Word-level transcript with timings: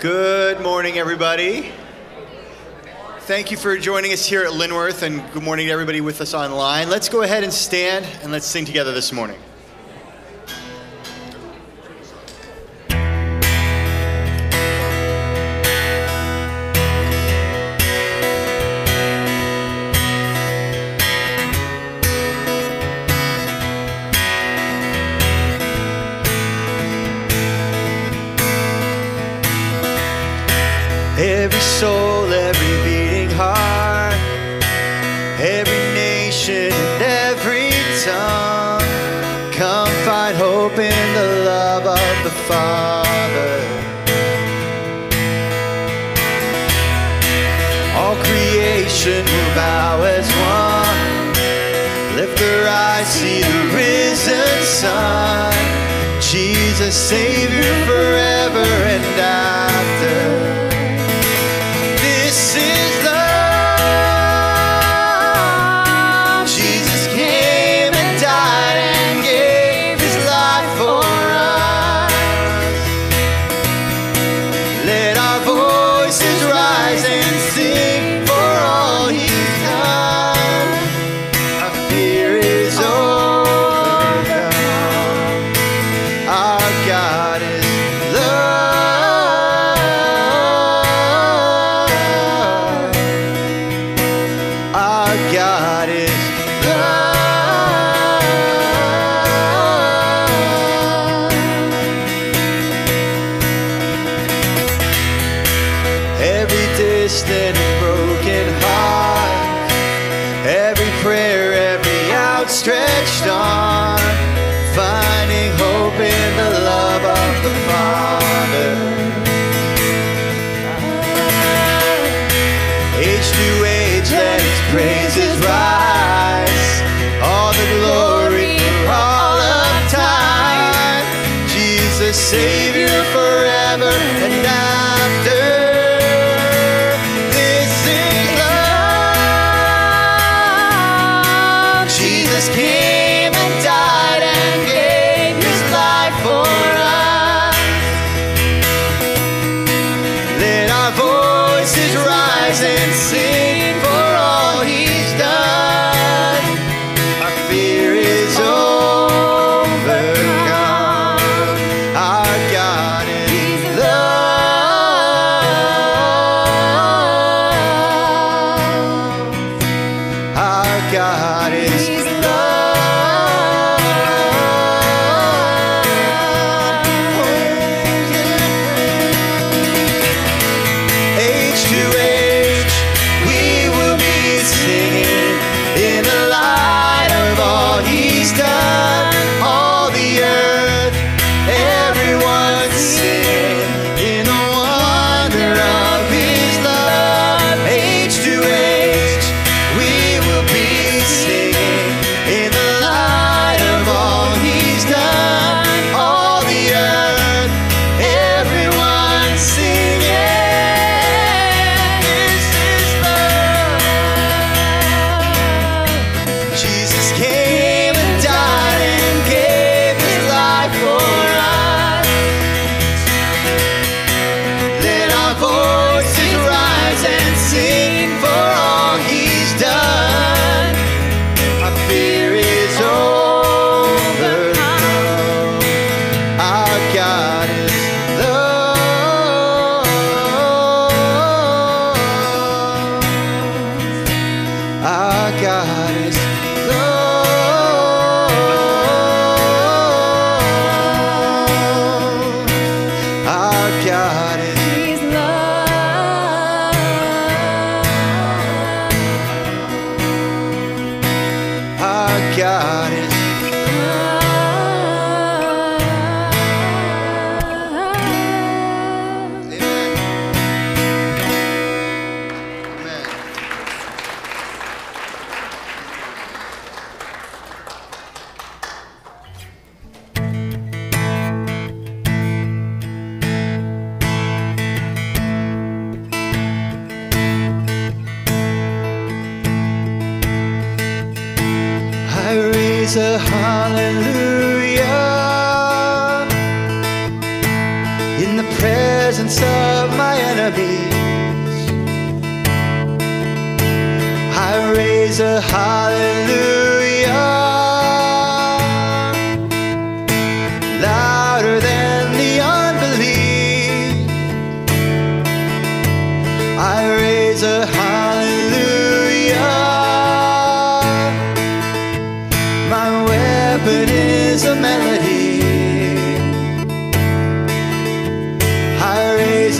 Good 0.00 0.60
morning, 0.60 0.96
everybody. 0.96 1.72
Thank 3.22 3.50
you 3.50 3.56
for 3.56 3.76
joining 3.76 4.12
us 4.12 4.24
here 4.24 4.44
at 4.44 4.52
Linworth, 4.52 5.02
and 5.02 5.20
good 5.32 5.42
morning 5.42 5.66
to 5.66 5.72
everybody 5.72 6.00
with 6.00 6.20
us 6.20 6.34
online. 6.34 6.88
Let's 6.88 7.08
go 7.08 7.22
ahead 7.22 7.42
and 7.42 7.52
stand 7.52 8.06
and 8.22 8.30
let's 8.30 8.46
sing 8.46 8.64
together 8.64 8.92
this 8.92 9.12
morning. 9.12 9.40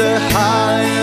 A 0.00 0.18
hallelujah. 0.18 0.97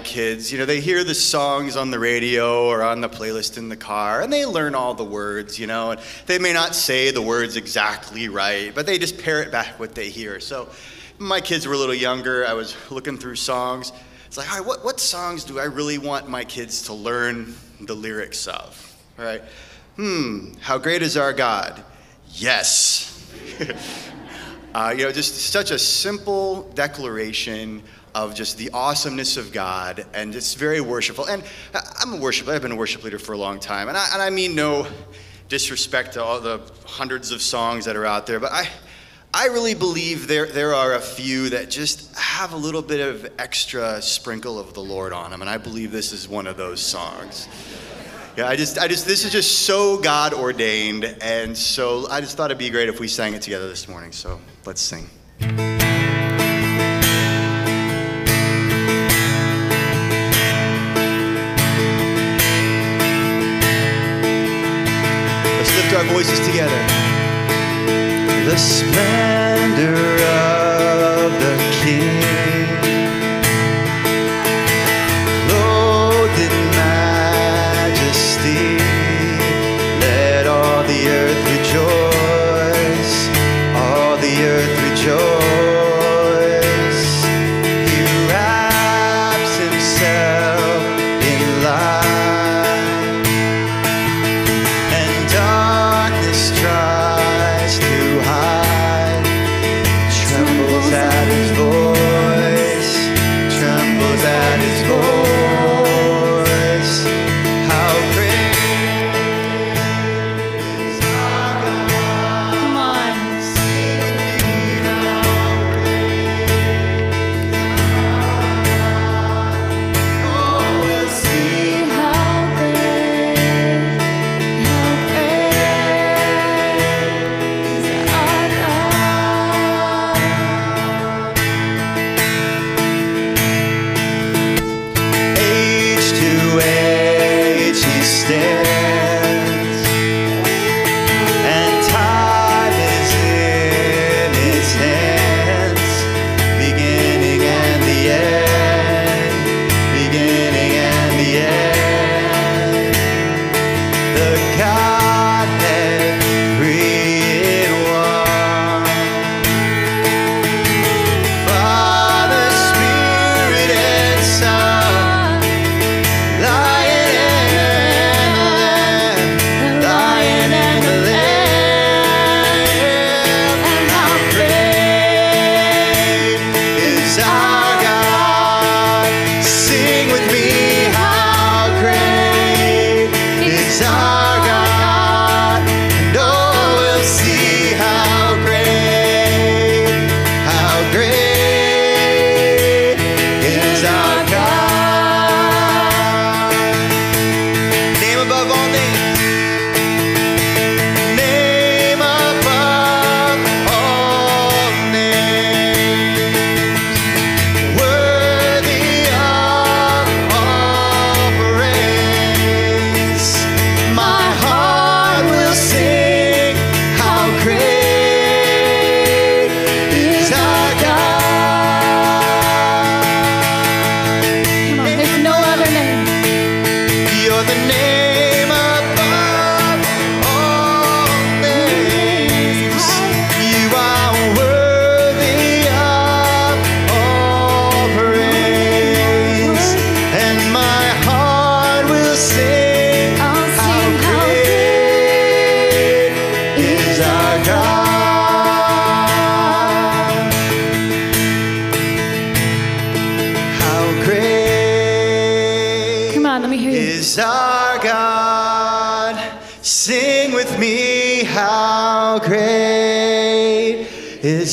Kids, 0.00 0.50
you 0.50 0.58
know, 0.58 0.66
they 0.66 0.80
hear 0.80 1.04
the 1.04 1.14
songs 1.14 1.76
on 1.76 1.90
the 1.90 1.98
radio 1.98 2.66
or 2.66 2.82
on 2.82 3.00
the 3.00 3.08
playlist 3.08 3.58
in 3.58 3.68
the 3.68 3.76
car 3.76 4.22
and 4.22 4.32
they 4.32 4.44
learn 4.44 4.74
all 4.74 4.94
the 4.94 5.04
words, 5.04 5.58
you 5.58 5.66
know, 5.66 5.92
and 5.92 6.00
they 6.26 6.38
may 6.38 6.52
not 6.52 6.74
say 6.74 7.10
the 7.10 7.22
words 7.22 7.56
exactly 7.56 8.28
right, 8.28 8.74
but 8.74 8.86
they 8.86 8.98
just 8.98 9.18
parrot 9.18 9.52
back 9.52 9.78
what 9.78 9.94
they 9.94 10.10
hear. 10.10 10.40
So 10.40 10.68
my 11.18 11.40
kids 11.40 11.66
were 11.66 11.74
a 11.74 11.78
little 11.78 11.94
younger. 11.94 12.46
I 12.46 12.54
was 12.54 12.76
looking 12.90 13.18
through 13.18 13.36
songs. 13.36 13.92
It's 14.26 14.36
like, 14.36 14.50
all 14.50 14.58
right, 14.58 14.66
what, 14.66 14.84
what 14.84 14.98
songs 15.00 15.44
do 15.44 15.58
I 15.58 15.64
really 15.64 15.98
want 15.98 16.28
my 16.28 16.44
kids 16.44 16.82
to 16.82 16.94
learn 16.94 17.54
the 17.80 17.94
lyrics 17.94 18.46
of? 18.46 18.96
All 19.18 19.24
right. 19.24 19.42
Hmm, 19.96 20.54
how 20.60 20.78
great 20.78 21.02
is 21.02 21.16
our 21.16 21.32
God? 21.32 21.82
Yes. 22.32 23.28
uh, 24.74 24.94
you 24.96 25.04
know, 25.04 25.12
just 25.12 25.34
such 25.52 25.70
a 25.70 25.78
simple 25.78 26.70
declaration 26.74 27.82
of 28.24 28.34
just 28.34 28.58
the 28.58 28.70
awesomeness 28.72 29.36
of 29.36 29.52
God, 29.52 30.04
and 30.12 30.34
it's 30.34 30.54
very 30.54 30.80
worshipful. 30.80 31.26
And 31.26 31.42
I'm 31.98 32.14
a 32.14 32.16
worship. 32.16 32.48
I've 32.48 32.62
been 32.62 32.72
a 32.72 32.76
worship 32.76 33.02
leader 33.02 33.18
for 33.18 33.32
a 33.32 33.38
long 33.38 33.60
time, 33.60 33.88
and 33.88 33.96
I, 33.96 34.08
and 34.12 34.22
I 34.22 34.30
mean 34.30 34.54
no 34.54 34.86
disrespect 35.48 36.12
to 36.14 36.22
all 36.22 36.40
the 36.40 36.60
hundreds 36.84 37.32
of 37.32 37.42
songs 37.42 37.84
that 37.86 37.96
are 37.96 38.06
out 38.06 38.26
there, 38.26 38.38
but 38.38 38.52
I, 38.52 38.68
I 39.32 39.46
really 39.46 39.74
believe 39.74 40.28
there 40.28 40.46
there 40.46 40.74
are 40.74 40.94
a 40.94 41.00
few 41.00 41.50
that 41.50 41.70
just 41.70 42.16
have 42.16 42.52
a 42.52 42.56
little 42.56 42.82
bit 42.82 43.00
of 43.00 43.26
extra 43.38 44.02
sprinkle 44.02 44.58
of 44.58 44.74
the 44.74 44.82
Lord 44.82 45.12
on 45.12 45.30
them, 45.30 45.40
and 45.40 45.48
I 45.48 45.56
believe 45.56 45.90
this 45.90 46.12
is 46.12 46.28
one 46.28 46.46
of 46.46 46.56
those 46.56 46.80
songs. 46.80 47.48
Yeah, 48.36 48.48
I 48.48 48.54
just, 48.54 48.78
I 48.78 48.86
just, 48.86 49.06
this 49.06 49.24
is 49.24 49.32
just 49.32 49.66
so 49.66 49.98
God 49.98 50.34
ordained, 50.34 51.04
and 51.20 51.56
so 51.56 52.08
I 52.08 52.20
just 52.20 52.36
thought 52.36 52.50
it'd 52.50 52.58
be 52.58 52.70
great 52.70 52.88
if 52.88 53.00
we 53.00 53.08
sang 53.08 53.34
it 53.34 53.42
together 53.42 53.68
this 53.68 53.88
morning. 53.88 54.12
So 54.12 54.40
let's 54.64 54.80
sing. 54.80 55.08
Splendor 68.60 70.09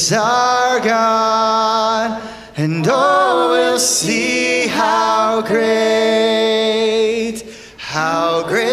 is 0.07 0.13
our 0.13 0.79
God. 0.79 2.23
And 2.55 2.87
oh, 2.89 3.49
we'll 3.51 3.77
see 3.77 4.67
how 4.67 5.41
great, 5.41 7.43
how 7.75 8.47
great 8.47 8.63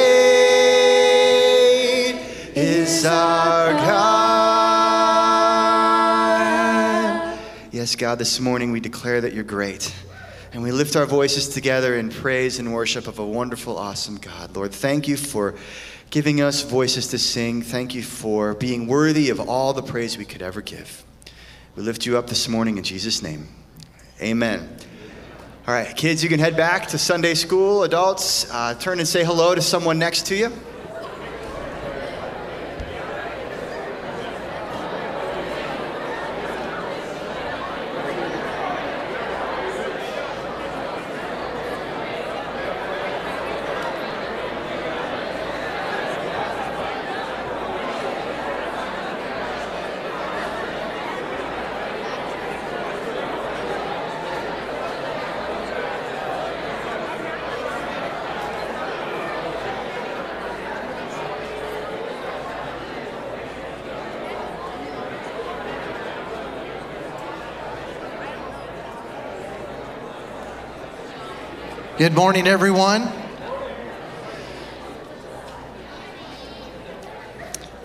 is 2.55 3.05
our 3.05 3.73
God. 3.73 4.15
Yes, 7.73 7.97
God, 7.97 8.21
this 8.21 8.39
morning 8.39 8.71
we 8.71 8.79
declare 8.79 9.21
that 9.21 9.33
you're 9.33 9.43
great. 9.43 9.93
And 10.53 10.63
we 10.63 10.71
lift 10.71 10.95
our 10.95 11.07
voices 11.07 11.49
together 11.49 11.97
in 11.97 12.11
praise 12.11 12.61
and 12.61 12.73
worship 12.73 13.09
of 13.09 13.19
a 13.19 13.27
wonderful, 13.27 13.77
awesome 13.77 14.19
God. 14.19 14.55
Lord, 14.55 14.71
thank 14.71 15.09
you 15.09 15.17
for 15.17 15.57
giving 16.11 16.41
us 16.41 16.63
voices 16.63 17.09
to 17.09 17.19
sing. 17.19 17.61
Thank 17.61 17.93
you 17.93 18.05
for 18.05 18.55
being 18.55 18.87
worthy 18.87 19.31
of 19.31 19.41
all 19.41 19.73
the 19.73 19.83
praise 19.83 20.17
we 20.17 20.25
could 20.25 20.41
ever 20.41 20.63
give. 20.63 21.05
We 21.77 21.83
lift 21.83 22.07
you 22.07 22.17
up 22.17 22.29
this 22.29 22.49
morning 22.49 22.79
in 22.79 22.85
Jesus' 22.85 23.21
name. 23.21 23.49
Amen. 24.23 24.77
All 25.67 25.75
right, 25.75 25.97
kids, 25.97 26.23
you 26.23 26.29
can 26.29 26.39
head 26.39 26.57
back 26.57 26.87
to 26.89 26.99
Sunday 26.99 27.35
school. 27.35 27.83
Adults, 27.83 28.49
uh, 28.53 28.75
turn 28.75 29.01
and 29.01 29.09
say 29.09 29.25
hello 29.25 29.57
to 29.57 29.61
someone 29.61 29.99
next 29.99 30.27
to 30.27 30.37
you. 30.37 30.53
Good 72.05 72.13
morning, 72.13 72.47
everyone. 72.47 73.11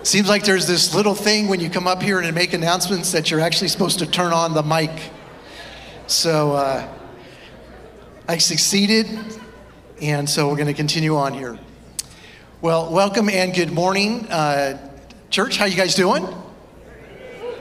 Seems 0.03 0.27
like 0.27 0.43
there's 0.43 0.67
this 0.67 0.93
little 0.93 1.15
thing 1.15 1.47
when 1.47 1.61
you 1.61 1.69
come 1.69 1.87
up 1.87 2.03
here 2.03 2.19
and 2.19 2.35
make 2.35 2.51
announcements 2.51 3.13
that 3.13 3.31
you're 3.31 3.39
actually 3.39 3.69
supposed 3.69 3.99
to 3.99 4.05
turn 4.05 4.33
on 4.33 4.53
the 4.53 4.61
mic. 4.61 4.91
So 6.07 6.51
uh, 6.51 6.93
I 8.27 8.39
succeeded, 8.39 9.07
and 10.01 10.29
so 10.29 10.49
we're 10.49 10.57
going 10.57 10.67
to 10.67 10.73
continue 10.73 11.15
on 11.15 11.33
here. 11.33 11.57
Well, 12.61 12.91
welcome 12.91 13.29
and 13.29 13.55
good 13.55 13.71
morning, 13.71 14.27
uh, 14.29 14.91
church. 15.29 15.55
How 15.55 15.63
you 15.63 15.77
guys 15.77 15.95
doing? 15.95 16.27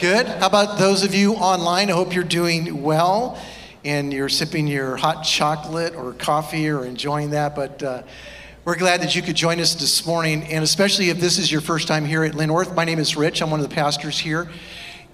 Good. 0.00 0.26
How 0.26 0.48
about 0.48 0.76
those 0.76 1.04
of 1.04 1.14
you 1.14 1.34
online? 1.34 1.88
I 1.88 1.92
hope 1.92 2.16
you're 2.16 2.24
doing 2.24 2.82
well 2.82 3.40
and 3.84 4.12
you're 4.12 4.28
sipping 4.28 4.66
your 4.66 4.96
hot 4.96 5.22
chocolate 5.22 5.94
or 5.94 6.12
coffee 6.12 6.68
or 6.68 6.84
enjoying 6.84 7.30
that. 7.30 7.54
But 7.54 7.82
uh, 7.82 8.02
we're 8.64 8.76
glad 8.76 9.02
that 9.02 9.14
you 9.14 9.22
could 9.22 9.36
join 9.36 9.60
us 9.60 9.74
this 9.74 10.06
morning, 10.06 10.42
and 10.44 10.64
especially 10.64 11.10
if 11.10 11.20
this 11.20 11.38
is 11.38 11.50
your 11.50 11.60
first 11.60 11.88
time 11.88 12.04
here 12.04 12.24
at 12.24 12.32
Linworth. 12.32 12.74
My 12.74 12.84
name 12.84 12.98
is 12.98 13.16
Rich, 13.16 13.40
I'm 13.40 13.50
one 13.50 13.60
of 13.60 13.68
the 13.68 13.74
pastors 13.74 14.18
here, 14.18 14.50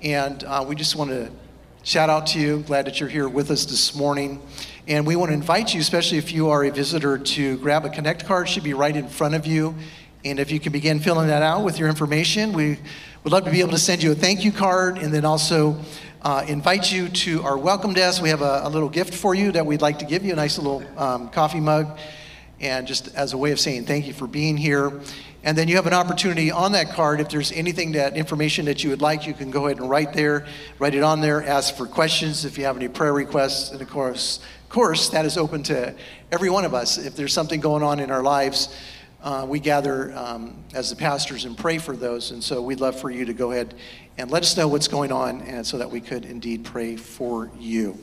and 0.02 0.42
uh, 0.44 0.64
we 0.66 0.74
just 0.74 0.96
want 0.96 1.10
to 1.10 1.30
shout 1.82 2.08
out 2.08 2.26
to 2.28 2.40
you. 2.40 2.60
Glad 2.60 2.86
that 2.86 2.98
you're 3.00 3.08
here 3.08 3.28
with 3.28 3.50
us 3.50 3.64
this 3.66 3.94
morning. 3.94 4.40
And 4.86 5.06
we 5.06 5.16
want 5.16 5.30
to 5.30 5.34
invite 5.34 5.72
you, 5.72 5.80
especially 5.80 6.18
if 6.18 6.32
you 6.32 6.48
are 6.48 6.64
a 6.64 6.70
visitor, 6.70 7.18
to 7.18 7.58
grab 7.58 7.84
a 7.84 7.90
Connect 7.90 8.24
card. 8.26 8.46
It 8.46 8.50
should 8.50 8.64
be 8.64 8.74
right 8.74 8.94
in 8.94 9.08
front 9.08 9.34
of 9.34 9.46
you. 9.46 9.74
And 10.24 10.40
if 10.40 10.50
you 10.50 10.58
can 10.58 10.72
begin 10.72 11.00
filling 11.00 11.28
that 11.28 11.42
out 11.42 11.64
with 11.64 11.78
your 11.78 11.88
information, 11.88 12.52
we 12.54 12.78
would 13.22 13.32
love 13.32 13.44
to 13.44 13.50
be 13.50 13.60
able 13.60 13.72
to 13.72 13.78
send 13.78 14.02
you 14.02 14.12
a 14.12 14.14
thank 14.14 14.44
you 14.44 14.52
card 14.52 14.98
and 14.98 15.12
then 15.12 15.24
also 15.24 15.78
uh, 16.24 16.42
invite 16.48 16.90
you 16.90 17.08
to 17.10 17.42
our 17.42 17.58
welcome 17.58 17.92
desk. 17.92 18.22
We 18.22 18.30
have 18.30 18.40
a, 18.40 18.62
a, 18.64 18.70
little 18.70 18.88
gift 18.88 19.12
for 19.12 19.34
you 19.34 19.52
that 19.52 19.66
we'd 19.66 19.82
like 19.82 19.98
to 19.98 20.06
give 20.06 20.24
you 20.24 20.32
a 20.32 20.36
nice 20.36 20.56
little 20.56 20.82
um, 20.98 21.28
coffee 21.28 21.60
mug, 21.60 21.98
and 22.60 22.86
just 22.86 23.14
as 23.14 23.34
a 23.34 23.38
way 23.38 23.52
of 23.52 23.60
saying 23.60 23.84
thank 23.84 24.06
you 24.06 24.14
for 24.14 24.26
being 24.26 24.56
here. 24.56 25.02
And 25.42 25.58
then 25.58 25.68
you 25.68 25.76
have 25.76 25.86
an 25.86 25.92
opportunity 25.92 26.50
on 26.50 26.72
that 26.72 26.92
card. 26.92 27.20
If 27.20 27.28
there's 27.28 27.52
anything 27.52 27.92
that 27.92 28.16
information 28.16 28.64
that 28.64 28.82
you 28.82 28.88
would 28.88 29.02
like, 29.02 29.26
you 29.26 29.34
can 29.34 29.50
go 29.50 29.66
ahead 29.66 29.78
and 29.78 29.90
write 29.90 30.14
there, 30.14 30.46
write 30.78 30.94
it 30.94 31.02
on 31.02 31.20
there. 31.20 31.42
Ask 31.44 31.76
for 31.76 31.86
questions 31.86 32.46
if 32.46 32.56
you 32.56 32.64
have 32.64 32.76
any 32.76 32.88
prayer 32.88 33.12
requests, 33.12 33.70
and 33.70 33.82
of 33.82 33.90
course, 33.90 34.40
course, 34.70 35.10
that 35.10 35.26
is 35.26 35.36
open 35.36 35.62
to 35.64 35.94
every 36.32 36.48
one 36.48 36.64
of 36.64 36.72
us. 36.72 36.96
If 36.96 37.16
there's 37.16 37.34
something 37.34 37.60
going 37.60 37.82
on 37.82 38.00
in 38.00 38.10
our 38.10 38.22
lives 38.22 38.74
uh, 39.24 39.46
we 39.48 39.58
gather 39.58 40.12
um, 40.14 40.54
as 40.74 40.90
the 40.90 40.96
pastors 40.96 41.46
and 41.46 41.56
pray 41.56 41.78
for 41.78 41.96
those. 41.96 42.30
And 42.30 42.44
so 42.44 42.60
we'd 42.60 42.80
love 42.80 43.00
for 43.00 43.10
you 43.10 43.24
to 43.24 43.32
go 43.32 43.52
ahead 43.52 43.74
and 44.16 44.30
let 44.30 44.42
us 44.42 44.56
know 44.56 44.68
what's 44.68 44.88
going 44.88 45.12
on 45.12 45.40
and 45.42 45.66
so 45.66 45.78
that 45.78 45.90
we 45.90 46.00
could 46.00 46.24
indeed 46.24 46.64
pray 46.64 46.96
for 46.96 47.50
you. 47.58 47.98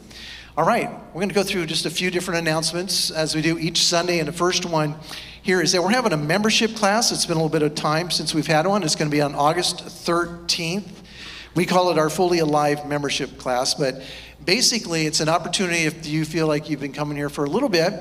All 0.57 0.65
right, 0.65 0.89
we're 1.07 1.21
going 1.21 1.29
to 1.29 1.35
go 1.35 1.43
through 1.43 1.65
just 1.67 1.85
a 1.85 1.89
few 1.89 2.11
different 2.11 2.39
announcements 2.39 3.09
as 3.09 3.33
we 3.33 3.41
do 3.41 3.57
each 3.57 3.85
Sunday. 3.85 4.19
And 4.19 4.27
the 4.27 4.33
first 4.33 4.65
one 4.65 4.95
here 5.41 5.61
is 5.61 5.71
that 5.71 5.81
we're 5.81 5.91
having 5.91 6.11
a 6.11 6.17
membership 6.17 6.75
class. 6.75 7.11
It's 7.11 7.25
been 7.25 7.37
a 7.37 7.39
little 7.41 7.49
bit 7.49 7.61
of 7.61 7.73
time 7.73 8.11
since 8.11 8.33
we've 8.33 8.47
had 8.47 8.67
one. 8.67 8.83
It's 8.83 8.95
going 8.95 9.09
to 9.09 9.15
be 9.15 9.21
on 9.21 9.33
August 9.33 9.77
13th. 9.77 10.89
We 11.55 11.65
call 11.65 11.89
it 11.89 11.97
our 11.97 12.09
Fully 12.09 12.39
Alive 12.39 12.85
membership 12.85 13.37
class, 13.37 13.73
but 13.73 14.03
basically 14.43 15.05
it's 15.05 15.21
an 15.21 15.29
opportunity 15.29 15.83
if 15.83 16.05
you 16.05 16.25
feel 16.25 16.47
like 16.47 16.69
you've 16.69 16.79
been 16.79 16.93
coming 16.93 17.15
here 17.15 17.29
for 17.29 17.45
a 17.45 17.49
little 17.49 17.69
bit 17.69 17.93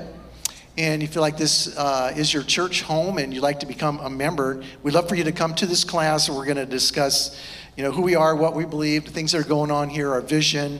and 0.77 1.01
you 1.01 1.07
feel 1.07 1.21
like 1.21 1.37
this 1.37 1.75
uh, 1.77 2.13
is 2.15 2.33
your 2.33 2.43
church 2.43 2.81
home 2.81 3.17
and 3.17 3.33
you'd 3.33 3.43
like 3.43 3.59
to 3.59 3.65
become 3.65 3.99
a 3.99 4.09
member, 4.09 4.63
we'd 4.83 4.93
love 4.93 5.09
for 5.09 5.15
you 5.15 5.23
to 5.23 5.31
come 5.31 5.53
to 5.55 5.65
this 5.65 5.83
class 5.83 6.27
and 6.27 6.37
we're 6.37 6.45
going 6.45 6.57
to 6.57 6.65
discuss 6.65 7.39
you 7.81 7.87
know, 7.87 7.93
who 7.93 8.03
we 8.03 8.13
are, 8.13 8.35
what 8.35 8.53
we 8.53 8.63
believe, 8.63 9.05
the 9.05 9.11
things 9.11 9.31
that 9.31 9.39
are 9.39 9.49
going 9.49 9.71
on 9.71 9.89
here, 9.89 10.11
our 10.11 10.21
vision, 10.21 10.79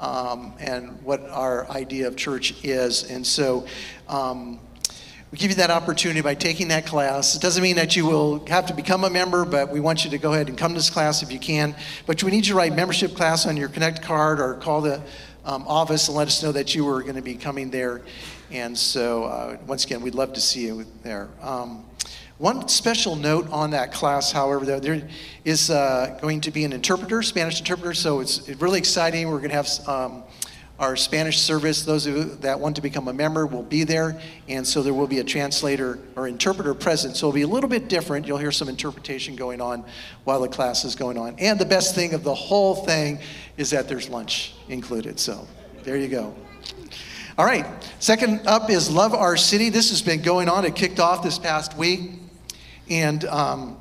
um, 0.00 0.52
and 0.60 1.02
what 1.02 1.22
our 1.30 1.66
idea 1.70 2.06
of 2.06 2.14
church 2.14 2.62
is. 2.62 3.10
And 3.10 3.26
so 3.26 3.66
um, 4.06 4.60
we 5.30 5.38
give 5.38 5.50
you 5.50 5.56
that 5.56 5.70
opportunity 5.70 6.20
by 6.20 6.34
taking 6.34 6.68
that 6.68 6.84
class. 6.84 7.34
It 7.34 7.40
doesn't 7.40 7.62
mean 7.62 7.76
that 7.76 7.96
you 7.96 8.04
will 8.04 8.44
have 8.48 8.66
to 8.66 8.74
become 8.74 9.04
a 9.04 9.08
member, 9.08 9.46
but 9.46 9.70
we 9.70 9.80
want 9.80 10.04
you 10.04 10.10
to 10.10 10.18
go 10.18 10.34
ahead 10.34 10.50
and 10.50 10.58
come 10.58 10.72
to 10.72 10.78
this 10.78 10.90
class 10.90 11.22
if 11.22 11.32
you 11.32 11.38
can. 11.38 11.74
But 12.04 12.22
we 12.22 12.30
need 12.30 12.44
you 12.44 12.52
to 12.52 12.58
write 12.58 12.76
membership 12.76 13.14
class 13.14 13.46
on 13.46 13.56
your 13.56 13.70
Connect 13.70 14.02
card 14.02 14.38
or 14.38 14.56
call 14.56 14.82
the 14.82 15.00
um, 15.46 15.66
office 15.66 16.08
and 16.08 16.16
let 16.18 16.28
us 16.28 16.42
know 16.42 16.52
that 16.52 16.74
you 16.74 16.84
were 16.84 17.00
going 17.00 17.14
to 17.14 17.22
be 17.22 17.34
coming 17.34 17.70
there. 17.70 18.02
And 18.50 18.76
so, 18.76 19.24
uh, 19.24 19.56
once 19.66 19.86
again, 19.86 20.02
we'd 20.02 20.14
love 20.14 20.34
to 20.34 20.40
see 20.42 20.66
you 20.66 20.84
there. 21.02 21.30
One 22.42 22.66
special 22.66 23.14
note 23.14 23.48
on 23.52 23.70
that 23.70 23.92
class, 23.92 24.32
however, 24.32 24.66
though, 24.66 24.80
there 24.80 25.08
is 25.44 25.70
uh, 25.70 26.18
going 26.20 26.40
to 26.40 26.50
be 26.50 26.64
an 26.64 26.72
interpreter, 26.72 27.22
Spanish 27.22 27.60
interpreter, 27.60 27.94
so 27.94 28.18
it's 28.18 28.48
really 28.48 28.80
exciting. 28.80 29.30
We're 29.30 29.38
going 29.38 29.50
to 29.50 29.54
have 29.54 29.88
um, 29.88 30.24
our 30.76 30.96
Spanish 30.96 31.38
service. 31.38 31.84
Those 31.84 32.04
of 32.08 32.16
you 32.16 32.24
that 32.40 32.58
want 32.58 32.74
to 32.74 32.82
become 32.82 33.06
a 33.06 33.12
member 33.12 33.46
will 33.46 33.62
be 33.62 33.84
there, 33.84 34.20
and 34.48 34.66
so 34.66 34.82
there 34.82 34.92
will 34.92 35.06
be 35.06 35.20
a 35.20 35.24
translator 35.24 36.00
or 36.16 36.26
interpreter 36.26 36.74
present. 36.74 37.16
So 37.16 37.28
it'll 37.28 37.34
be 37.36 37.42
a 37.42 37.46
little 37.46 37.70
bit 37.70 37.86
different. 37.86 38.26
You'll 38.26 38.38
hear 38.38 38.50
some 38.50 38.68
interpretation 38.68 39.36
going 39.36 39.60
on 39.60 39.84
while 40.24 40.40
the 40.40 40.48
class 40.48 40.84
is 40.84 40.96
going 40.96 41.18
on. 41.18 41.36
And 41.38 41.60
the 41.60 41.64
best 41.64 41.94
thing 41.94 42.12
of 42.12 42.24
the 42.24 42.34
whole 42.34 42.74
thing 42.74 43.20
is 43.56 43.70
that 43.70 43.86
there's 43.88 44.08
lunch 44.08 44.52
included. 44.68 45.20
So 45.20 45.46
there 45.84 45.96
you 45.96 46.08
go. 46.08 46.34
All 47.38 47.44
right, 47.44 47.66
second 48.00 48.48
up 48.48 48.68
is 48.68 48.90
Love 48.90 49.14
Our 49.14 49.36
City. 49.36 49.68
This 49.68 49.90
has 49.90 50.02
been 50.02 50.22
going 50.22 50.48
on. 50.48 50.64
It 50.64 50.74
kicked 50.74 50.98
off 50.98 51.22
this 51.22 51.38
past 51.38 51.76
week. 51.76 52.18
And 52.92 53.24
um, 53.24 53.78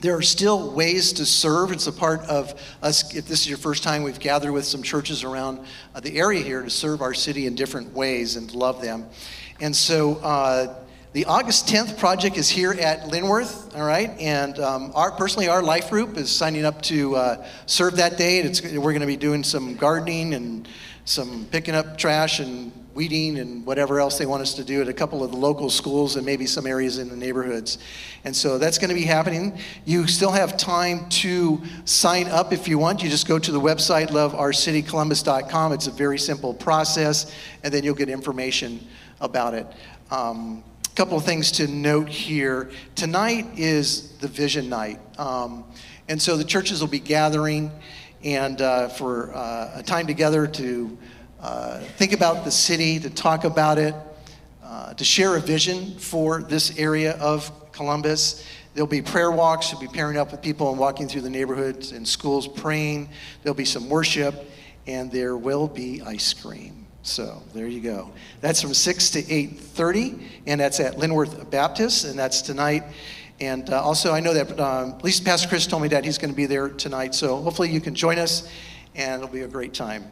there 0.00 0.16
are 0.16 0.22
still 0.22 0.72
ways 0.72 1.12
to 1.12 1.24
serve. 1.24 1.70
It's 1.70 1.86
a 1.86 1.92
part 1.92 2.22
of 2.22 2.60
us. 2.82 3.14
If 3.14 3.28
this 3.28 3.42
is 3.42 3.48
your 3.48 3.58
first 3.58 3.84
time, 3.84 4.02
we've 4.02 4.18
gathered 4.18 4.50
with 4.50 4.64
some 4.64 4.82
churches 4.82 5.22
around 5.22 5.60
uh, 5.94 6.00
the 6.00 6.18
area 6.18 6.42
here 6.42 6.60
to 6.60 6.68
serve 6.68 7.00
our 7.00 7.14
city 7.14 7.46
in 7.46 7.54
different 7.54 7.94
ways 7.94 8.34
and 8.34 8.52
love 8.52 8.82
them. 8.82 9.06
And 9.60 9.74
so 9.76 10.16
uh, 10.16 10.74
the 11.12 11.26
August 11.26 11.68
10th 11.68 11.96
project 11.96 12.36
is 12.36 12.48
here 12.48 12.72
at 12.72 13.02
Linworth, 13.02 13.72
all 13.76 13.86
right? 13.86 14.10
And 14.18 14.58
um, 14.58 14.90
our, 14.96 15.12
personally, 15.12 15.46
our 15.46 15.62
life 15.62 15.88
group 15.88 16.16
is 16.16 16.28
signing 16.28 16.64
up 16.64 16.82
to 16.82 17.14
uh, 17.14 17.46
serve 17.66 17.98
that 17.98 18.18
day. 18.18 18.38
It's, 18.38 18.62
we're 18.62 18.80
going 18.80 19.00
to 19.00 19.06
be 19.06 19.16
doing 19.16 19.44
some 19.44 19.76
gardening 19.76 20.34
and 20.34 20.66
some 21.04 21.46
picking 21.52 21.76
up 21.76 21.96
trash 21.96 22.40
and 22.40 22.72
weeding 22.94 23.38
and 23.38 23.64
whatever 23.64 24.00
else 24.00 24.18
they 24.18 24.26
want 24.26 24.42
us 24.42 24.54
to 24.54 24.64
do 24.64 24.82
at 24.82 24.88
a 24.88 24.92
couple 24.92 25.22
of 25.22 25.30
the 25.30 25.36
local 25.36 25.70
schools 25.70 26.16
and 26.16 26.26
maybe 26.26 26.46
some 26.46 26.66
areas 26.66 26.98
in 26.98 27.08
the 27.08 27.16
neighborhoods. 27.16 27.78
And 28.24 28.34
so 28.34 28.58
that's 28.58 28.78
going 28.78 28.88
to 28.88 28.94
be 28.94 29.04
happening. 29.04 29.58
You 29.84 30.06
still 30.06 30.32
have 30.32 30.56
time 30.56 31.08
to 31.10 31.62
sign 31.84 32.26
up 32.28 32.52
if 32.52 32.66
you 32.66 32.78
want. 32.78 33.02
You 33.02 33.08
just 33.08 33.28
go 33.28 33.38
to 33.38 33.52
the 33.52 33.60
website, 33.60 34.08
loveourcitycolumbus.com. 34.08 35.72
It's 35.72 35.86
a 35.86 35.92
very 35.92 36.18
simple 36.18 36.52
process, 36.52 37.32
and 37.62 37.72
then 37.72 37.84
you'll 37.84 37.94
get 37.94 38.08
information 38.08 38.84
about 39.20 39.54
it. 39.54 39.66
Um, 40.10 40.64
a 40.90 40.96
couple 40.96 41.16
of 41.16 41.24
things 41.24 41.52
to 41.52 41.68
note 41.68 42.08
here. 42.08 42.70
Tonight 42.96 43.46
is 43.56 44.16
the 44.18 44.28
vision 44.28 44.68
night. 44.68 44.98
Um, 45.18 45.64
and 46.08 46.20
so 46.20 46.36
the 46.36 46.44
churches 46.44 46.80
will 46.80 46.88
be 46.88 46.98
gathering 46.98 47.70
and 48.24 48.60
uh, 48.60 48.88
for 48.88 49.32
uh, 49.34 49.70
a 49.76 49.82
time 49.82 50.06
together 50.06 50.46
to 50.46 50.98
uh, 51.40 51.80
think 51.96 52.12
about 52.12 52.44
the 52.44 52.50
city, 52.50 52.98
to 53.00 53.08
talk 53.08 53.44
about 53.44 53.78
it, 53.78 53.94
uh, 54.62 54.92
to 54.94 55.04
share 55.04 55.36
a 55.36 55.40
vision 55.40 55.98
for 55.98 56.42
this 56.42 56.78
area 56.78 57.12
of 57.18 57.50
Columbus. 57.72 58.44
There'll 58.74 58.86
be 58.86 59.00
prayer 59.00 59.30
walks. 59.30 59.72
You'll 59.72 59.80
be 59.80 59.88
pairing 59.88 60.18
up 60.18 60.32
with 60.32 60.42
people 60.42 60.70
and 60.70 60.78
walking 60.78 61.08
through 61.08 61.22
the 61.22 61.30
neighborhoods 61.30 61.92
and 61.92 62.06
schools 62.06 62.46
praying. 62.46 63.08
There'll 63.42 63.56
be 63.56 63.64
some 63.64 63.88
worship, 63.88 64.50
and 64.86 65.10
there 65.10 65.36
will 65.36 65.66
be 65.66 66.02
ice 66.02 66.34
cream. 66.34 66.86
So 67.02 67.42
there 67.54 67.66
you 67.66 67.80
go. 67.80 68.12
That's 68.42 68.60
from 68.60 68.74
6 68.74 69.10
to 69.10 69.22
8.30, 69.22 70.22
and 70.46 70.60
that's 70.60 70.78
at 70.78 70.96
Linworth 70.96 71.50
Baptist, 71.50 72.04
and 72.04 72.18
that's 72.18 72.42
tonight. 72.42 72.84
And 73.40 73.70
uh, 73.70 73.82
also, 73.82 74.12
I 74.12 74.20
know 74.20 74.34
that 74.34 74.60
um, 74.60 74.90
at 74.90 75.04
least 75.04 75.24
Pastor 75.24 75.48
Chris 75.48 75.66
told 75.66 75.80
me 75.80 75.88
that 75.88 76.04
he's 76.04 76.18
going 76.18 76.30
to 76.30 76.36
be 76.36 76.44
there 76.44 76.68
tonight. 76.68 77.14
So 77.14 77.36
hopefully 77.38 77.70
you 77.70 77.80
can 77.80 77.94
join 77.94 78.18
us, 78.18 78.46
and 78.94 79.22
it'll 79.22 79.32
be 79.32 79.40
a 79.40 79.48
great 79.48 79.72
time. 79.72 80.04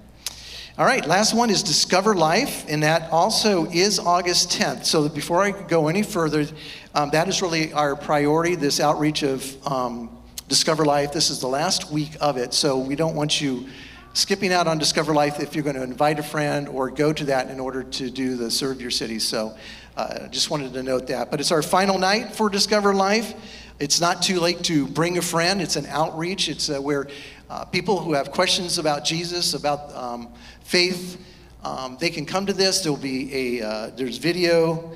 All 0.78 0.84
right, 0.84 1.04
last 1.04 1.34
one 1.34 1.50
is 1.50 1.64
Discover 1.64 2.14
Life, 2.14 2.64
and 2.68 2.84
that 2.84 3.10
also 3.10 3.68
is 3.68 3.98
August 3.98 4.52
10th. 4.52 4.86
So 4.86 5.08
before 5.08 5.42
I 5.42 5.50
go 5.50 5.88
any 5.88 6.04
further, 6.04 6.46
um, 6.94 7.10
that 7.10 7.26
is 7.26 7.42
really 7.42 7.72
our 7.72 7.96
priority, 7.96 8.54
this 8.54 8.78
outreach 8.78 9.24
of 9.24 9.66
um, 9.66 10.08
Discover 10.46 10.84
Life. 10.84 11.12
This 11.12 11.30
is 11.30 11.40
the 11.40 11.48
last 11.48 11.90
week 11.90 12.12
of 12.20 12.36
it, 12.36 12.54
so 12.54 12.78
we 12.78 12.94
don't 12.94 13.16
want 13.16 13.40
you 13.40 13.66
skipping 14.12 14.52
out 14.52 14.68
on 14.68 14.78
Discover 14.78 15.14
Life 15.14 15.40
if 15.40 15.56
you're 15.56 15.64
going 15.64 15.74
to 15.74 15.82
invite 15.82 16.20
a 16.20 16.22
friend 16.22 16.68
or 16.68 16.90
go 16.90 17.12
to 17.12 17.24
that 17.24 17.50
in 17.50 17.58
order 17.58 17.82
to 17.82 18.08
do 18.08 18.36
the 18.36 18.48
Serve 18.48 18.80
Your 18.80 18.92
City. 18.92 19.18
So 19.18 19.56
uh, 19.96 20.28
just 20.28 20.48
wanted 20.48 20.74
to 20.74 20.84
note 20.84 21.08
that. 21.08 21.32
But 21.32 21.40
it's 21.40 21.50
our 21.50 21.60
final 21.60 21.98
night 21.98 22.36
for 22.36 22.48
Discover 22.48 22.94
Life. 22.94 23.34
It's 23.80 24.00
not 24.00 24.22
too 24.22 24.40
late 24.40 24.64
to 24.64 24.86
bring 24.86 25.18
a 25.18 25.22
friend. 25.22 25.60
It's 25.60 25.76
an 25.76 25.86
outreach. 25.86 26.48
It's 26.48 26.68
uh, 26.68 26.80
where 26.80 27.08
uh, 27.48 27.64
people 27.64 28.00
who 28.00 28.12
have 28.12 28.32
questions 28.32 28.78
about 28.78 29.04
Jesus, 29.04 29.54
about 29.54 29.94
um, 29.94 30.28
faith, 30.68 31.24
um, 31.64 31.96
they 31.98 32.10
can 32.10 32.26
come 32.26 32.44
to 32.44 32.52
this. 32.52 32.82
There'll 32.82 32.98
be 32.98 33.58
a 33.60 33.66
uh, 33.66 33.90
there's 33.96 34.18
video, 34.18 34.92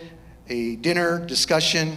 a 0.48 0.76
dinner 0.76 1.24
discussion, 1.24 1.96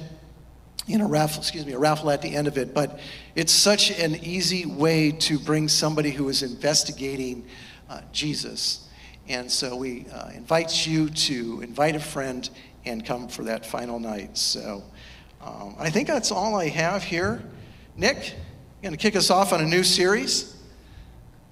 and 0.87 1.01
a 1.01 1.05
raffle. 1.05 1.41
Excuse 1.41 1.65
me, 1.65 1.73
a 1.73 1.79
raffle 1.79 2.09
at 2.09 2.21
the 2.21 2.33
end 2.33 2.47
of 2.47 2.57
it. 2.57 2.73
But 2.73 2.99
it's 3.35 3.51
such 3.51 3.91
an 3.91 4.15
easy 4.15 4.65
way 4.65 5.11
to 5.11 5.37
bring 5.37 5.67
somebody 5.67 6.11
who 6.11 6.29
is 6.29 6.41
investigating 6.41 7.45
uh, 7.89 8.01
Jesus. 8.13 8.87
And 9.27 9.51
so 9.51 9.75
we 9.75 10.05
uh, 10.13 10.29
invite 10.29 10.87
you 10.87 11.09
to 11.09 11.61
invite 11.61 11.95
a 11.95 11.99
friend 11.99 12.49
and 12.85 13.05
come 13.05 13.27
for 13.27 13.43
that 13.43 13.65
final 13.65 13.99
night. 13.99 14.37
So 14.37 14.83
um, 15.41 15.75
I 15.77 15.89
think 15.89 16.07
that's 16.07 16.31
all 16.31 16.55
I 16.55 16.69
have 16.69 17.03
here. 17.03 17.43
Nick, 17.97 18.17
you're 18.17 18.89
going 18.89 18.93
to 18.93 18.97
kick 18.97 19.15
us 19.15 19.29
off 19.29 19.51
on 19.51 19.61
a 19.61 19.65
new 19.65 19.83
series. 19.83 20.55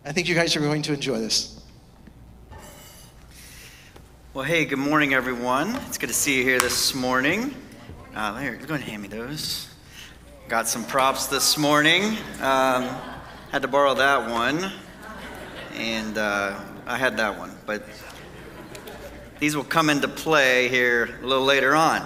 I 0.05 0.13
think 0.13 0.29
you 0.29 0.35
guys 0.35 0.55
are 0.55 0.61
going 0.61 0.83
to 0.83 0.93
enjoy 0.93 1.19
this. 1.19 1.62
Well, 4.35 4.43
hey, 4.43 4.65
good 4.65 4.79
morning, 4.79 5.13
everyone. 5.13 5.75
It's 5.87 5.99
good 5.99 6.09
to 6.09 6.15
see 6.15 6.39
you 6.39 6.43
here 6.43 6.59
this 6.59 6.95
morning. 6.95 7.53
Uh, 8.15 8.35
here, 8.37 8.55
go 8.55 8.63
ahead 8.63 8.71
and 8.71 8.83
hand 8.83 9.03
me 9.03 9.07
those. 9.07 9.69
Got 10.47 10.67
some 10.67 10.83
props 10.85 11.27
this 11.27 11.55
morning. 11.55 12.17
Um, 12.41 12.89
had 13.51 13.61
to 13.61 13.67
borrow 13.67 13.93
that 13.93 14.31
one, 14.31 14.71
and 15.75 16.17
uh, 16.17 16.59
I 16.87 16.97
had 16.97 17.15
that 17.17 17.37
one, 17.37 17.55
but 17.67 17.83
these 19.37 19.55
will 19.55 19.63
come 19.63 19.91
into 19.91 20.07
play 20.07 20.67
here 20.67 21.15
a 21.21 21.27
little 21.27 21.45
later 21.45 21.75
on. 21.75 22.01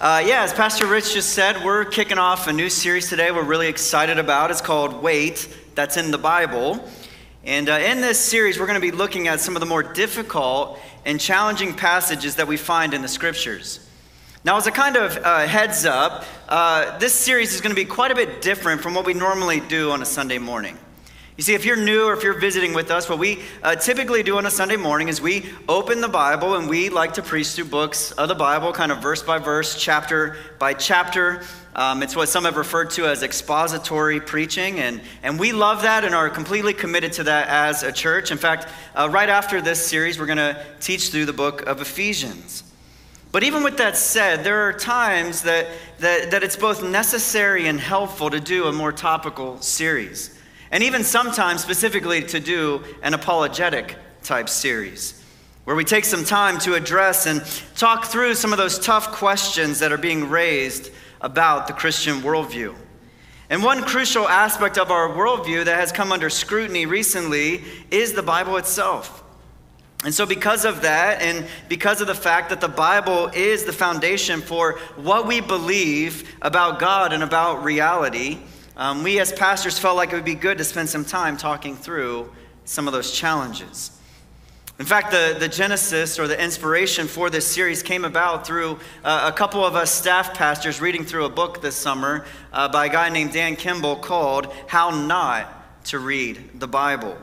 Uh, 0.00 0.22
yeah, 0.24 0.44
as 0.44 0.54
Pastor 0.54 0.86
Rich 0.86 1.12
just 1.12 1.34
said, 1.34 1.62
we're 1.62 1.84
kicking 1.84 2.16
off 2.16 2.46
a 2.46 2.52
new 2.54 2.70
series 2.70 3.10
today 3.10 3.30
we're 3.30 3.44
really 3.44 3.68
excited 3.68 4.18
about. 4.18 4.50
It's 4.50 4.62
called 4.62 5.02
Wait, 5.02 5.54
that's 5.74 5.98
in 5.98 6.12
the 6.12 6.18
Bible. 6.18 6.82
And 7.44 7.68
uh, 7.68 7.74
in 7.74 8.00
this 8.00 8.18
series, 8.18 8.58
we're 8.58 8.66
going 8.66 8.80
to 8.80 8.86
be 8.86 8.90
looking 8.90 9.28
at 9.28 9.40
some 9.40 9.56
of 9.56 9.60
the 9.60 9.66
more 9.66 9.82
difficult 9.82 10.78
and 11.08 11.18
challenging 11.18 11.72
passages 11.72 12.36
that 12.36 12.46
we 12.46 12.58
find 12.58 12.92
in 12.92 13.00
the 13.00 13.08
scriptures. 13.08 13.80
Now, 14.44 14.58
as 14.58 14.66
a 14.66 14.70
kind 14.70 14.94
of 14.94 15.16
uh, 15.16 15.46
heads 15.46 15.86
up, 15.86 16.26
uh, 16.50 16.98
this 16.98 17.14
series 17.14 17.54
is 17.54 17.62
going 17.62 17.74
to 17.74 17.82
be 17.82 17.86
quite 17.86 18.10
a 18.10 18.14
bit 18.14 18.42
different 18.42 18.82
from 18.82 18.92
what 18.92 19.06
we 19.06 19.14
normally 19.14 19.60
do 19.60 19.90
on 19.90 20.02
a 20.02 20.04
Sunday 20.04 20.36
morning. 20.36 20.76
You 21.38 21.44
see, 21.44 21.54
if 21.54 21.64
you're 21.64 21.76
new 21.76 22.04
or 22.04 22.12
if 22.12 22.22
you're 22.22 22.38
visiting 22.38 22.74
with 22.74 22.90
us, 22.90 23.08
what 23.08 23.18
we 23.18 23.40
uh, 23.62 23.74
typically 23.76 24.22
do 24.22 24.36
on 24.36 24.44
a 24.44 24.50
Sunday 24.50 24.76
morning 24.76 25.08
is 25.08 25.18
we 25.18 25.46
open 25.66 26.02
the 26.02 26.08
Bible 26.08 26.56
and 26.56 26.68
we 26.68 26.90
like 26.90 27.14
to 27.14 27.22
preach 27.22 27.52
through 27.52 27.66
books 27.66 28.12
of 28.12 28.28
the 28.28 28.34
Bible, 28.34 28.70
kind 28.72 28.92
of 28.92 28.98
verse 28.98 29.22
by 29.22 29.38
verse, 29.38 29.80
chapter 29.80 30.36
by 30.58 30.74
chapter. 30.74 31.42
Um, 31.78 32.02
it's 32.02 32.16
what 32.16 32.28
some 32.28 32.44
have 32.44 32.56
referred 32.56 32.90
to 32.90 33.06
as 33.06 33.22
expository 33.22 34.18
preaching, 34.18 34.80
and, 34.80 35.00
and 35.22 35.38
we 35.38 35.52
love 35.52 35.82
that 35.82 36.04
and 36.04 36.12
are 36.12 36.28
completely 36.28 36.72
committed 36.72 37.12
to 37.12 37.22
that 37.22 37.46
as 37.46 37.84
a 37.84 37.92
church. 37.92 38.32
In 38.32 38.36
fact, 38.36 38.66
uh, 38.96 39.08
right 39.08 39.28
after 39.28 39.60
this 39.60 39.86
series, 39.86 40.18
we're 40.18 40.26
going 40.26 40.38
to 40.38 40.60
teach 40.80 41.10
through 41.10 41.26
the 41.26 41.32
book 41.32 41.62
of 41.68 41.80
Ephesians. 41.80 42.64
But 43.30 43.44
even 43.44 43.62
with 43.62 43.76
that 43.76 43.96
said, 43.96 44.42
there 44.42 44.62
are 44.62 44.72
times 44.72 45.42
that, 45.42 45.68
that, 46.00 46.32
that 46.32 46.42
it's 46.42 46.56
both 46.56 46.82
necessary 46.82 47.68
and 47.68 47.78
helpful 47.78 48.28
to 48.28 48.40
do 48.40 48.64
a 48.64 48.72
more 48.72 48.90
topical 48.90 49.60
series. 49.60 50.36
And 50.72 50.82
even 50.82 51.04
sometimes, 51.04 51.62
specifically, 51.62 52.22
to 52.24 52.40
do 52.40 52.82
an 53.04 53.14
apologetic 53.14 53.94
type 54.24 54.48
series, 54.48 55.22
where 55.62 55.76
we 55.76 55.84
take 55.84 56.06
some 56.06 56.24
time 56.24 56.58
to 56.58 56.74
address 56.74 57.26
and 57.26 57.40
talk 57.76 58.06
through 58.06 58.34
some 58.34 58.50
of 58.50 58.58
those 58.58 58.80
tough 58.80 59.12
questions 59.12 59.78
that 59.78 59.92
are 59.92 59.96
being 59.96 60.28
raised 60.28 60.90
about 61.20 61.66
the 61.66 61.72
Christian 61.72 62.20
worldview. 62.20 62.74
And 63.50 63.62
one 63.62 63.82
crucial 63.82 64.28
aspect 64.28 64.76
of 64.76 64.90
our 64.90 65.08
worldview 65.08 65.64
that 65.64 65.78
has 65.78 65.90
come 65.90 66.12
under 66.12 66.28
scrutiny 66.28 66.86
recently 66.86 67.64
is 67.90 68.12
the 68.12 68.22
Bible 68.22 68.56
itself. 68.58 69.24
And 70.04 70.14
so, 70.14 70.26
because 70.26 70.64
of 70.64 70.82
that, 70.82 71.22
and 71.22 71.44
because 71.68 72.00
of 72.00 72.06
the 72.06 72.14
fact 72.14 72.50
that 72.50 72.60
the 72.60 72.68
Bible 72.68 73.28
is 73.34 73.64
the 73.64 73.72
foundation 73.72 74.40
for 74.40 74.78
what 74.96 75.26
we 75.26 75.40
believe 75.40 76.36
about 76.40 76.78
God 76.78 77.12
and 77.12 77.22
about 77.22 77.64
reality, 77.64 78.38
um, 78.76 79.02
we 79.02 79.18
as 79.18 79.32
pastors 79.32 79.76
felt 79.76 79.96
like 79.96 80.12
it 80.12 80.14
would 80.14 80.24
be 80.24 80.36
good 80.36 80.58
to 80.58 80.64
spend 80.64 80.88
some 80.88 81.04
time 81.04 81.36
talking 81.36 81.74
through 81.74 82.30
some 82.64 82.86
of 82.86 82.92
those 82.92 83.10
challenges. 83.10 83.97
In 84.78 84.86
fact, 84.86 85.10
the, 85.10 85.36
the 85.36 85.48
genesis 85.48 86.20
or 86.20 86.28
the 86.28 86.40
inspiration 86.40 87.08
for 87.08 87.30
this 87.30 87.44
series 87.44 87.82
came 87.82 88.04
about 88.04 88.46
through 88.46 88.78
uh, 89.02 89.28
a 89.28 89.36
couple 89.36 89.64
of 89.64 89.74
us 89.74 89.92
staff 89.92 90.34
pastors 90.34 90.80
reading 90.80 91.04
through 91.04 91.24
a 91.24 91.28
book 91.28 91.60
this 91.60 91.74
summer 91.74 92.24
uh, 92.52 92.68
by 92.68 92.86
a 92.86 92.88
guy 92.88 93.08
named 93.08 93.32
Dan 93.32 93.56
Kimball 93.56 93.96
called 93.96 94.46
How 94.68 94.90
Not 94.90 95.84
to 95.86 95.98
Read 95.98 96.60
the 96.60 96.68
Bible. 96.68 97.18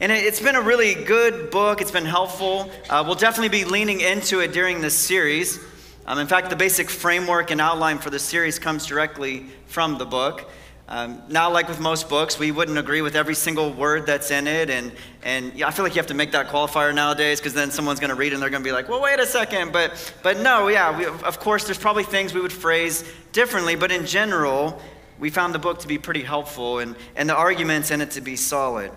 And 0.00 0.10
it's 0.10 0.40
been 0.40 0.56
a 0.56 0.60
really 0.60 0.96
good 0.96 1.52
book, 1.52 1.80
it's 1.80 1.92
been 1.92 2.04
helpful. 2.04 2.68
Uh, 2.90 3.04
we'll 3.06 3.14
definitely 3.14 3.56
be 3.56 3.64
leaning 3.64 4.00
into 4.00 4.40
it 4.40 4.52
during 4.52 4.80
this 4.80 4.98
series. 4.98 5.60
Um, 6.04 6.18
in 6.18 6.26
fact, 6.26 6.50
the 6.50 6.56
basic 6.56 6.90
framework 6.90 7.52
and 7.52 7.60
outline 7.60 7.98
for 7.98 8.10
the 8.10 8.18
series 8.18 8.58
comes 8.58 8.86
directly 8.86 9.46
from 9.68 9.98
the 9.98 10.04
book. 10.04 10.50
Um, 10.90 11.22
not 11.28 11.52
like 11.52 11.68
with 11.68 11.80
most 11.80 12.08
books, 12.08 12.38
we 12.38 12.50
wouldn't 12.50 12.78
agree 12.78 13.02
with 13.02 13.14
every 13.14 13.34
single 13.34 13.74
word 13.74 14.06
that's 14.06 14.30
in 14.30 14.46
it. 14.46 14.70
And, 14.70 14.90
and 15.22 15.62
I 15.62 15.70
feel 15.70 15.84
like 15.84 15.94
you 15.94 15.98
have 15.98 16.06
to 16.06 16.14
make 16.14 16.32
that 16.32 16.48
qualifier 16.48 16.94
nowadays 16.94 17.40
because 17.40 17.52
then 17.52 17.70
someone's 17.70 18.00
going 18.00 18.08
to 18.08 18.16
read 18.16 18.32
and 18.32 18.40
they're 18.40 18.48
going 18.48 18.62
to 18.62 18.66
be 18.66 18.72
like, 18.72 18.88
well, 18.88 19.02
wait 19.02 19.20
a 19.20 19.26
second. 19.26 19.70
But, 19.70 20.14
but 20.22 20.38
no, 20.38 20.68
yeah, 20.68 20.96
we, 20.96 21.04
of 21.04 21.40
course, 21.40 21.64
there's 21.64 21.78
probably 21.78 22.04
things 22.04 22.32
we 22.32 22.40
would 22.40 22.52
phrase 22.52 23.04
differently. 23.32 23.76
But 23.76 23.92
in 23.92 24.06
general, 24.06 24.80
we 25.18 25.28
found 25.28 25.54
the 25.54 25.58
book 25.58 25.80
to 25.80 25.88
be 25.88 25.98
pretty 25.98 26.22
helpful 26.22 26.78
and, 26.78 26.96
and 27.16 27.28
the 27.28 27.36
arguments 27.36 27.90
in 27.90 28.00
it 28.00 28.12
to 28.12 28.22
be 28.22 28.34
solid. 28.36 28.90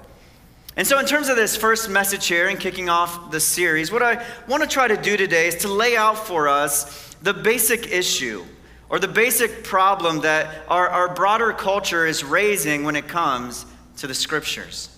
And 0.78 0.88
so, 0.88 0.98
in 1.00 1.06
terms 1.06 1.28
of 1.28 1.36
this 1.36 1.58
first 1.58 1.90
message 1.90 2.28
here 2.28 2.48
and 2.48 2.58
kicking 2.58 2.88
off 2.88 3.32
the 3.32 3.42
series, 3.42 3.92
what 3.92 4.02
I 4.02 4.26
want 4.48 4.64
to 4.64 4.70
try 4.70 4.88
to 4.88 4.96
do 4.96 5.18
today 5.18 5.48
is 5.48 5.56
to 5.58 5.68
lay 5.68 5.98
out 5.98 6.18
for 6.18 6.48
us 6.48 7.14
the 7.22 7.34
basic 7.34 7.92
issue 7.92 8.46
or 8.92 9.00
the 9.00 9.08
basic 9.08 9.64
problem 9.64 10.20
that 10.20 10.66
our, 10.68 10.90
our 10.90 11.16
broader 11.16 11.54
culture 11.54 12.06
is 12.06 12.26
raising 12.26 12.84
when 12.84 12.98
it 12.98 13.08
comes 13.08 13.66
to 13.96 14.06
the 14.06 14.14
scriptures. 14.14 14.90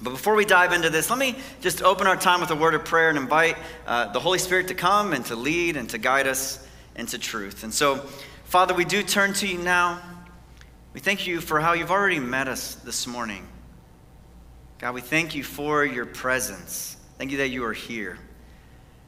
But 0.00 0.10
before 0.10 0.34
we 0.34 0.46
dive 0.46 0.72
into 0.72 0.88
this, 0.88 1.10
let 1.10 1.18
me 1.18 1.36
just 1.60 1.82
open 1.82 2.06
our 2.06 2.16
time 2.16 2.40
with 2.40 2.50
a 2.50 2.56
word 2.56 2.74
of 2.74 2.86
prayer 2.86 3.10
and 3.10 3.18
invite 3.18 3.58
uh, 3.86 4.10
the 4.12 4.18
Holy 4.18 4.38
Spirit 4.38 4.68
to 4.68 4.74
come 4.74 5.12
and 5.12 5.26
to 5.26 5.36
lead 5.36 5.76
and 5.76 5.90
to 5.90 5.98
guide 5.98 6.26
us 6.26 6.66
into 6.96 7.18
truth. 7.18 7.64
And 7.64 7.72
so, 7.72 7.96
Father, 8.44 8.72
we 8.72 8.86
do 8.86 9.02
turn 9.02 9.34
to 9.34 9.46
you 9.46 9.58
now. 9.58 10.00
We 10.94 11.00
thank 11.00 11.26
you 11.26 11.42
for 11.42 11.60
how 11.60 11.74
you've 11.74 11.90
already 11.90 12.18
met 12.18 12.48
us 12.48 12.76
this 12.76 13.06
morning. 13.06 13.46
God, 14.78 14.94
we 14.94 15.02
thank 15.02 15.34
you 15.34 15.44
for 15.44 15.84
your 15.84 16.06
presence. 16.06 16.96
Thank 17.18 17.30
you 17.30 17.36
that 17.38 17.48
you 17.48 17.62
are 17.66 17.74
here. 17.74 18.18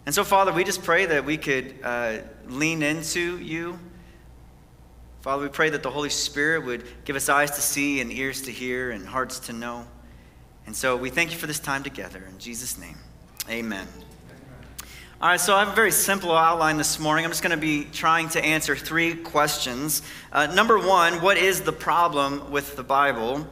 And 0.05 0.15
so, 0.15 0.25
Father, 0.25 0.53
we 0.53 0.63
just 0.63 0.83
pray 0.83 1.07
that 1.07 1.25
we 1.25 1.39
could 1.39 1.75
uh, 1.83 2.19
lean 2.47 2.83
into 2.83 3.39
you 3.39 3.79
Father, 5.25 5.43
we 5.43 5.49
pray 5.49 5.71
that 5.71 5.83
the 5.83 5.91
Holy 5.91 6.11
Spirit 6.11 6.67
would 6.67 6.85
give 7.07 7.17
us 7.17 7.31
eyes 7.31 7.53
to 7.53 7.63
see 7.63 8.03
and 8.03 8.13
ears 8.13 8.43
to 8.43 8.51
hear 8.51 8.91
and 8.91 9.07
hearts 9.07 9.39
to 9.39 9.55
know. 9.55 9.87
And 10.67 10.77
so 10.77 10.99
we 10.99 11.09
thank 11.09 11.33
you 11.33 11.39
for 11.39 11.47
this 11.47 11.59
time 11.59 11.83
together. 11.83 12.23
In 12.29 12.39
Jesus' 12.39 12.77
name, 12.77 12.99
amen. 13.49 13.89
All 15.23 15.31
right, 15.31 15.41
so 15.41 15.57
I 15.57 15.61
have 15.61 15.73
a 15.73 15.75
very 15.75 15.93
simple 15.93 16.33
outline 16.33 16.77
this 16.77 16.99
morning. 16.99 17.25
I'm 17.25 17.31
just 17.31 17.43
going 17.43 17.53
to 17.53 17.57
be 17.57 17.85
trying 17.85 18.29
to 18.29 18.45
answer 18.45 18.77
three 18.77 19.15
questions. 19.15 20.03
Uh, 20.31 20.45
number 20.45 20.79
one, 20.79 21.23
what 21.23 21.39
is 21.39 21.63
the 21.63 21.73
problem 21.73 22.51
with 22.51 22.77
the 22.77 22.85
Bible? 22.85 23.47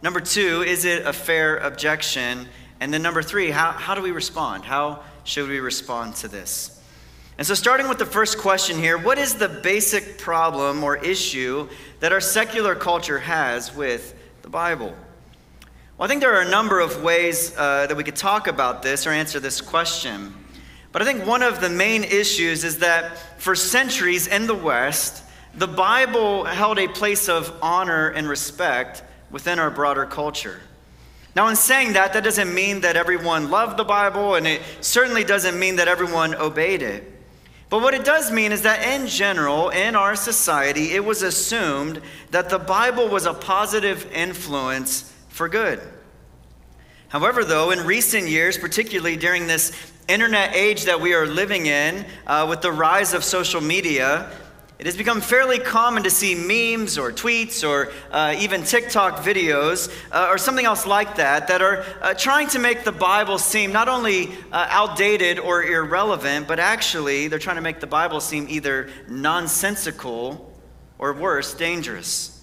Number 0.00 0.20
two, 0.20 0.62
is 0.62 0.86
it 0.86 1.04
a 1.04 1.12
fair 1.12 1.58
objection? 1.58 2.48
And 2.80 2.90
then 2.90 3.02
number 3.02 3.22
three, 3.22 3.50
how, 3.50 3.72
how 3.72 3.94
do 3.94 4.00
we 4.00 4.12
respond? 4.12 4.64
How 4.64 5.02
should 5.24 5.50
we 5.50 5.60
respond 5.60 6.16
to 6.16 6.28
this? 6.28 6.77
And 7.38 7.46
so, 7.46 7.54
starting 7.54 7.88
with 7.88 7.98
the 7.98 8.06
first 8.06 8.36
question 8.36 8.78
here, 8.78 8.98
what 8.98 9.16
is 9.16 9.36
the 9.36 9.48
basic 9.48 10.18
problem 10.18 10.82
or 10.82 10.96
issue 10.96 11.68
that 12.00 12.12
our 12.12 12.20
secular 12.20 12.74
culture 12.74 13.20
has 13.20 13.72
with 13.74 14.12
the 14.42 14.48
Bible? 14.48 14.92
Well, 15.96 16.04
I 16.04 16.08
think 16.08 16.20
there 16.20 16.34
are 16.34 16.42
a 16.42 16.50
number 16.50 16.80
of 16.80 17.00
ways 17.00 17.56
uh, 17.56 17.86
that 17.86 17.96
we 17.96 18.02
could 18.02 18.16
talk 18.16 18.48
about 18.48 18.82
this 18.82 19.06
or 19.06 19.10
answer 19.10 19.38
this 19.38 19.60
question. 19.60 20.34
But 20.90 21.00
I 21.00 21.04
think 21.04 21.28
one 21.28 21.44
of 21.44 21.60
the 21.60 21.68
main 21.68 22.02
issues 22.02 22.64
is 22.64 22.78
that 22.78 23.40
for 23.40 23.54
centuries 23.54 24.26
in 24.26 24.48
the 24.48 24.54
West, 24.54 25.22
the 25.54 25.68
Bible 25.68 26.42
held 26.42 26.80
a 26.80 26.88
place 26.88 27.28
of 27.28 27.56
honor 27.62 28.08
and 28.08 28.28
respect 28.28 29.04
within 29.30 29.60
our 29.60 29.70
broader 29.70 30.06
culture. 30.06 30.60
Now, 31.36 31.46
in 31.46 31.54
saying 31.54 31.92
that, 31.92 32.14
that 32.14 32.24
doesn't 32.24 32.52
mean 32.52 32.80
that 32.80 32.96
everyone 32.96 33.48
loved 33.48 33.76
the 33.76 33.84
Bible, 33.84 34.34
and 34.34 34.44
it 34.44 34.60
certainly 34.80 35.22
doesn't 35.22 35.56
mean 35.56 35.76
that 35.76 35.86
everyone 35.86 36.34
obeyed 36.34 36.82
it. 36.82 37.17
But 37.70 37.82
what 37.82 37.92
it 37.92 38.04
does 38.04 38.30
mean 38.30 38.52
is 38.52 38.62
that 38.62 38.82
in 38.82 39.06
general, 39.06 39.68
in 39.68 39.94
our 39.94 40.16
society, 40.16 40.92
it 40.92 41.04
was 41.04 41.22
assumed 41.22 42.00
that 42.30 42.48
the 42.48 42.58
Bible 42.58 43.08
was 43.08 43.26
a 43.26 43.34
positive 43.34 44.10
influence 44.12 45.12
for 45.28 45.48
good. 45.48 45.80
However, 47.08 47.44
though, 47.44 47.70
in 47.70 47.84
recent 47.86 48.28
years, 48.28 48.56
particularly 48.56 49.16
during 49.16 49.46
this 49.46 49.72
internet 50.08 50.54
age 50.54 50.84
that 50.84 51.00
we 51.00 51.12
are 51.12 51.26
living 51.26 51.66
in, 51.66 52.06
uh, 52.26 52.46
with 52.48 52.62
the 52.62 52.72
rise 52.72 53.12
of 53.12 53.22
social 53.22 53.60
media, 53.60 54.30
it 54.78 54.86
has 54.86 54.96
become 54.96 55.20
fairly 55.20 55.58
common 55.58 56.04
to 56.04 56.10
see 56.10 56.36
memes 56.36 56.98
or 56.98 57.10
tweets 57.10 57.68
or 57.68 57.90
uh, 58.12 58.36
even 58.38 58.62
TikTok 58.62 59.24
videos 59.24 59.92
uh, 60.12 60.28
or 60.30 60.38
something 60.38 60.64
else 60.64 60.86
like 60.86 61.16
that 61.16 61.48
that 61.48 61.60
are 61.60 61.84
uh, 62.00 62.14
trying 62.14 62.46
to 62.48 62.60
make 62.60 62.84
the 62.84 62.92
Bible 62.92 63.38
seem 63.38 63.72
not 63.72 63.88
only 63.88 64.28
uh, 64.52 64.68
outdated 64.70 65.40
or 65.40 65.64
irrelevant, 65.64 66.46
but 66.46 66.60
actually 66.60 67.26
they're 67.26 67.40
trying 67.40 67.56
to 67.56 67.62
make 67.62 67.80
the 67.80 67.88
Bible 67.88 68.20
seem 68.20 68.46
either 68.48 68.88
nonsensical 69.08 70.52
or 71.00 71.12
worse, 71.12 71.54
dangerous. 71.54 72.40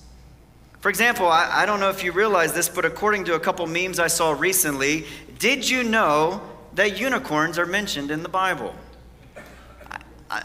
For 0.82 0.90
example, 0.90 1.28
I, 1.28 1.62
I 1.62 1.66
don't 1.66 1.80
know 1.80 1.90
if 1.90 2.04
you 2.04 2.12
realize 2.12 2.52
this, 2.52 2.68
but 2.68 2.84
according 2.84 3.24
to 3.26 3.36
a 3.36 3.40
couple 3.40 3.66
memes 3.66 3.98
I 3.98 4.08
saw 4.08 4.34
recently, 4.34 5.06
did 5.40 5.68
you 5.70 5.84
know 5.84 6.42
that 6.74 7.00
unicorns 7.00 7.58
are 7.58 7.66
mentioned 7.66 8.12
in 8.12 8.24
the 8.24 8.30
Bible? 8.30 8.76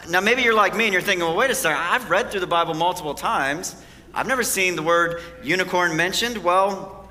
Now, 0.09 0.21
maybe 0.21 0.43
you're 0.43 0.53
like 0.53 0.75
me 0.75 0.85
and 0.85 0.93
you're 0.93 1.01
thinking, 1.01 1.25
well, 1.25 1.35
wait 1.35 1.49
a 1.49 1.55
second, 1.55 1.79
I've 1.81 2.09
read 2.09 2.29
through 2.29 2.41
the 2.41 2.47
Bible 2.47 2.73
multiple 2.73 3.15
times. 3.15 3.75
I've 4.13 4.27
never 4.27 4.43
seen 4.43 4.75
the 4.75 4.83
word 4.83 5.21
unicorn 5.43 5.95
mentioned. 5.95 6.37
Well, 6.37 7.07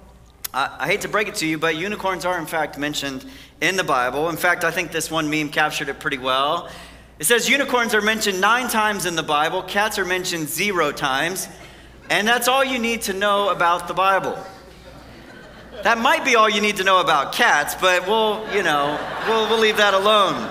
I, 0.52 0.86
hate 0.86 1.02
to 1.02 1.08
break 1.08 1.28
it 1.28 1.36
to 1.36 1.46
you, 1.46 1.58
but 1.58 1.76
unicorns 1.76 2.24
are 2.24 2.38
in 2.38 2.46
fact 2.46 2.78
mentioned 2.78 3.24
in 3.60 3.76
the 3.76 3.84
Bible. 3.84 4.28
In 4.28 4.36
fact, 4.36 4.64
I 4.64 4.70
think 4.70 4.92
this 4.92 5.10
one 5.10 5.30
meme 5.30 5.48
captured 5.48 5.88
it 5.88 6.00
pretty 6.00 6.18
well. 6.18 6.68
It 7.18 7.24
says 7.24 7.48
unicorns 7.48 7.94
are 7.94 8.00
mentioned 8.00 8.40
nine 8.40 8.68
times 8.68 9.06
in 9.06 9.14
the 9.14 9.22
Bible, 9.22 9.62
cats 9.62 9.98
are 9.98 10.04
mentioned 10.04 10.48
zero 10.48 10.90
times, 10.92 11.48
and 12.08 12.26
that's 12.26 12.48
all 12.48 12.64
you 12.64 12.78
need 12.78 13.02
to 13.02 13.12
know 13.12 13.50
about 13.50 13.88
the 13.88 13.94
Bible. 13.94 14.38
That 15.82 15.98
might 15.98 16.24
be 16.24 16.34
all 16.34 16.48
you 16.48 16.60
need 16.60 16.76
to 16.76 16.84
know 16.84 17.00
about 17.00 17.32
cats, 17.32 17.74
but 17.74 18.06
we'll, 18.06 18.46
you 18.54 18.62
know, 18.62 18.98
we'll, 19.28 19.48
we'll 19.48 19.60
leave 19.60 19.76
that 19.78 19.94
alone. 19.94 20.50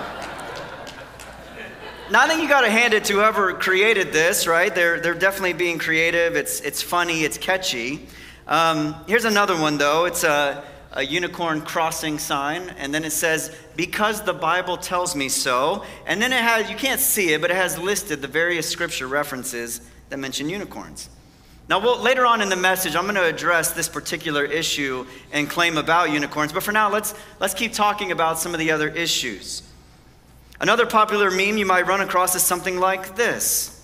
Now, 2.10 2.22
I 2.22 2.26
think 2.26 2.42
you 2.42 2.48
got 2.48 2.62
to 2.62 2.70
hand 2.70 2.92
it 2.92 3.04
to 3.04 3.12
whoever 3.12 3.52
created 3.52 4.12
this, 4.12 4.48
right? 4.48 4.74
They're, 4.74 4.98
they're 4.98 5.14
definitely 5.14 5.52
being 5.52 5.78
creative. 5.78 6.34
It's, 6.34 6.60
it's 6.60 6.82
funny, 6.82 7.22
it's 7.22 7.38
catchy. 7.38 8.08
Um, 8.48 8.96
here's 9.06 9.24
another 9.24 9.56
one, 9.56 9.78
though. 9.78 10.06
It's 10.06 10.24
a, 10.24 10.64
a 10.90 11.04
unicorn 11.04 11.60
crossing 11.60 12.18
sign, 12.18 12.70
and 12.78 12.92
then 12.92 13.04
it 13.04 13.12
says, 13.12 13.56
Because 13.76 14.22
the 14.24 14.32
Bible 14.32 14.76
tells 14.76 15.14
me 15.14 15.28
so. 15.28 15.84
And 16.04 16.20
then 16.20 16.32
it 16.32 16.40
has, 16.40 16.68
you 16.68 16.74
can't 16.74 17.00
see 17.00 17.32
it, 17.32 17.40
but 17.40 17.52
it 17.52 17.56
has 17.56 17.78
listed 17.78 18.22
the 18.22 18.28
various 18.28 18.68
scripture 18.68 19.06
references 19.06 19.80
that 20.08 20.16
mention 20.16 20.48
unicorns. 20.48 21.08
Now, 21.68 21.78
we'll, 21.78 22.02
later 22.02 22.26
on 22.26 22.40
in 22.40 22.48
the 22.48 22.56
message, 22.56 22.96
I'm 22.96 23.04
going 23.04 23.14
to 23.14 23.24
address 23.24 23.70
this 23.70 23.88
particular 23.88 24.44
issue 24.44 25.06
and 25.30 25.48
claim 25.48 25.78
about 25.78 26.10
unicorns. 26.10 26.52
But 26.52 26.64
for 26.64 26.72
now, 26.72 26.90
let's, 26.90 27.14
let's 27.38 27.54
keep 27.54 27.72
talking 27.72 28.10
about 28.10 28.40
some 28.40 28.52
of 28.52 28.58
the 28.58 28.72
other 28.72 28.88
issues. 28.88 29.62
Another 30.60 30.84
popular 30.84 31.30
meme 31.30 31.56
you 31.56 31.64
might 31.64 31.86
run 31.86 32.02
across 32.02 32.34
is 32.34 32.42
something 32.42 32.78
like 32.78 33.16
this. 33.16 33.82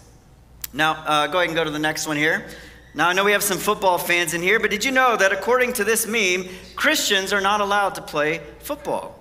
Now, 0.75 0.93
uh, 0.93 1.27
go 1.27 1.39
ahead 1.39 1.49
and 1.49 1.57
go 1.57 1.65
to 1.65 1.71
the 1.71 1.79
next 1.79 2.07
one 2.07 2.19
here. 2.19 2.47
Now, 2.95 3.09
I 3.09 3.15
know 3.15 3.25
we 3.25 3.33
have 3.33 3.43
some 3.43 3.57
football 3.57 3.97
fans 3.97 4.35
in 4.35 4.43
here, 4.43 4.61
but 4.61 4.71
did 4.71 4.85
you 4.85 4.91
know 4.93 5.17
that 5.17 5.33
according 5.33 5.73
to 5.75 5.85
this 5.85 6.07
meme, 6.07 6.45
Christians 6.75 7.33
are 7.33 7.41
not 7.41 7.63
allowed 7.63 7.95
to 7.95 8.03
play 8.03 8.43
football? 8.59 9.19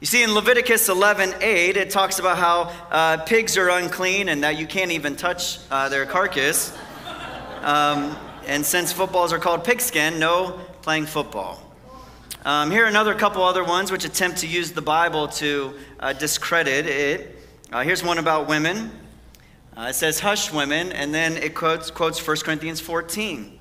You 0.00 0.06
see, 0.06 0.22
in 0.22 0.32
Leviticus 0.32 0.88
11 0.88 1.34
8, 1.42 1.76
it 1.76 1.90
talks 1.90 2.18
about 2.18 2.38
how 2.38 2.72
uh, 2.90 3.18
pigs 3.18 3.58
are 3.58 3.68
unclean 3.68 4.30
and 4.30 4.42
that 4.42 4.58
you 4.58 4.66
can't 4.66 4.92
even 4.92 5.14
touch 5.14 5.58
uh, 5.70 5.90
their 5.90 6.06
carcass. 6.06 6.74
Um, 7.60 8.16
and 8.46 8.64
since 8.64 8.94
footballs 8.94 9.34
are 9.34 9.38
called 9.38 9.62
pigskin, 9.62 10.18
no 10.18 10.58
playing 10.80 11.04
football. 11.04 11.62
Um, 12.44 12.72
here 12.72 12.84
are 12.84 12.88
another 12.88 13.14
couple 13.14 13.44
other 13.44 13.62
ones 13.62 13.92
which 13.92 14.04
attempt 14.04 14.38
to 14.38 14.48
use 14.48 14.72
the 14.72 14.82
Bible 14.82 15.28
to 15.28 15.74
uh, 16.02 16.12
discredit 16.12 16.84
it. 16.84 17.38
Uh, 17.72 17.82
here's 17.82 18.02
one 18.02 18.18
about 18.18 18.48
women. 18.48 18.90
Uh, 19.74 19.86
it 19.90 19.94
says, 19.94 20.20
hush 20.20 20.52
women, 20.52 20.92
and 20.92 21.14
then 21.14 21.36
it 21.36 21.54
quotes, 21.54 21.90
quotes 21.90 22.26
1 22.26 22.38
Corinthians 22.38 22.80
14. 22.80 23.58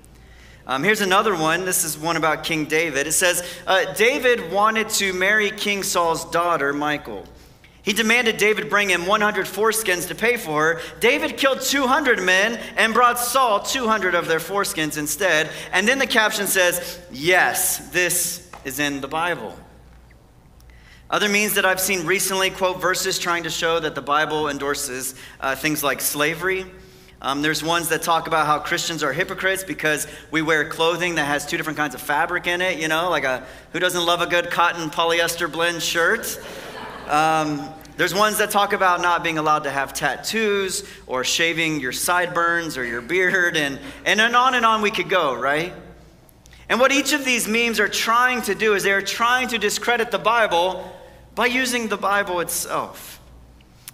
Um, 0.68 0.84
here's 0.84 1.02
another 1.02 1.36
one. 1.36 1.66
This 1.66 1.84
is 1.84 1.98
one 1.98 2.18
about 2.18 2.44
King 2.44 2.66
David. 2.66 3.08
It 3.08 3.14
says, 3.14 3.48
uh, 3.68 3.94
David 3.94 4.52
wanted 4.52 4.90
to 4.90 5.14
marry 5.14 5.52
King 5.52 5.84
Saul's 5.84 6.26
daughter, 6.32 6.74
Michal. 6.74 7.26
He 7.84 7.94
demanded 7.94 8.38
David 8.38 8.70
bring 8.70 8.90
him 8.90 9.06
100 9.06 9.46
foreskins 9.46 10.08
to 10.08 10.16
pay 10.16 10.38
for 10.38 10.74
her. 10.76 10.82
David 11.00 11.38
killed 11.38 11.62
200 11.62 12.22
men 12.22 12.60
and 12.76 12.94
brought 12.94 13.18
Saul 13.18 13.60
200 13.60 14.14
of 14.14 14.28
their 14.28 14.40
foreskins 14.40 14.98
instead. 14.98 15.50
And 15.72 15.88
then 15.88 15.98
the 15.98 16.08
caption 16.08 16.48
says, 16.48 17.00
Yes, 17.12 17.90
this 17.90 18.52
is 18.66 18.80
in 18.80 19.02
the 19.02 19.08
Bible. 19.08 19.58
Other 21.12 21.28
means 21.28 21.56
that 21.56 21.66
I've 21.66 21.82
seen 21.82 22.06
recently 22.06 22.50
quote 22.52 22.80
verses 22.80 23.20
trying 23.20 23.44
to 23.44 23.50
show 23.50 23.82
that 23.82 23.96
the 23.96 24.02
Bible 24.02 24.48
endorses 24.48 25.14
uh, 25.42 25.58
things 25.58 25.84
like 25.84 26.00
slavery. 26.00 26.66
Um, 27.22 27.42
there's 27.42 27.62
ones 27.62 27.90
that 27.90 28.02
talk 28.02 28.28
about 28.28 28.46
how 28.46 28.60
Christians 28.60 29.04
are 29.04 29.12
hypocrites 29.12 29.66
because 29.66 30.08
we 30.32 30.42
wear 30.42 30.70
clothing 30.70 31.16
that 31.16 31.26
has 31.26 31.46
two 31.46 31.58
different 31.58 31.76
kinds 31.76 31.96
of 31.96 32.02
fabric 32.02 32.48
in 32.48 32.62
it, 32.62 32.80
you 32.80 32.88
know, 32.88 33.10
like 33.10 33.26
a 33.26 33.46
who 33.74 33.80
doesn't 33.80 34.06
love 34.06 34.22
a 34.22 34.26
good 34.26 34.52
cotton 34.52 34.90
polyester 34.90 35.52
blend 35.52 35.84
shirt? 35.84 36.40
Um, 37.10 37.70
there's 37.98 38.16
ones 38.16 38.38
that 38.38 38.50
talk 38.50 38.72
about 38.72 39.02
not 39.02 39.22
being 39.22 39.38
allowed 39.38 39.66
to 39.66 39.70
have 39.70 39.92
tattoos 39.92 40.90
or 41.08 41.26
shaving 41.26 41.82
your 41.82 41.92
sideburns 41.92 42.78
or 42.78 42.86
your 42.86 43.02
beard, 43.02 43.58
and, 43.58 43.80
and 44.06 44.22
on 44.22 44.56
and 44.56 44.66
on 44.66 44.82
we 44.82 44.92
could 44.92 45.10
go, 45.10 45.36
right? 45.36 45.74
And 46.70 46.80
what 46.80 46.94
each 46.94 47.12
of 47.12 47.26
these 47.26 47.50
memes 47.50 47.82
are 47.82 47.90
trying 47.90 48.44
to 48.44 48.56
do 48.56 48.76
is 48.76 48.84
they're 48.84 49.02
trying 49.02 49.50
to 49.50 49.58
discredit 49.58 50.10
the 50.10 50.18
Bible 50.18 50.90
by 51.36 51.46
using 51.46 51.88
the 51.88 51.98
Bible 51.98 52.40
itself. 52.40 53.20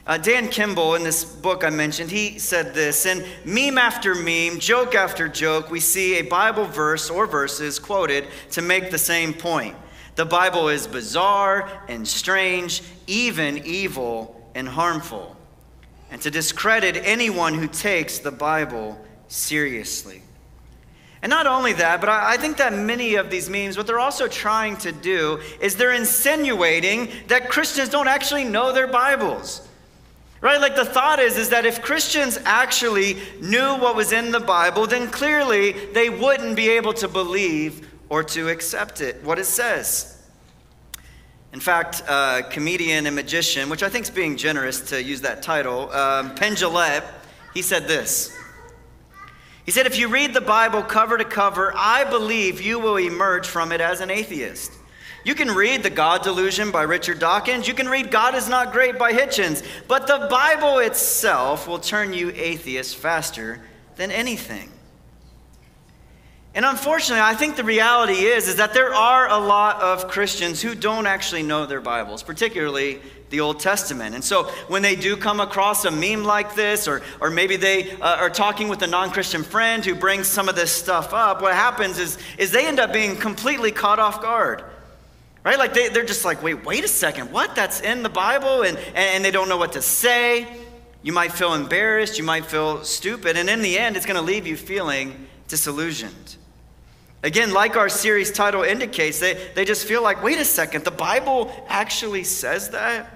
Uh, 0.07 0.17
Dan 0.17 0.47
Kimball, 0.47 0.95
in 0.95 1.03
this 1.03 1.25
book 1.25 1.65
I 1.65 1.69
mentioned, 1.69 2.09
he 2.09 2.39
said 2.39 2.73
this, 2.73 3.05
and 3.05 3.25
meme 3.43 3.77
after 3.77 4.15
meme, 4.15 4.57
joke 4.57 4.95
after 4.95 5.27
joke, 5.27 5.69
we 5.69 5.81
see 5.81 6.15
a 6.15 6.21
Bible 6.21 6.63
verse 6.63 7.09
or 7.09 7.27
verses 7.27 7.77
quoted 7.77 8.25
to 8.51 8.61
make 8.61 8.89
the 8.89 8.97
same 8.97 9.33
point. 9.33 9.75
The 10.15 10.25
Bible 10.25 10.69
is 10.69 10.87
bizarre 10.87 11.69
and 11.89 12.07
strange, 12.07 12.81
even 13.05 13.61
evil 13.65 14.49
and 14.55 14.67
harmful, 14.67 15.35
and 16.09 16.21
to 16.21 16.31
discredit 16.31 16.95
anyone 17.03 17.53
who 17.53 17.67
takes 17.67 18.19
the 18.19 18.31
Bible 18.31 18.97
seriously. 19.27 20.21
And 21.21 21.29
not 21.29 21.47
only 21.47 21.73
that, 21.73 21.99
but 21.99 22.09
I, 22.09 22.37
think 22.37 22.57
that 22.57 22.73
many 22.73 23.15
of 23.15 23.31
these 23.31 23.49
memes, 23.49 23.75
what 23.75 23.87
they're 23.87 23.99
also 23.99 24.27
trying 24.27 24.77
to 24.77 24.91
do 24.91 25.39
is 25.59 25.75
they're 25.75 25.93
insinuating 25.93 27.09
that 27.27 27.49
Christians 27.49 27.89
don't 27.89 28.07
actually 28.07 28.43
know 28.43 28.71
their 28.71 28.87
Bibles. 28.87 29.67
Right? 30.41 30.61
Like 30.61 30.75
the 30.75 30.85
thought 30.85 31.19
is, 31.19 31.35
is 31.37 31.49
that 31.49 31.65
if 31.65 31.81
Christians 31.81 32.37
actually 32.45 33.17
knew 33.41 33.75
what 33.77 33.95
was 33.95 34.11
in 34.11 34.31
the 34.31 34.39
Bible, 34.39 34.85
then 34.85 35.09
clearly 35.09 35.71
they 35.71 36.09
wouldn't 36.09 36.55
be 36.55 36.69
able 36.69 36.93
to 36.93 37.07
believe 37.07 37.89
or 38.09 38.23
to 38.23 38.49
accept 38.49 39.01
it, 39.01 39.23
what 39.23 39.39
it 39.39 39.45
says. 39.45 40.13
In 41.51 41.59
fact, 41.59 42.03
uh, 42.07 42.43
comedian 42.51 43.07
and 43.07 43.15
magician, 43.15 43.69
which 43.69 43.81
I 43.81 43.89
think 43.89 44.05
is 44.05 44.11
being 44.11 44.37
generous 44.37 44.81
to 44.91 45.01
use 45.01 45.21
that 45.21 45.41
title, 45.41 45.91
um, 45.91 46.35
Penn 46.35 46.55
he 47.53 47.63
said 47.63 47.87
this. 47.87 48.36
He 49.67 49.73
said, 49.73 49.85
if 49.85 49.99
you 49.99 50.07
read 50.07 50.33
the 50.33 50.39
Bible 50.39 50.81
cover 50.81 51.17
to 51.17 51.25
cover, 51.25 51.73
I 51.75 52.05
believe 52.05 52.61
you 52.61 52.79
will 52.79 52.95
emerge 52.95 53.45
from 53.45 53.73
it 53.73 53.81
as 53.81 53.99
an 53.99 54.09
atheist. 54.09 54.71
You 55.25 55.35
can 55.35 55.51
read 55.51 55.83
The 55.83 55.89
God 55.89 56.23
Delusion 56.23 56.71
by 56.71 56.83
Richard 56.83 57.19
Dawkins. 57.19 57.67
You 57.67 57.73
can 57.73 57.89
read 57.89 58.09
God 58.09 58.33
is 58.33 58.47
Not 58.47 58.71
Great 58.71 58.97
by 58.97 59.11
Hitchens. 59.11 59.67
But 59.89 60.07
the 60.07 60.29
Bible 60.31 60.79
itself 60.79 61.67
will 61.67 61.79
turn 61.79 62.13
you 62.13 62.31
atheist 62.33 62.95
faster 62.95 63.59
than 63.97 64.09
anything. 64.09 64.71
And 66.57 66.65
unfortunately, 66.65 67.21
I 67.21 67.35
think 67.35 67.55
the 67.55 67.63
reality 67.63 68.25
is, 68.25 68.47
is 68.47 68.55
that 68.55 68.73
there 68.73 68.91
are 68.91 69.29
a 69.29 69.37
lot 69.37 69.79
of 69.79 70.07
Christians 70.07 70.59
who 70.59 70.73
don't 70.73 71.05
actually 71.05 71.43
know 71.43 71.67
their 71.67 71.81
Bibles, 71.81 72.23
particularly 72.23 72.99
the 73.29 73.41
Old 73.41 73.59
Testament. 73.59 74.15
And 74.15 74.23
so 74.23 74.45
when 74.67 74.81
they 74.81 74.95
do 74.95 75.15
come 75.15 75.39
across 75.39 75.85
a 75.85 75.91
meme 75.91 76.23
like 76.23 76.55
this, 76.55 76.87
or, 76.87 77.03
or 77.21 77.29
maybe 77.29 77.57
they 77.57 77.91
uh, 77.91 78.15
are 78.15 78.31
talking 78.31 78.69
with 78.69 78.81
a 78.81 78.87
non 78.87 79.11
Christian 79.11 79.43
friend 79.43 79.85
who 79.85 79.93
brings 79.93 80.25
some 80.25 80.49
of 80.49 80.55
this 80.55 80.71
stuff 80.71 81.13
up, 81.13 81.43
what 81.43 81.53
happens 81.53 81.99
is, 81.99 82.17
is 82.39 82.49
they 82.49 82.65
end 82.65 82.79
up 82.79 82.91
being 82.91 83.17
completely 83.17 83.71
caught 83.71 83.99
off 83.99 84.23
guard. 84.23 84.63
Right? 85.43 85.59
Like 85.59 85.75
they, 85.75 85.89
they're 85.89 86.05
just 86.05 86.25
like, 86.25 86.41
wait, 86.41 86.65
wait 86.65 86.83
a 86.83 86.87
second, 86.87 87.31
what? 87.31 87.53
That's 87.53 87.81
in 87.81 88.01
the 88.01 88.09
Bible? 88.09 88.63
And, 88.63 88.79
and 88.95 89.23
they 89.23 89.29
don't 89.29 89.47
know 89.47 89.57
what 89.57 89.73
to 89.73 89.81
say. 89.83 90.47
You 91.03 91.13
might 91.13 91.33
feel 91.33 91.53
embarrassed, 91.53 92.17
you 92.17 92.23
might 92.23 92.47
feel 92.47 92.83
stupid, 92.83 93.37
and 93.37 93.47
in 93.47 93.61
the 93.61 93.77
end, 93.77 93.95
it's 93.95 94.07
going 94.07 94.17
to 94.17 94.25
leave 94.25 94.47
you 94.47 94.57
feeling 94.57 95.27
disillusioned. 95.47 96.36
Again, 97.23 97.51
like 97.51 97.75
our 97.75 97.89
series 97.89 98.31
title 98.31 98.63
indicates, 98.63 99.19
they, 99.19 99.33
they 99.55 99.65
just 99.65 99.87
feel 99.87 100.03
like, 100.03 100.21
wait 100.23 100.37
a 100.37 100.45
second, 100.45 100.85
the 100.85 100.91
Bible 100.91 101.51
actually 101.67 102.23
says 102.23 102.69
that? 102.69 103.11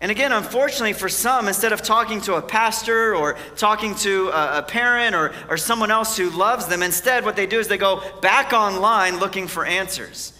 And 0.00 0.10
again, 0.10 0.32
unfortunately 0.32 0.94
for 0.94 1.08
some, 1.08 1.46
instead 1.46 1.72
of 1.72 1.82
talking 1.82 2.22
to 2.22 2.34
a 2.34 2.42
pastor 2.42 3.14
or 3.14 3.36
talking 3.56 3.94
to 3.96 4.28
a, 4.28 4.58
a, 4.58 4.62
parent 4.62 5.14
or, 5.14 5.32
or 5.50 5.58
someone 5.58 5.90
else 5.90 6.16
who 6.16 6.30
loves 6.30 6.66
them, 6.68 6.82
instead 6.82 7.24
what 7.24 7.36
they 7.36 7.46
do 7.46 7.58
is 7.58 7.68
they 7.68 7.76
go 7.76 8.02
back 8.20 8.54
online 8.54 9.18
looking 9.18 9.46
for 9.46 9.66
answers. 9.66 10.32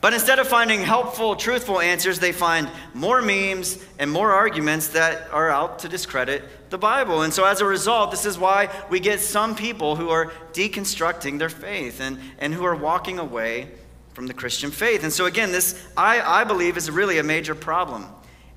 But 0.00 0.14
instead 0.14 0.38
of 0.38 0.46
finding 0.46 0.80
helpful, 0.80 1.34
truthful 1.34 1.80
answers, 1.80 2.20
they 2.20 2.30
find 2.30 2.68
more 2.94 3.20
memes 3.20 3.84
and 3.98 4.10
more 4.10 4.30
arguments 4.30 4.88
that 4.88 5.28
are 5.32 5.50
out 5.50 5.80
to 5.80 5.88
discredit 5.88 6.70
the 6.70 6.78
Bible. 6.78 7.22
And 7.22 7.34
so 7.34 7.44
as 7.44 7.60
a 7.60 7.64
result, 7.64 8.12
this 8.12 8.24
is 8.24 8.38
why 8.38 8.68
we 8.90 9.00
get 9.00 9.18
some 9.18 9.56
people 9.56 9.96
who 9.96 10.10
are 10.10 10.26
deconstructing 10.52 11.40
their 11.40 11.48
faith 11.48 12.00
and, 12.00 12.18
and 12.38 12.54
who 12.54 12.64
are 12.64 12.76
walking 12.76 13.18
away 13.18 13.70
from 14.12 14.28
the 14.28 14.34
Christian 14.34 14.70
faith. 14.70 15.02
And 15.02 15.12
so 15.12 15.26
again, 15.26 15.50
this 15.50 15.84
I, 15.96 16.20
I 16.20 16.44
believe 16.44 16.76
is 16.76 16.90
really 16.90 17.18
a 17.18 17.24
major 17.24 17.56
problem. 17.56 18.06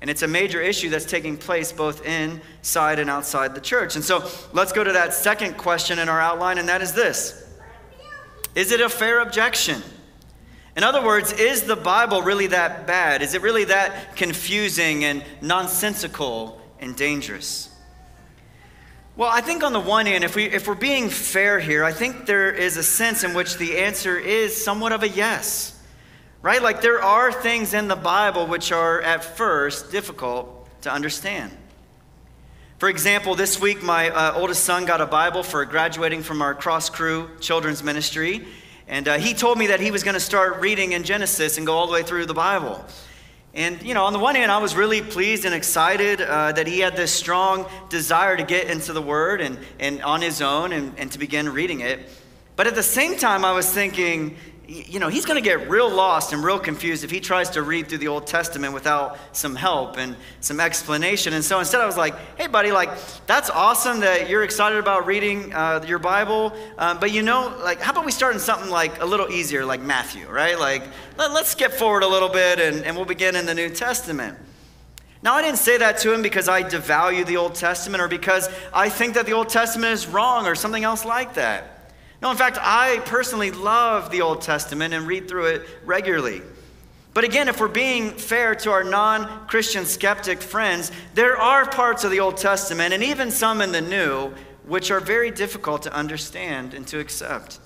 And 0.00 0.10
it's 0.10 0.22
a 0.22 0.28
major 0.28 0.60
issue 0.60 0.90
that's 0.90 1.04
taking 1.04 1.36
place 1.36 1.72
both 1.72 2.04
inside 2.04 2.98
and 2.98 3.08
outside 3.08 3.54
the 3.54 3.60
church. 3.60 3.94
And 3.94 4.04
so 4.04 4.28
let's 4.52 4.72
go 4.72 4.82
to 4.82 4.92
that 4.92 5.14
second 5.14 5.56
question 5.56 6.00
in 6.00 6.08
our 6.08 6.20
outline, 6.20 6.58
and 6.58 6.68
that 6.68 6.82
is 6.82 6.92
this 6.92 7.48
Is 8.54 8.72
it 8.72 8.80
a 8.80 8.88
fair 8.88 9.20
objection? 9.20 9.82
In 10.76 10.84
other 10.84 11.04
words, 11.04 11.32
is 11.32 11.62
the 11.62 11.76
Bible 11.76 12.22
really 12.22 12.48
that 12.48 12.86
bad? 12.86 13.22
Is 13.22 13.34
it 13.34 13.42
really 13.42 13.64
that 13.64 14.16
confusing 14.16 15.04
and 15.04 15.24
nonsensical 15.40 16.60
and 16.80 16.96
dangerous? 16.96 17.68
Well, 19.16 19.28
I 19.30 19.42
think 19.42 19.62
on 19.62 19.74
the 19.74 19.80
one 19.80 20.06
hand, 20.06 20.24
if, 20.24 20.34
we, 20.34 20.44
if 20.44 20.66
we're 20.66 20.74
being 20.74 21.10
fair 21.10 21.60
here, 21.60 21.84
I 21.84 21.92
think 21.92 22.24
there 22.24 22.50
is 22.50 22.78
a 22.78 22.82
sense 22.82 23.24
in 23.24 23.34
which 23.34 23.58
the 23.58 23.78
answer 23.78 24.18
is 24.18 24.64
somewhat 24.64 24.92
of 24.92 25.02
a 25.02 25.08
yes 25.08 25.78
right? 26.42 26.60
Like 26.60 26.82
there 26.82 27.00
are 27.00 27.32
things 27.32 27.72
in 27.72 27.88
the 27.88 27.96
Bible 27.96 28.46
which 28.46 28.72
are 28.72 29.00
at 29.00 29.24
first 29.24 29.90
difficult 29.90 30.68
to 30.82 30.92
understand. 30.92 31.56
For 32.78 32.88
example, 32.88 33.36
this 33.36 33.60
week 33.60 33.82
my 33.82 34.10
uh, 34.10 34.34
oldest 34.34 34.64
son 34.64 34.84
got 34.84 35.00
a 35.00 35.06
Bible 35.06 35.44
for 35.44 35.64
graduating 35.64 36.24
from 36.24 36.42
our 36.42 36.54
Cross 36.54 36.90
Crew 36.90 37.30
Children's 37.40 37.84
Ministry. 37.84 38.44
And 38.88 39.08
uh, 39.08 39.18
he 39.18 39.34
told 39.34 39.58
me 39.58 39.68
that 39.68 39.80
he 39.80 39.90
was 39.90 40.02
going 40.02 40.14
to 40.14 40.20
start 40.20 40.60
reading 40.60 40.92
in 40.92 41.04
Genesis 41.04 41.56
and 41.56 41.66
go 41.66 41.74
all 41.74 41.86
the 41.86 41.92
way 41.92 42.02
through 42.02 42.26
the 42.26 42.34
Bible. 42.34 42.84
And, 43.54 43.82
you 43.82 43.92
know, 43.92 44.04
on 44.04 44.14
the 44.14 44.18
one 44.18 44.34
hand, 44.34 44.50
I 44.50 44.58
was 44.58 44.74
really 44.74 45.02
pleased 45.02 45.44
and 45.44 45.54
excited 45.54 46.22
uh, 46.22 46.52
that 46.52 46.66
he 46.66 46.80
had 46.80 46.96
this 46.96 47.12
strong 47.12 47.66
desire 47.90 48.36
to 48.36 48.42
get 48.42 48.70
into 48.70 48.92
the 48.92 49.02
Word 49.02 49.40
and, 49.42 49.58
and 49.78 50.02
on 50.02 50.22
his 50.22 50.40
own 50.40 50.72
and, 50.72 50.98
and 50.98 51.12
to 51.12 51.18
begin 51.18 51.50
reading 51.50 51.80
it. 51.80 52.08
But 52.56 52.66
at 52.66 52.74
the 52.74 52.82
same 52.82 53.16
time, 53.16 53.44
I 53.44 53.52
was 53.52 53.70
thinking, 53.70 54.36
you 54.68 55.00
know, 55.00 55.08
he's 55.08 55.24
going 55.24 55.42
to 55.42 55.46
get 55.46 55.68
real 55.68 55.90
lost 55.90 56.32
and 56.32 56.42
real 56.42 56.58
confused 56.58 57.04
if 57.04 57.10
he 57.10 57.20
tries 57.20 57.50
to 57.50 57.62
read 57.62 57.88
through 57.88 57.98
the 57.98 58.08
Old 58.08 58.26
Testament 58.26 58.72
without 58.72 59.18
some 59.32 59.54
help 59.54 59.98
and 59.98 60.16
some 60.40 60.60
explanation. 60.60 61.32
And 61.34 61.44
so 61.44 61.58
instead, 61.58 61.80
I 61.80 61.86
was 61.86 61.96
like, 61.96 62.14
hey, 62.38 62.46
buddy, 62.46 62.72
like, 62.72 62.90
that's 63.26 63.50
awesome 63.50 64.00
that 64.00 64.30
you're 64.30 64.44
excited 64.44 64.78
about 64.78 65.06
reading 65.06 65.52
uh, 65.52 65.84
your 65.86 65.98
Bible. 65.98 66.54
Um, 66.78 67.00
but 67.00 67.12
you 67.12 67.22
know, 67.22 67.54
like, 67.62 67.80
how 67.80 67.92
about 67.92 68.06
we 68.06 68.12
start 68.12 68.34
in 68.34 68.40
something 68.40 68.70
like 68.70 69.02
a 69.02 69.04
little 69.04 69.28
easier, 69.30 69.64
like 69.64 69.80
Matthew, 69.80 70.28
right? 70.28 70.58
Like, 70.58 70.84
let, 71.18 71.30
us 71.32 71.48
skip 71.48 71.72
forward 71.72 72.02
a 72.02 72.08
little 72.08 72.28
bit 72.28 72.58
and, 72.60 72.84
and 72.84 72.96
we'll 72.96 73.04
begin 73.04 73.36
in 73.36 73.46
the 73.46 73.54
New 73.54 73.68
Testament. 73.68 74.38
Now, 75.22 75.34
I 75.34 75.42
didn't 75.42 75.58
say 75.58 75.78
that 75.78 75.98
to 75.98 76.12
him 76.12 76.22
because 76.22 76.48
I 76.48 76.62
devalue 76.62 77.26
the 77.26 77.36
Old 77.36 77.54
Testament 77.54 78.02
or 78.02 78.08
because 78.08 78.48
I 78.72 78.88
think 78.88 79.14
that 79.14 79.26
the 79.26 79.32
Old 79.32 79.48
Testament 79.48 79.92
is 79.92 80.06
wrong 80.06 80.46
or 80.46 80.54
something 80.54 80.82
else 80.82 81.04
like 81.04 81.34
that. 81.34 81.71
No, 82.22 82.30
in 82.30 82.36
fact, 82.36 82.56
I 82.60 83.00
personally 83.04 83.50
love 83.50 84.12
the 84.12 84.22
Old 84.22 84.42
Testament 84.42 84.94
and 84.94 85.08
read 85.08 85.28
through 85.28 85.46
it 85.46 85.62
regularly. 85.84 86.40
But 87.14 87.24
again, 87.24 87.48
if 87.48 87.60
we're 87.60 87.66
being 87.66 88.12
fair 88.12 88.54
to 88.54 88.70
our 88.70 88.84
non 88.84 89.48
Christian 89.48 89.84
skeptic 89.84 90.40
friends, 90.40 90.92
there 91.14 91.36
are 91.36 91.66
parts 91.66 92.04
of 92.04 92.12
the 92.12 92.20
Old 92.20 92.36
Testament 92.36 92.94
and 92.94 93.02
even 93.02 93.30
some 93.30 93.60
in 93.60 93.72
the 93.72 93.80
New 93.80 94.32
which 94.64 94.92
are 94.92 95.00
very 95.00 95.32
difficult 95.32 95.82
to 95.82 95.92
understand 95.92 96.72
and 96.74 96.86
to 96.86 97.00
accept. 97.00 97.58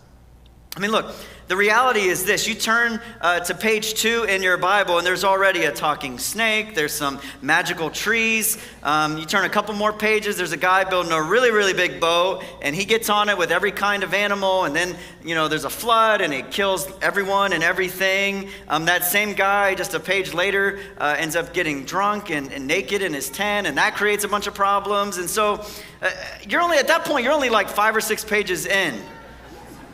I 0.75 0.81
mean, 0.81 0.91
look, 0.91 1.15
the 1.49 1.57
reality 1.57 2.01
is 2.01 2.25
this 2.25 2.49
you 2.49 2.55
turn 2.55 3.01
uh, 3.21 3.39
to 3.41 3.55
page 3.55 3.95
two 3.95 4.25
in 4.25 4.43
your 4.43 4.57
Bible, 4.57 4.99
and 4.99 5.07
there's 5.07 5.23
already 5.23 5.65
a 5.65 5.73
talking 5.73 6.19
snake, 6.19 6.75
there's 6.75 6.93
some 6.93 7.21
magical 7.41 7.89
trees. 7.89 8.59
Um, 8.83 9.17
you 9.17 9.27
turn 9.27 9.45
a 9.45 9.49
couple 9.49 9.73
more 9.75 9.93
pages, 9.93 10.37
there's 10.37 10.51
a 10.51 10.57
guy 10.57 10.83
building 10.83 11.13
a 11.13 11.23
really, 11.23 11.53
really 11.53 11.73
big 11.73 12.01
boat, 12.01 12.43
and 12.63 12.75
he 12.75 12.85
gets 12.85 13.09
on 13.09 13.29
it 13.29 13.39
with 13.39 13.53
every 13.53 13.71
kind 13.71 14.03
of 14.03 14.13
animal, 14.13 14.65
and 14.65 14.75
then, 14.75 14.97
you 15.25 15.37
know, 15.37 15.47
there's 15.47 15.65
a 15.65 15.71
flood, 15.71 16.21
and 16.21 16.35
it 16.35 16.51
kills 16.51 16.89
everyone 17.01 17.53
and 17.53 17.63
everything. 17.63 18.49
Um, 18.67 18.87
that 18.87 19.05
same 19.05 19.33
guy, 19.33 19.77
just 19.77 19.95
a 19.95 20.01
page 20.01 20.35
later, 20.35 20.81
uh, 20.99 21.15
ends 21.17 21.37
up 21.37 21.53
getting 21.53 21.85
drunk 21.85 22.31
and, 22.31 22.53
and, 22.53 22.67
naked 22.67 23.03
in 23.03 23.15
his 23.15 23.31
tent, 23.31 23.69
and 23.69 23.79
that 23.79 23.95
creates 23.95 24.25
a 24.25 24.29
bunch 24.29 24.49
of 24.49 24.55
problems. 24.55 25.19
And 25.19 25.31
so, 25.31 25.65
uh, 26.03 26.11
you're 26.49 26.61
only, 26.61 26.79
at 26.79 26.89
that 26.89 27.05
point, 27.05 27.23
you're 27.23 27.33
only 27.33 27.51
like 27.51 27.69
five 27.69 27.95
or 27.95 28.01
six 28.01 28.25
pages 28.25 28.67
in. 28.67 29.01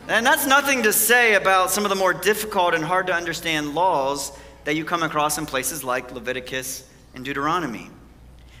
And 0.07 0.25
that's 0.25 0.45
nothing 0.45 0.83
to 0.83 0.91
say 0.91 1.35
about 1.35 1.69
some 1.69 1.85
of 1.85 1.89
the 1.89 1.95
more 1.95 2.13
difficult 2.13 2.73
and 2.73 2.83
hard 2.83 3.07
to 3.07 3.13
understand 3.13 3.73
laws 3.73 4.37
that 4.65 4.75
you 4.75 4.83
come 4.83 5.01
across 5.01 5.37
in 5.37 5.45
places 5.45 5.81
like 5.81 6.11
Leviticus 6.11 6.87
and 7.15 7.23
Deuteronomy. 7.23 7.89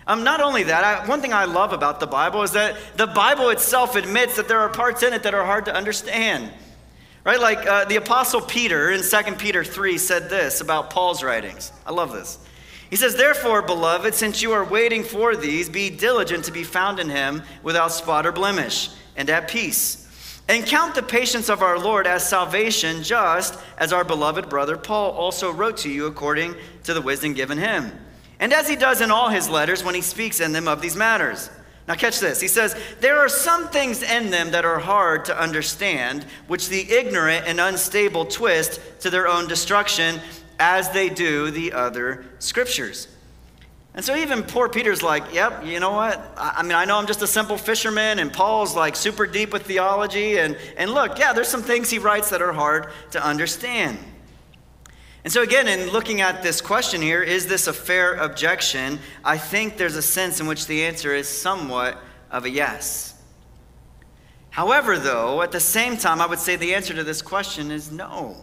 Um, 0.07 0.23
not 0.23 0.39
only 0.39 0.63
that, 0.63 0.83
I, 0.83 1.07
one 1.07 1.21
thing 1.21 1.33
I 1.33 1.43
love 1.43 1.73
about 1.73 1.99
the 1.99 2.07
Bible 2.07 2.43
is 2.43 2.51
that 2.51 2.77
the 2.95 3.07
Bible 3.07 3.49
itself 3.49 3.97
admits 3.97 4.37
that 4.37 4.47
there 4.47 4.59
are 4.59 4.69
parts 4.69 5.03
in 5.03 5.11
it 5.11 5.23
that 5.23 5.33
are 5.33 5.45
hard 5.45 5.65
to 5.65 5.75
understand. 5.75 6.49
Right? 7.25 7.39
Like 7.39 7.65
uh, 7.67 7.85
the 7.85 7.97
Apostle 7.97 8.41
Peter 8.41 8.91
in 8.91 9.01
2 9.01 9.33
Peter 9.33 9.65
3 9.65 9.97
said 9.97 10.29
this 10.29 10.61
about 10.61 10.91
Paul's 10.91 11.23
writings. 11.23 11.73
I 11.85 11.91
love 11.91 12.13
this. 12.13 12.39
He 12.89 12.95
says, 12.95 13.15
Therefore, 13.15 13.61
beloved, 13.61 14.13
since 14.13 14.41
you 14.41 14.53
are 14.53 14.63
waiting 14.63 15.03
for 15.03 15.35
these, 15.35 15.67
be 15.67 15.89
diligent 15.89 16.45
to 16.45 16.51
be 16.51 16.63
found 16.63 16.99
in 16.99 17.09
him 17.09 17.43
without 17.63 17.91
spot 17.91 18.25
or 18.25 18.31
blemish 18.31 18.89
and 19.17 19.29
at 19.29 19.49
peace 19.49 20.02
and 20.49 20.65
count 20.65 20.95
the 20.95 21.03
patience 21.03 21.49
of 21.49 21.61
our 21.61 21.79
Lord 21.79 22.05
as 22.05 22.27
salvation, 22.27 23.01
just 23.03 23.57
as 23.77 23.93
our 23.93 24.03
beloved 24.03 24.49
brother 24.49 24.77
Paul 24.77 25.11
also 25.11 25.51
wrote 25.51 25.77
to 25.77 25.89
you 25.89 26.05
according 26.05 26.55
to 26.83 26.93
the 26.93 27.01
wisdom 27.01 27.33
given 27.33 27.57
him. 27.57 27.91
And 28.39 28.51
as 28.51 28.67
he 28.67 28.75
does 28.75 28.99
in 28.99 29.09
all 29.09 29.29
his 29.29 29.47
letters 29.47 29.83
when 29.83 29.95
he 29.95 30.01
speaks 30.01 30.39
in 30.39 30.51
them 30.51 30.67
of 30.67 30.81
these 30.81 30.95
matters. 30.95 31.49
Now, 31.87 31.95
catch 31.95 32.19
this. 32.19 32.39
He 32.39 32.47
says, 32.47 32.75
There 33.01 33.19
are 33.19 33.29
some 33.29 33.67
things 33.67 34.03
in 34.03 34.29
them 34.29 34.51
that 34.51 34.63
are 34.63 34.79
hard 34.79 35.25
to 35.25 35.37
understand, 35.37 36.25
which 36.47 36.69
the 36.69 36.89
ignorant 36.89 37.45
and 37.45 37.59
unstable 37.59 38.25
twist 38.25 38.79
to 39.01 39.09
their 39.09 39.27
own 39.27 39.47
destruction, 39.47 40.21
as 40.59 40.89
they 40.91 41.09
do 41.09 41.51
the 41.51 41.73
other 41.73 42.25
scriptures. 42.39 43.12
And 43.95 44.03
so 44.03 44.15
even 44.15 44.41
poor 44.41 44.69
Peter's 44.69 45.03
like, 45.03 45.33
yep, 45.33 45.63
you 45.63 45.79
know 45.79 45.91
what? 45.91 46.33
I, 46.35 46.63
mean, 46.63 46.71
I 46.71 46.85
know 46.85 46.97
I'm 46.97 47.05
just 47.05 47.21
a 47.21 47.27
simple 47.27 47.57
fisherman, 47.57 48.17
and 48.17 48.33
Paul's 48.33 48.75
like 48.75 48.95
super 48.95 49.27
deep 49.27 49.53
with 49.53 49.63
theology. 49.67 50.39
And, 50.39 50.57
and 50.77 50.91
look, 50.91 51.19
yeah, 51.19 51.31
there's 51.33 51.47
some 51.47 51.61
things 51.61 51.91
he 51.91 51.99
writes 51.99 52.31
that 52.31 52.41
are 52.41 52.53
hard 52.53 52.87
to 53.11 53.23
understand. 53.23 53.99
And 55.23 55.31
so, 55.31 55.41
again, 55.41 55.67
in 55.67 55.91
looking 55.91 56.21
at 56.21 56.41
this 56.41 56.59
question 56.59 57.01
here, 57.01 57.21
is 57.21 57.47
this 57.47 57.67
a 57.67 57.73
fair 57.73 58.15
objection? 58.15 58.99
I 59.23 59.37
think 59.37 59.77
there's 59.77 59.95
a 59.95 60.01
sense 60.01 60.41
in 60.41 60.47
which 60.47 60.65
the 60.65 60.83
answer 60.83 61.13
is 61.13 61.29
somewhat 61.29 61.97
of 62.31 62.45
a 62.45 62.49
yes. 62.49 63.21
However, 64.49 64.97
though, 64.97 65.41
at 65.41 65.51
the 65.51 65.59
same 65.59 65.97
time, 65.97 66.19
I 66.19 66.25
would 66.25 66.39
say 66.39 66.55
the 66.55 66.73
answer 66.73 66.93
to 66.95 67.03
this 67.03 67.21
question 67.21 67.71
is 67.71 67.91
no. 67.91 68.35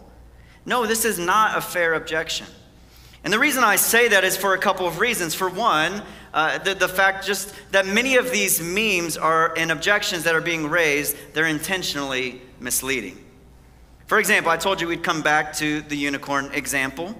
No, 0.65 0.85
this 0.85 1.05
is 1.05 1.19
not 1.19 1.57
a 1.57 1.61
fair 1.61 1.93
objection. 1.93 2.47
And 3.23 3.31
the 3.31 3.39
reason 3.39 3.63
I 3.63 3.75
say 3.75 4.07
that 4.09 4.23
is 4.23 4.35
for 4.35 4.53
a 4.53 4.57
couple 4.57 4.87
of 4.87 4.99
reasons. 4.99 5.35
For 5.35 5.47
one, 5.49 6.01
uh, 6.33 6.57
the, 6.59 6.73
the 6.73 6.87
fact 6.87 7.25
just 7.25 7.53
that 7.71 7.85
many 7.85 8.15
of 8.15 8.31
these 8.31 8.59
memes 8.61 9.15
are 9.15 9.53
and 9.57 9.71
objections 9.71 10.23
that 10.23 10.33
are 10.33 10.41
being 10.41 10.67
raised, 10.69 11.15
they're 11.33 11.45
intentionally 11.45 12.41
misleading. 12.59 13.23
For 14.07 14.19
example, 14.19 14.51
I 14.51 14.57
told 14.57 14.81
you 14.81 14.87
we'd 14.87 15.03
come 15.03 15.21
back 15.21 15.53
to 15.57 15.81
the 15.81 15.95
unicorn 15.95 16.49
example. 16.53 17.15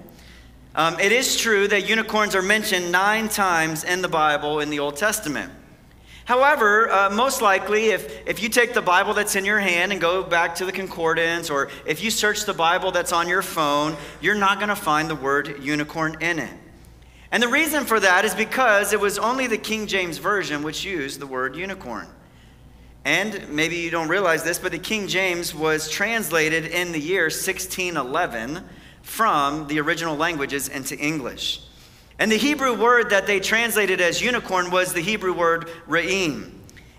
Um, 0.74 0.98
it 0.98 1.12
is 1.12 1.36
true 1.36 1.68
that 1.68 1.88
unicorns 1.88 2.34
are 2.34 2.42
mentioned 2.42 2.90
nine 2.90 3.28
times 3.28 3.84
in 3.84 4.02
the 4.02 4.08
Bible 4.08 4.60
in 4.60 4.70
the 4.70 4.80
Old 4.80 4.96
Testament. 4.96 5.52
However, 6.24 6.90
uh, 6.90 7.10
most 7.10 7.42
likely, 7.42 7.86
if, 7.86 8.28
if 8.28 8.42
you 8.42 8.48
take 8.48 8.74
the 8.74 8.82
Bible 8.82 9.12
that's 9.12 9.34
in 9.34 9.44
your 9.44 9.58
hand 9.58 9.90
and 9.90 10.00
go 10.00 10.22
back 10.22 10.54
to 10.56 10.64
the 10.64 10.72
concordance, 10.72 11.50
or 11.50 11.68
if 11.84 12.02
you 12.02 12.10
search 12.10 12.44
the 12.44 12.54
Bible 12.54 12.92
that's 12.92 13.12
on 13.12 13.28
your 13.28 13.42
phone, 13.42 13.96
you're 14.20 14.36
not 14.36 14.58
going 14.58 14.68
to 14.68 14.76
find 14.76 15.10
the 15.10 15.16
word 15.16 15.62
unicorn 15.62 16.16
in 16.20 16.38
it. 16.38 16.52
And 17.32 17.42
the 17.42 17.48
reason 17.48 17.84
for 17.84 17.98
that 17.98 18.24
is 18.24 18.34
because 18.34 18.92
it 18.92 19.00
was 19.00 19.18
only 19.18 19.46
the 19.46 19.58
King 19.58 19.86
James 19.86 20.18
Version 20.18 20.62
which 20.62 20.84
used 20.84 21.18
the 21.18 21.26
word 21.26 21.56
unicorn. 21.56 22.06
And 23.04 23.48
maybe 23.48 23.76
you 23.76 23.90
don't 23.90 24.08
realize 24.08 24.44
this, 24.44 24.58
but 24.58 24.70
the 24.70 24.78
King 24.78 25.08
James 25.08 25.52
was 25.54 25.90
translated 25.90 26.66
in 26.66 26.92
the 26.92 27.00
year 27.00 27.24
1611 27.24 28.64
from 29.02 29.66
the 29.66 29.80
original 29.80 30.14
languages 30.16 30.68
into 30.68 30.96
English. 30.96 31.62
And 32.22 32.30
the 32.30 32.36
Hebrew 32.36 32.72
word 32.72 33.10
that 33.10 33.26
they 33.26 33.40
translated 33.40 34.00
as 34.00 34.22
unicorn 34.22 34.70
was 34.70 34.92
the 34.92 35.00
Hebrew 35.00 35.32
word 35.32 35.68
ra'im. 35.88 36.52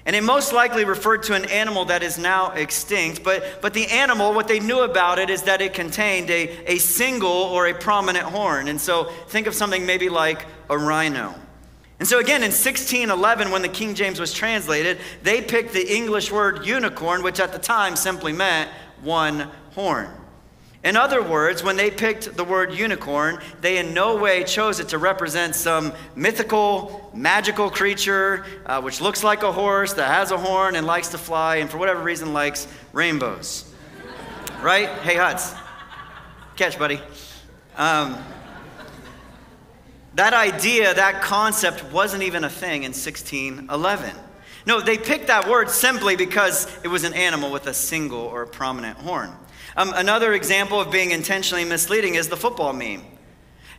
And 0.05 0.17
it 0.17 0.21
most 0.21 0.51
likely 0.51 0.83
referred 0.83 1.23
to 1.23 1.33
an 1.33 1.45
animal 1.45 1.85
that 1.85 2.03
is 2.03 2.17
now 2.17 2.51
extinct. 2.51 3.23
But, 3.23 3.61
but 3.61 3.73
the 3.73 3.85
animal, 3.85 4.33
what 4.33 4.49
they 4.49 4.59
knew 4.59 4.81
about 4.81 5.19
it 5.19 5.29
is 5.29 5.43
that 5.43 5.61
it 5.61 5.73
contained 5.73 6.29
a, 6.29 6.73
a 6.73 6.77
single 6.77 7.29
or 7.29 7.67
a 7.67 7.73
prominent 7.73 8.25
horn. 8.25 8.67
And 8.67 8.81
so 8.81 9.05
think 9.29 9.47
of 9.47 9.55
something 9.55 9.85
maybe 9.85 10.09
like 10.09 10.45
a 10.69 10.77
rhino. 10.77 11.33
And 11.99 12.05
so 12.05 12.19
again, 12.19 12.43
in 12.43 12.51
1611, 12.51 13.49
when 13.49 13.61
the 13.61 13.69
King 13.69 13.95
James 13.95 14.19
was 14.19 14.33
translated, 14.33 14.97
they 15.21 15.41
picked 15.41 15.71
the 15.71 15.95
English 15.95 16.33
word 16.33 16.65
unicorn, 16.65 17.23
which 17.23 17.39
at 17.39 17.53
the 17.53 17.59
time 17.59 17.95
simply 17.95 18.33
meant 18.33 18.69
one 19.01 19.49
horn. 19.71 20.09
In 20.83 20.97
other 20.97 21.23
words, 21.23 21.63
when 21.63 21.77
they 21.77 21.89
picked 21.89 22.35
the 22.35 22.43
word 22.43 22.73
unicorn, 22.73 23.39
they 23.61 23.77
in 23.77 23.93
no 23.93 24.17
way 24.17 24.43
chose 24.43 24.81
it 24.81 24.89
to 24.89 24.97
represent 24.97 25.55
some 25.55 25.93
mythical, 26.13 27.09
magical 27.13 27.69
creature 27.69 28.45
uh, 28.65 28.81
which 28.81 28.99
looks 28.99 29.23
like 29.23 29.43
a 29.43 29.51
horse, 29.51 29.93
that 29.93 30.09
has 30.09 30.31
a 30.31 30.37
horn, 30.37 30.75
and 30.75 30.85
likes 30.85 31.07
to 31.09 31.17
fly, 31.17 31.57
and 31.57 31.69
for 31.69 31.77
whatever 31.77 32.03
reason 32.03 32.33
likes 32.33 32.67
rainbows. 32.91 33.73
right? 34.61 34.89
Hey, 34.99 35.15
Huts. 35.15 35.53
Catch, 36.57 36.77
buddy. 36.77 36.99
Um, 37.77 38.17
that 40.15 40.33
idea, 40.33 40.93
that 40.93 41.21
concept 41.21 41.83
wasn't 41.93 42.23
even 42.23 42.43
a 42.43 42.49
thing 42.49 42.83
in 42.83 42.91
1611. 42.91 44.15
No, 44.65 44.81
they 44.81 44.97
picked 44.97 45.27
that 45.27 45.47
word 45.47 45.69
simply 45.69 46.15
because 46.15 46.67
it 46.83 46.87
was 46.89 47.03
an 47.03 47.13
animal 47.13 47.51
with 47.51 47.67
a 47.67 47.73
single 47.73 48.19
or 48.19 48.43
a 48.43 48.47
prominent 48.47 48.97
horn. 48.97 49.31
Um, 49.75 49.91
another 49.95 50.33
example 50.33 50.79
of 50.79 50.91
being 50.91 51.11
intentionally 51.11 51.65
misleading 51.65 52.15
is 52.15 52.27
the 52.27 52.37
football 52.37 52.73
meme. 52.73 53.03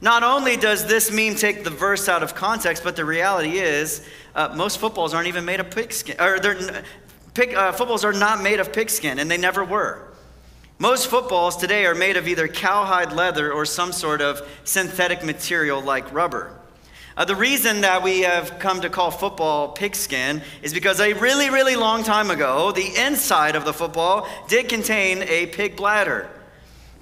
Not 0.00 0.22
only 0.22 0.56
does 0.56 0.86
this 0.86 1.10
meme 1.10 1.36
take 1.36 1.64
the 1.64 1.70
verse 1.70 2.08
out 2.08 2.22
of 2.22 2.34
context, 2.34 2.82
but 2.82 2.96
the 2.96 3.04
reality 3.04 3.58
is 3.58 4.06
uh, 4.34 4.52
most 4.54 4.78
footballs 4.78 5.14
aren't 5.14 5.28
even 5.28 5.44
made 5.44 5.60
of 5.60 5.70
pigskin, 5.70 6.20
or 6.20 6.36
uh, 6.36 7.72
footballs 7.72 8.04
are 8.04 8.12
not 8.12 8.42
made 8.42 8.60
of 8.60 8.72
pigskin, 8.72 9.18
and 9.18 9.30
they 9.30 9.38
never 9.38 9.64
were. 9.64 10.12
Most 10.78 11.06
footballs 11.06 11.56
today 11.56 11.86
are 11.86 11.94
made 11.94 12.16
of 12.16 12.26
either 12.26 12.48
cowhide 12.48 13.12
leather 13.12 13.52
or 13.52 13.64
some 13.64 13.92
sort 13.92 14.20
of 14.20 14.46
synthetic 14.64 15.24
material 15.24 15.80
like 15.80 16.12
rubber. 16.12 16.58
Uh, 17.16 17.24
the 17.24 17.36
reason 17.36 17.82
that 17.82 18.02
we 18.02 18.22
have 18.22 18.58
come 18.58 18.80
to 18.80 18.90
call 18.90 19.10
football 19.10 19.68
pigskin 19.68 20.42
is 20.62 20.74
because 20.74 20.98
a 20.98 21.12
really, 21.12 21.48
really 21.48 21.76
long 21.76 22.02
time 22.02 22.30
ago, 22.30 22.72
the 22.72 22.92
inside 22.96 23.54
of 23.54 23.64
the 23.64 23.72
football 23.72 24.28
did 24.48 24.68
contain 24.68 25.22
a 25.22 25.46
pig 25.46 25.76
bladder. 25.76 26.28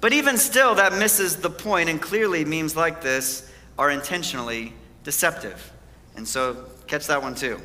But 0.01 0.13
even 0.13 0.37
still, 0.37 0.75
that 0.75 0.93
misses 0.93 1.37
the 1.37 1.49
point, 1.49 1.89
and 1.89 1.99
clearly, 1.99 2.45
memes 2.45 2.75
like 2.75 3.01
this 3.01 3.51
are 3.79 3.89
intentionally 3.89 4.73
deceptive. 5.03 5.71
And 6.15 6.27
so, 6.27 6.65
catch 6.85 7.07
that 7.07 7.23
one 7.23 7.33
too. 7.33 7.59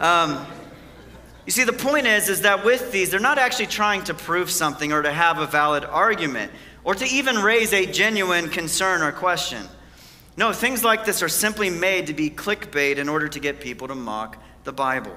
Um, 0.00 0.46
you 1.46 1.52
see, 1.52 1.64
the 1.64 1.72
point 1.72 2.06
is, 2.06 2.28
is 2.28 2.42
that 2.42 2.64
with 2.64 2.92
these, 2.92 3.10
they're 3.10 3.20
not 3.20 3.38
actually 3.38 3.68
trying 3.68 4.04
to 4.04 4.14
prove 4.14 4.50
something 4.50 4.92
or 4.92 5.00
to 5.00 5.12
have 5.12 5.38
a 5.38 5.46
valid 5.46 5.84
argument 5.84 6.52
or 6.84 6.94
to 6.94 7.06
even 7.06 7.36
raise 7.36 7.72
a 7.72 7.86
genuine 7.86 8.50
concern 8.50 9.00
or 9.00 9.12
question. 9.12 9.66
No, 10.40 10.54
things 10.54 10.82
like 10.82 11.04
this 11.04 11.22
are 11.22 11.28
simply 11.28 11.68
made 11.68 12.06
to 12.06 12.14
be 12.14 12.30
clickbait 12.30 12.96
in 12.96 13.10
order 13.10 13.28
to 13.28 13.38
get 13.38 13.60
people 13.60 13.88
to 13.88 13.94
mock 13.94 14.42
the 14.64 14.72
Bible. 14.72 15.14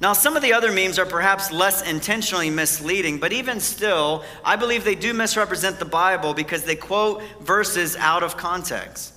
Now, 0.00 0.14
some 0.14 0.34
of 0.34 0.42
the 0.42 0.52
other 0.52 0.72
memes 0.72 0.98
are 0.98 1.06
perhaps 1.06 1.52
less 1.52 1.88
intentionally 1.88 2.50
misleading, 2.50 3.20
but 3.20 3.32
even 3.32 3.60
still, 3.60 4.24
I 4.44 4.56
believe 4.56 4.82
they 4.82 4.96
do 4.96 5.14
misrepresent 5.14 5.78
the 5.78 5.84
Bible 5.84 6.34
because 6.34 6.64
they 6.64 6.74
quote 6.74 7.22
verses 7.40 7.94
out 7.94 8.24
of 8.24 8.36
context. 8.36 9.14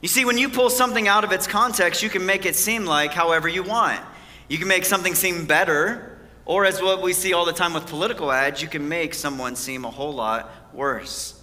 You 0.00 0.06
see, 0.06 0.24
when 0.24 0.38
you 0.38 0.48
pull 0.48 0.70
something 0.70 1.08
out 1.08 1.24
of 1.24 1.32
its 1.32 1.48
context, 1.48 2.00
you 2.00 2.08
can 2.08 2.24
make 2.24 2.46
it 2.46 2.54
seem 2.54 2.84
like 2.84 3.12
however 3.12 3.48
you 3.48 3.64
want. 3.64 4.00
You 4.48 4.58
can 4.58 4.68
make 4.68 4.84
something 4.84 5.16
seem 5.16 5.44
better, 5.44 6.20
or 6.44 6.64
as 6.66 6.80
what 6.80 7.02
we 7.02 7.14
see 7.14 7.32
all 7.32 7.46
the 7.46 7.52
time 7.52 7.74
with 7.74 7.88
political 7.88 8.30
ads, 8.30 8.62
you 8.62 8.68
can 8.68 8.88
make 8.88 9.12
someone 9.12 9.56
seem 9.56 9.84
a 9.84 9.90
whole 9.90 10.12
lot 10.12 10.72
worse. 10.72 11.39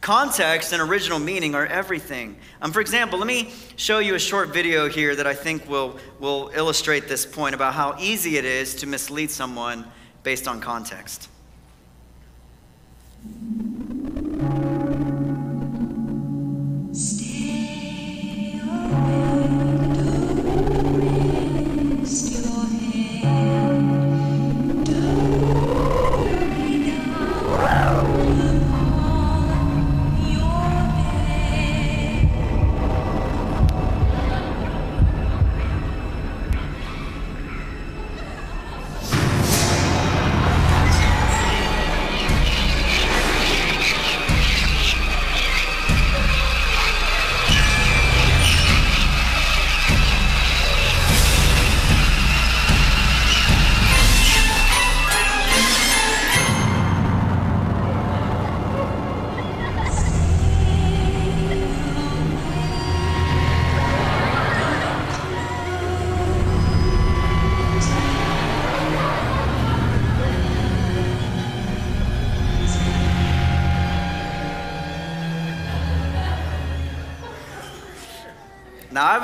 Context 0.00 0.72
and 0.72 0.80
original 0.80 1.18
meaning 1.18 1.54
are 1.54 1.66
everything. 1.66 2.36
Um, 2.62 2.72
for 2.72 2.80
example, 2.80 3.18
let 3.18 3.26
me 3.26 3.52
show 3.76 3.98
you 3.98 4.14
a 4.14 4.18
short 4.18 4.50
video 4.50 4.88
here 4.88 5.16
that 5.16 5.26
I 5.26 5.34
think 5.34 5.68
will, 5.68 5.98
will 6.20 6.50
illustrate 6.54 7.08
this 7.08 7.26
point 7.26 7.54
about 7.54 7.74
how 7.74 7.96
easy 7.98 8.36
it 8.36 8.44
is 8.44 8.74
to 8.76 8.86
mislead 8.86 9.30
someone 9.30 9.84
based 10.22 10.46
on 10.46 10.60
context. 10.60 11.28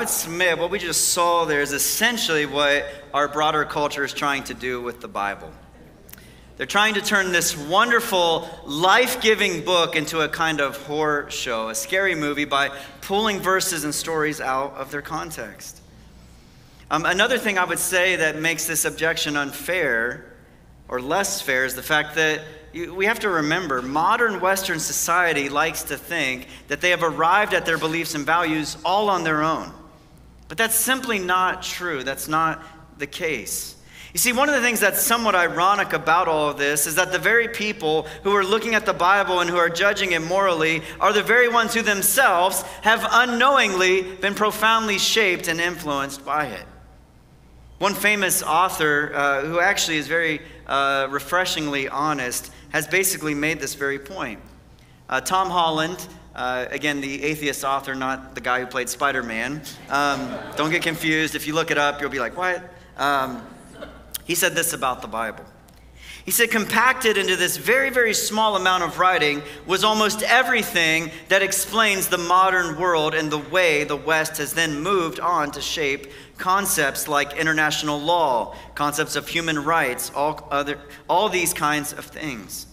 Would 0.05 0.11
submit 0.11 0.59
what 0.59 0.69
we 0.69 0.77
just 0.77 1.13
saw 1.13 1.45
there 1.45 1.61
is 1.61 1.73
essentially 1.73 2.45
what 2.45 2.85
our 3.11 3.27
broader 3.27 3.65
culture 3.65 4.03
is 4.03 4.13
trying 4.13 4.43
to 4.43 4.53
do 4.53 4.79
with 4.79 5.01
the 5.01 5.07
Bible. 5.07 5.51
They're 6.57 6.67
trying 6.67 6.93
to 6.93 7.01
turn 7.01 7.31
this 7.31 7.57
wonderful, 7.57 8.47
life 8.67 9.19
giving 9.19 9.65
book 9.65 9.95
into 9.95 10.21
a 10.21 10.29
kind 10.29 10.61
of 10.61 10.77
horror 10.83 11.31
show, 11.31 11.69
a 11.69 11.75
scary 11.75 12.13
movie, 12.13 12.45
by 12.45 12.69
pulling 13.01 13.39
verses 13.39 13.83
and 13.83 13.95
stories 13.95 14.39
out 14.39 14.75
of 14.75 14.91
their 14.91 15.01
context. 15.01 15.81
Um, 16.91 17.03
another 17.07 17.39
thing 17.39 17.57
I 17.57 17.65
would 17.65 17.79
say 17.79 18.15
that 18.17 18.39
makes 18.39 18.67
this 18.67 18.85
objection 18.85 19.35
unfair 19.35 20.35
or 20.87 21.01
less 21.01 21.41
fair 21.41 21.65
is 21.65 21.73
the 21.73 21.81
fact 21.81 22.13
that 22.13 22.41
you, 22.73 22.93
we 22.93 23.07
have 23.07 23.21
to 23.21 23.29
remember 23.29 23.81
modern 23.81 24.39
Western 24.39 24.79
society 24.79 25.49
likes 25.49 25.81
to 25.81 25.97
think 25.97 26.45
that 26.67 26.79
they 26.79 26.91
have 26.91 27.01
arrived 27.01 27.55
at 27.55 27.65
their 27.65 27.79
beliefs 27.79 28.13
and 28.13 28.23
values 28.23 28.77
all 28.85 29.09
on 29.09 29.23
their 29.23 29.41
own. 29.41 29.73
But 30.47 30.57
that's 30.57 30.75
simply 30.75 31.19
not 31.19 31.63
true. 31.63 32.03
That's 32.03 32.27
not 32.27 32.63
the 32.97 33.07
case. 33.07 33.75
You 34.15 34.19
see, 34.19 34.31
one 34.31 34.47
of 34.47 34.55
the 34.55 34.61
things 34.61 34.79
that's 34.79 35.01
somewhat 35.01 35.35
ironic 35.35 35.91
about 35.91 36.29
all 36.29 36.49
of 36.49 36.57
this 36.57 36.87
is 36.87 36.95
that 36.95 37.11
the 37.11 37.19
very 37.19 37.49
people 37.49 38.03
who 38.23 38.33
are 38.33 38.45
looking 38.45 38.73
at 38.73 38.85
the 38.85 38.93
Bible 38.93 39.41
and 39.41 39.49
who 39.49 39.57
are 39.57 39.67
judging 39.67 40.13
it 40.13 40.21
morally 40.21 40.83
are 41.01 41.11
the 41.11 41.21
very 41.21 41.49
ones 41.49 41.73
who 41.73 41.81
themselves 41.81 42.61
have 42.83 43.05
unknowingly 43.11 44.03
been 44.03 44.33
profoundly 44.33 44.99
shaped 44.99 45.49
and 45.49 45.59
influenced 45.59 46.23
by 46.23 46.45
it. 46.45 46.65
One 47.79 47.93
famous 47.93 48.41
author 48.41 49.11
uh, 49.13 49.41
who 49.41 49.59
actually 49.59 49.97
is 49.97 50.07
very 50.07 50.39
uh, 50.65 51.07
refreshingly 51.09 51.89
honest 51.89 52.51
has 52.69 52.87
basically 52.87 53.33
made 53.33 53.59
this 53.59 53.73
very 53.73 53.99
point. 53.99 54.39
Uh, 55.09 55.19
Tom 55.19 55.49
Holland, 55.49 56.07
uh, 56.35 56.65
again, 56.69 57.01
the 57.01 57.23
atheist 57.23 57.63
author, 57.63 57.95
not 57.95 58.35
the 58.35 58.41
guy 58.41 58.59
who 58.59 58.65
played 58.65 58.89
Spider 58.89 59.23
Man. 59.23 59.61
Um, 59.89 60.37
don't 60.57 60.69
get 60.69 60.81
confused. 60.81 61.33
If 61.33 61.47
you 61.47 61.53
look 61.53 61.71
it 61.71 61.77
up, 61.77 62.01
you'll 62.01 62.09
be 62.09 62.19
like, 62.19 62.35
what? 62.35 62.61
Um, 62.97 63.41
he 64.25 64.35
said 64.35 64.53
this 64.53 64.73
about 64.73 65.01
the 65.01 65.07
Bible. 65.07 65.45
He 66.25 66.31
said, 66.31 66.49
compacted 66.49 67.17
into 67.17 67.35
this 67.35 67.55
very, 67.55 67.91
very 67.91 68.15
small 68.15 68.55
amount 68.55 68.83
of 68.83 68.97
writing 68.97 69.43
was 69.67 69.83
almost 69.83 70.23
everything 70.23 71.11
that 71.29 71.43
explains 71.43 72.07
the 72.07 72.17
modern 72.17 72.79
world 72.79 73.13
and 73.13 73.31
the 73.31 73.37
way 73.37 73.83
the 73.83 73.95
West 73.95 74.37
has 74.37 74.53
then 74.53 74.81
moved 74.81 75.19
on 75.19 75.51
to 75.51 75.61
shape 75.61 76.07
concepts 76.37 77.07
like 77.07 77.37
international 77.37 77.99
law, 77.99 78.55
concepts 78.73 79.15
of 79.15 79.27
human 79.27 79.63
rights, 79.63 80.11
all, 80.15 80.47
other, 80.49 80.79
all 81.07 81.29
these 81.29 81.53
kinds 81.53 81.93
of 81.93 82.05
things. 82.05 82.65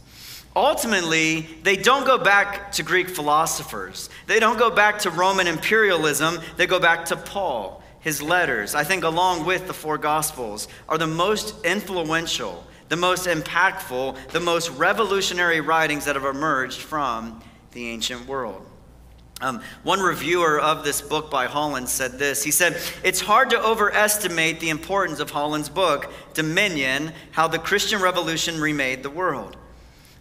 Ultimately, 0.55 1.48
they 1.62 1.76
don't 1.76 2.07
go 2.07 2.18
back 2.18 2.72
to 2.72 2.82
Greek 2.82 3.09
philosophers. 3.09 4.11
They 4.26 4.38
don't 4.38 4.59
go 4.59 4.70
back 4.70 4.98
to 5.00 5.11
Roman 5.11 5.46
imperialism. 5.46 6.38
They 6.57 6.66
go 6.66 6.78
back 6.78 7.07
to 7.07 7.16
Paul 7.16 7.82
his 8.03 8.20
letters, 8.20 8.74
I 8.74 8.84
think 8.84 9.05
along 9.05 9.46
with 9.46 9.68
the 9.68 9.72
four 9.72 9.96
Gospels, 9.96 10.66
are 10.88 10.98
the 10.98 11.07
most 11.07 11.64
influential, 11.64 12.64
the 12.88 12.96
most 12.96 13.26
impactful, 13.26 14.30
the 14.30 14.40
most 14.40 14.70
revolutionary 14.70 15.61
writings 15.61 16.05
that 16.05 16.16
have 16.16 16.24
emerged 16.24 16.80
from 16.80 17.40
the 17.70 17.88
ancient 17.88 18.26
world. 18.26 18.66
Um, 19.40 19.62
one 19.84 20.00
reviewer 20.00 20.61
of 20.61 20.84
this 20.84 21.00
book 21.00 21.30
by 21.30 21.46
Holland 21.46 21.88
said 21.88 22.18
this. 22.18 22.42
He 22.42 22.50
said, 22.50 22.80
It's 23.05 23.20
hard 23.20 23.50
to 23.50 23.64
overestimate 23.64 24.61
the 24.61 24.70
importance 24.70 25.20
of 25.20 25.30
Holland's 25.30 25.68
book, 25.68 26.12
Dominion 26.34 27.12
How 27.30 27.48
the 27.48 27.59
Christian 27.59 28.00
Revolution 28.00 28.61
Remade 28.61 29.03
the 29.03 29.11
World. 29.11 29.57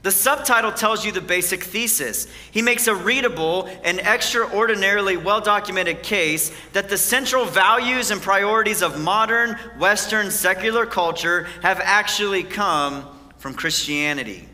The 0.03 0.11
subtitle 0.11 0.71
tells 0.71 1.05
you 1.05 1.11
the 1.11 1.21
basic 1.21 1.63
thesis. 1.63 2.27
He 2.49 2.63
makes 2.63 2.87
a 2.87 2.95
readable 2.95 3.69
and 3.83 3.99
extraordinarily 3.99 5.15
well 5.15 5.41
documented 5.41 6.01
case 6.01 6.51
that 6.73 6.89
the 6.89 6.97
central 6.97 7.45
values 7.45 8.09
and 8.09 8.19
priorities 8.19 8.81
of 8.81 8.99
modern 8.99 9.53
Western 9.77 10.31
secular 10.31 10.87
culture 10.87 11.43
have 11.61 11.79
actually 11.79 12.43
come 12.43 13.05
from 13.37 13.53
Christianity. 13.53 14.47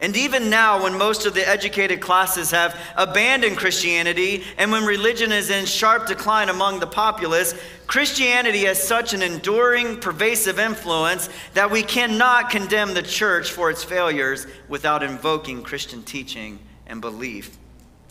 And 0.00 0.16
even 0.16 0.48
now, 0.48 0.82
when 0.82 0.96
most 0.96 1.26
of 1.26 1.34
the 1.34 1.46
educated 1.46 2.00
classes 2.00 2.50
have 2.52 2.78
abandoned 2.96 3.58
Christianity 3.58 4.44
and 4.56 4.72
when 4.72 4.84
religion 4.84 5.30
is 5.30 5.50
in 5.50 5.66
sharp 5.66 6.06
decline 6.06 6.48
among 6.48 6.80
the 6.80 6.86
populace, 6.86 7.54
Christianity 7.86 8.64
has 8.64 8.82
such 8.82 9.12
an 9.12 9.20
enduring, 9.20 10.00
pervasive 10.00 10.58
influence 10.58 11.28
that 11.52 11.70
we 11.70 11.82
cannot 11.82 12.48
condemn 12.48 12.94
the 12.94 13.02
church 13.02 13.50
for 13.50 13.68
its 13.68 13.84
failures 13.84 14.46
without 14.68 15.02
invoking 15.02 15.62
Christian 15.62 16.02
teaching 16.02 16.58
and 16.86 17.02
belief 17.02 17.58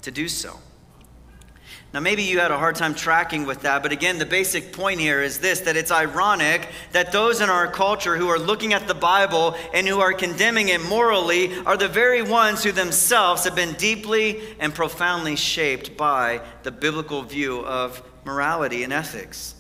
to 0.04 0.12
do 0.12 0.28
so. 0.28 0.60
Now, 1.92 2.02
maybe 2.02 2.22
you 2.22 2.40
had 2.40 2.52
a 2.52 2.58
hard 2.58 2.76
time 2.76 2.94
tracking 2.94 3.48
with 3.48 3.62
that, 3.62 3.82
but 3.82 3.92
again, 3.92 4.20
the 4.20 4.26
basic 4.26 4.74
point 4.74 5.00
here 5.00 5.24
is 5.24 5.40
this 5.40 5.62
that 5.62 5.76
it's 5.76 5.90
ironic 5.90 6.68
that 6.92 7.12
those 7.12 7.42
in 7.42 7.50
our 7.50 7.68
culture 7.68 8.16
who 8.16 8.28
are 8.28 8.38
looking 8.38 8.74
at 8.74 8.88
the 8.88 8.94
Bible 8.94 9.56
and 9.74 9.88
who 9.88 10.00
are 10.00 10.14
condemning 10.14 10.70
it 10.70 10.82
morally 10.82 11.58
are 11.66 11.78
the 11.78 11.88
very 11.88 12.22
ones 12.22 12.64
who 12.64 12.72
themselves 12.72 13.44
have 13.46 13.56
been 13.56 13.74
deeply 13.74 14.40
and 14.60 14.76
profoundly 14.76 15.36
shaped 15.36 15.98
by 15.98 16.42
the 16.62 16.72
biblical 16.72 17.24
view 17.24 17.66
of 17.66 18.04
morality 18.24 18.84
and 18.84 18.94
ethics. 18.94 19.56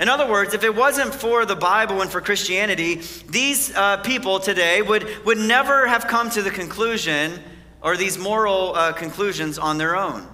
In 0.00 0.08
other 0.08 0.28
words, 0.28 0.54
if 0.54 0.64
it 0.64 0.74
wasn't 0.74 1.14
for 1.14 1.46
the 1.46 1.54
Bible 1.54 2.00
and 2.00 2.10
for 2.10 2.20
Christianity, 2.20 3.02
these 3.28 3.72
uh, 3.76 3.98
people 3.98 4.40
today 4.40 4.82
would, 4.82 5.06
would 5.24 5.38
never 5.38 5.86
have 5.86 6.08
come 6.08 6.28
to 6.30 6.42
the 6.42 6.50
conclusion 6.50 7.38
or 7.80 7.96
these 7.96 8.18
moral 8.18 8.74
uh, 8.74 8.92
conclusions 8.92 9.60
on 9.60 9.78
their 9.78 9.94
own. 9.94 10.26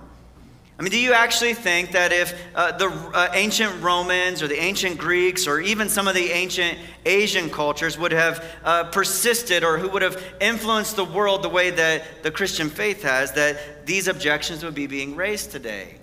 I 0.78 0.82
mean, 0.84 0.92
do 0.92 0.98
you 0.98 1.12
actually 1.12 1.54
think 1.54 1.90
that 1.92 2.12
if 2.12 2.40
uh, 2.54 2.70
the 2.76 2.88
uh, 2.88 3.30
ancient 3.34 3.82
Romans 3.82 4.42
or 4.42 4.46
the 4.46 4.60
ancient 4.60 4.96
Greeks 4.96 5.48
or 5.48 5.60
even 5.60 5.88
some 5.88 6.06
of 6.06 6.14
the 6.14 6.30
ancient 6.30 6.78
Asian 7.04 7.50
cultures 7.50 7.98
would 7.98 8.12
have 8.12 8.44
uh, 8.62 8.84
persisted 8.84 9.64
or 9.64 9.78
who 9.78 9.88
would 9.88 10.02
have 10.02 10.22
influenced 10.40 10.94
the 10.94 11.04
world 11.04 11.42
the 11.42 11.48
way 11.48 11.70
that 11.70 12.22
the 12.22 12.30
Christian 12.30 12.70
faith 12.70 13.02
has, 13.02 13.32
that 13.32 13.86
these 13.86 14.06
objections 14.06 14.62
would 14.62 14.76
be 14.76 14.86
being 14.86 15.16
raised 15.16 15.50
today? 15.50 15.96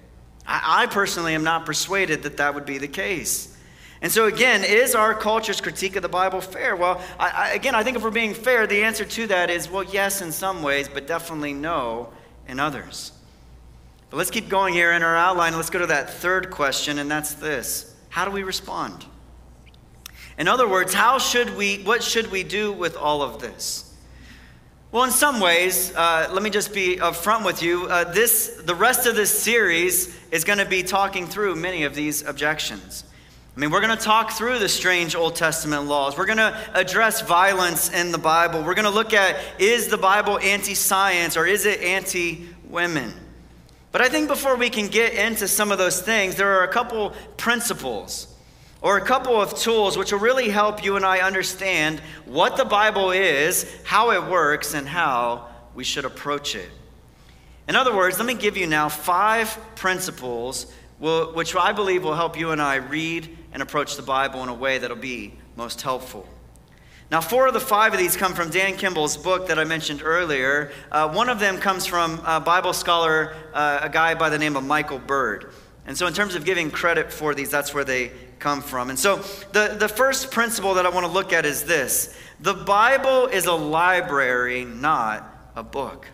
I, 0.45 0.83
I 0.83 0.85
personally 0.87 1.35
am 1.35 1.45
not 1.45 1.65
persuaded 1.65 2.23
that 2.23 2.35
that 2.37 2.53
would 2.53 2.65
be 2.65 2.77
the 2.77 2.89
case. 2.89 3.55
And 4.01 4.11
so, 4.11 4.25
again, 4.25 4.65
is 4.65 4.93
our 4.93 5.13
culture's 5.13 5.61
critique 5.61 5.95
of 5.95 6.01
the 6.01 6.09
Bible 6.09 6.41
fair? 6.41 6.75
Well, 6.75 7.01
I, 7.17 7.29
I, 7.29 7.49
again, 7.51 7.75
I 7.75 7.83
think 7.83 7.95
if 7.95 8.03
we're 8.03 8.11
being 8.11 8.33
fair, 8.33 8.67
the 8.67 8.83
answer 8.83 9.05
to 9.05 9.27
that 9.27 9.49
is 9.49 9.69
well, 9.69 9.85
yes, 9.85 10.21
in 10.21 10.33
some 10.33 10.61
ways, 10.61 10.89
but 10.89 11.07
definitely 11.07 11.53
no 11.53 12.09
in 12.45 12.59
others. 12.59 13.13
Let's 14.15 14.31
keep 14.31 14.47
going 14.47 14.73
here 14.73 14.93
in 14.93 15.03
our 15.03 15.17
outline. 15.17 15.57
Let's 15.57 15.69
go 15.69 15.79
to 15.79 15.87
that 15.87 16.09
third 16.09 16.49
question, 16.49 16.99
and 16.99 17.11
that's 17.11 17.33
this 17.33 17.93
How 18.07 18.23
do 18.23 18.31
we 18.31 18.43
respond? 18.43 19.05
In 20.37 20.47
other 20.47 20.69
words, 20.69 20.93
how 20.93 21.19
should 21.19 21.57
we, 21.57 21.83
what 21.83 22.01
should 22.01 22.31
we 22.31 22.43
do 22.43 22.71
with 22.71 22.95
all 22.95 23.21
of 23.21 23.41
this? 23.41 23.93
Well, 24.93 25.03
in 25.03 25.11
some 25.11 25.41
ways, 25.41 25.93
uh, 25.93 26.29
let 26.31 26.43
me 26.43 26.49
just 26.49 26.73
be 26.73 26.95
upfront 26.95 27.45
with 27.45 27.61
you. 27.61 27.87
Uh, 27.87 28.05
this, 28.13 28.61
the 28.63 28.73
rest 28.73 29.05
of 29.05 29.17
this 29.17 29.31
series 29.37 30.17
is 30.31 30.45
going 30.45 30.59
to 30.59 30.65
be 30.65 30.81
talking 30.81 31.27
through 31.27 31.57
many 31.57 31.83
of 31.83 31.93
these 31.93 32.23
objections. 32.23 33.03
I 33.55 33.59
mean, 33.59 33.69
we're 33.69 33.81
going 33.81 33.97
to 33.97 34.01
talk 34.01 34.31
through 34.31 34.59
the 34.59 34.69
strange 34.69 35.13
Old 35.13 35.35
Testament 35.35 35.87
laws. 35.87 36.17
We're 36.17 36.25
going 36.25 36.37
to 36.37 36.57
address 36.73 37.19
violence 37.19 37.91
in 37.91 38.13
the 38.13 38.17
Bible. 38.17 38.63
We're 38.63 38.75
going 38.75 38.85
to 38.85 38.91
look 38.91 39.13
at 39.13 39.35
is 39.59 39.89
the 39.89 39.97
Bible 39.97 40.39
anti 40.39 40.73
science 40.73 41.35
or 41.35 41.45
is 41.45 41.65
it 41.65 41.81
anti 41.81 42.47
women? 42.69 43.13
But 43.95 44.01
I 44.01 44.09
think 44.09 44.27
before 44.27 44.57
we 44.57 44.69
can 44.69 44.89
get 44.89 45.13
into 45.13 45.47
some 45.47 45.71
of 45.71 45.77
those 45.77 46.01
things, 46.01 46.35
there 46.35 46.59
are 46.59 46.65
a 46.65 46.67
couple 46.67 47.13
principles 47.37 48.27
or 48.81 48.97
a 48.97 49.01
couple 49.01 49.39
of 49.41 49.57
tools 49.57 49.97
which 49.97 50.11
will 50.11 50.19
really 50.19 50.49
help 50.49 50.83
you 50.83 50.97
and 50.97 51.05
I 51.05 51.19
understand 51.19 52.01
what 52.25 52.57
the 52.57 52.65
Bible 52.65 53.11
is, 53.11 53.73
how 53.85 54.11
it 54.11 54.25
works, 54.25 54.73
and 54.73 54.85
how 54.85 55.47
we 55.75 55.85
should 55.85 56.03
approach 56.03 56.55
it. 56.55 56.69
In 57.69 57.77
other 57.77 57.95
words, 57.95 58.17
let 58.17 58.27
me 58.27 58.33
give 58.33 58.57
you 58.57 58.67
now 58.67 58.89
five 58.89 59.57
principles 59.75 60.69
which 60.99 61.55
I 61.55 61.71
believe 61.71 62.03
will 62.03 62.15
help 62.15 62.37
you 62.37 62.51
and 62.51 62.61
I 62.61 62.75
read 62.75 63.29
and 63.53 63.63
approach 63.63 63.95
the 63.95 64.03
Bible 64.03 64.43
in 64.43 64.49
a 64.49 64.53
way 64.53 64.77
that'll 64.77 64.97
be 64.97 65.35
most 65.55 65.81
helpful. 65.81 66.27
Now, 67.11 67.21
four 67.21 67.47
of 67.47 67.53
the 67.53 67.59
five 67.59 67.93
of 67.93 67.99
these 67.99 68.17
come 68.17 68.33
from 68.33 68.49
Dan 68.49 68.77
Kimball's 68.77 69.15
book 69.15 69.47
that 69.47 69.59
I 69.59 69.63
mentioned 69.63 70.01
earlier. 70.03 70.71
Uh, 70.91 71.07
one 71.13 71.29
of 71.29 71.39
them 71.39 71.59
comes 71.59 71.85
from 71.85 72.19
a 72.25 72.39
Bible 72.39 72.73
scholar, 72.73 73.35
uh, 73.53 73.79
a 73.83 73.89
guy 73.89 74.15
by 74.15 74.29
the 74.29 74.39
name 74.39 74.55
of 74.55 74.63
Michael 74.63 74.97
Bird. 74.97 75.53
And 75.85 75.95
so, 75.95 76.07
in 76.07 76.13
terms 76.13 76.33
of 76.33 76.45
giving 76.45 76.71
credit 76.71 77.13
for 77.13 77.35
these, 77.35 77.51
that's 77.51 77.75
where 77.75 77.83
they 77.83 78.11
come 78.39 78.59
from. 78.61 78.89
And 78.89 78.97
so, 78.97 79.17
the, 79.51 79.75
the 79.79 79.87
first 79.87 80.31
principle 80.31 80.73
that 80.73 80.85
I 80.87 80.89
want 80.89 81.05
to 81.05 81.11
look 81.11 81.31
at 81.31 81.45
is 81.45 81.63
this 81.65 82.17
the 82.39 82.55
Bible 82.55 83.27
is 83.27 83.45
a 83.45 83.53
library, 83.53 84.65
not 84.65 85.51
a 85.55 85.61
book. 85.61 86.07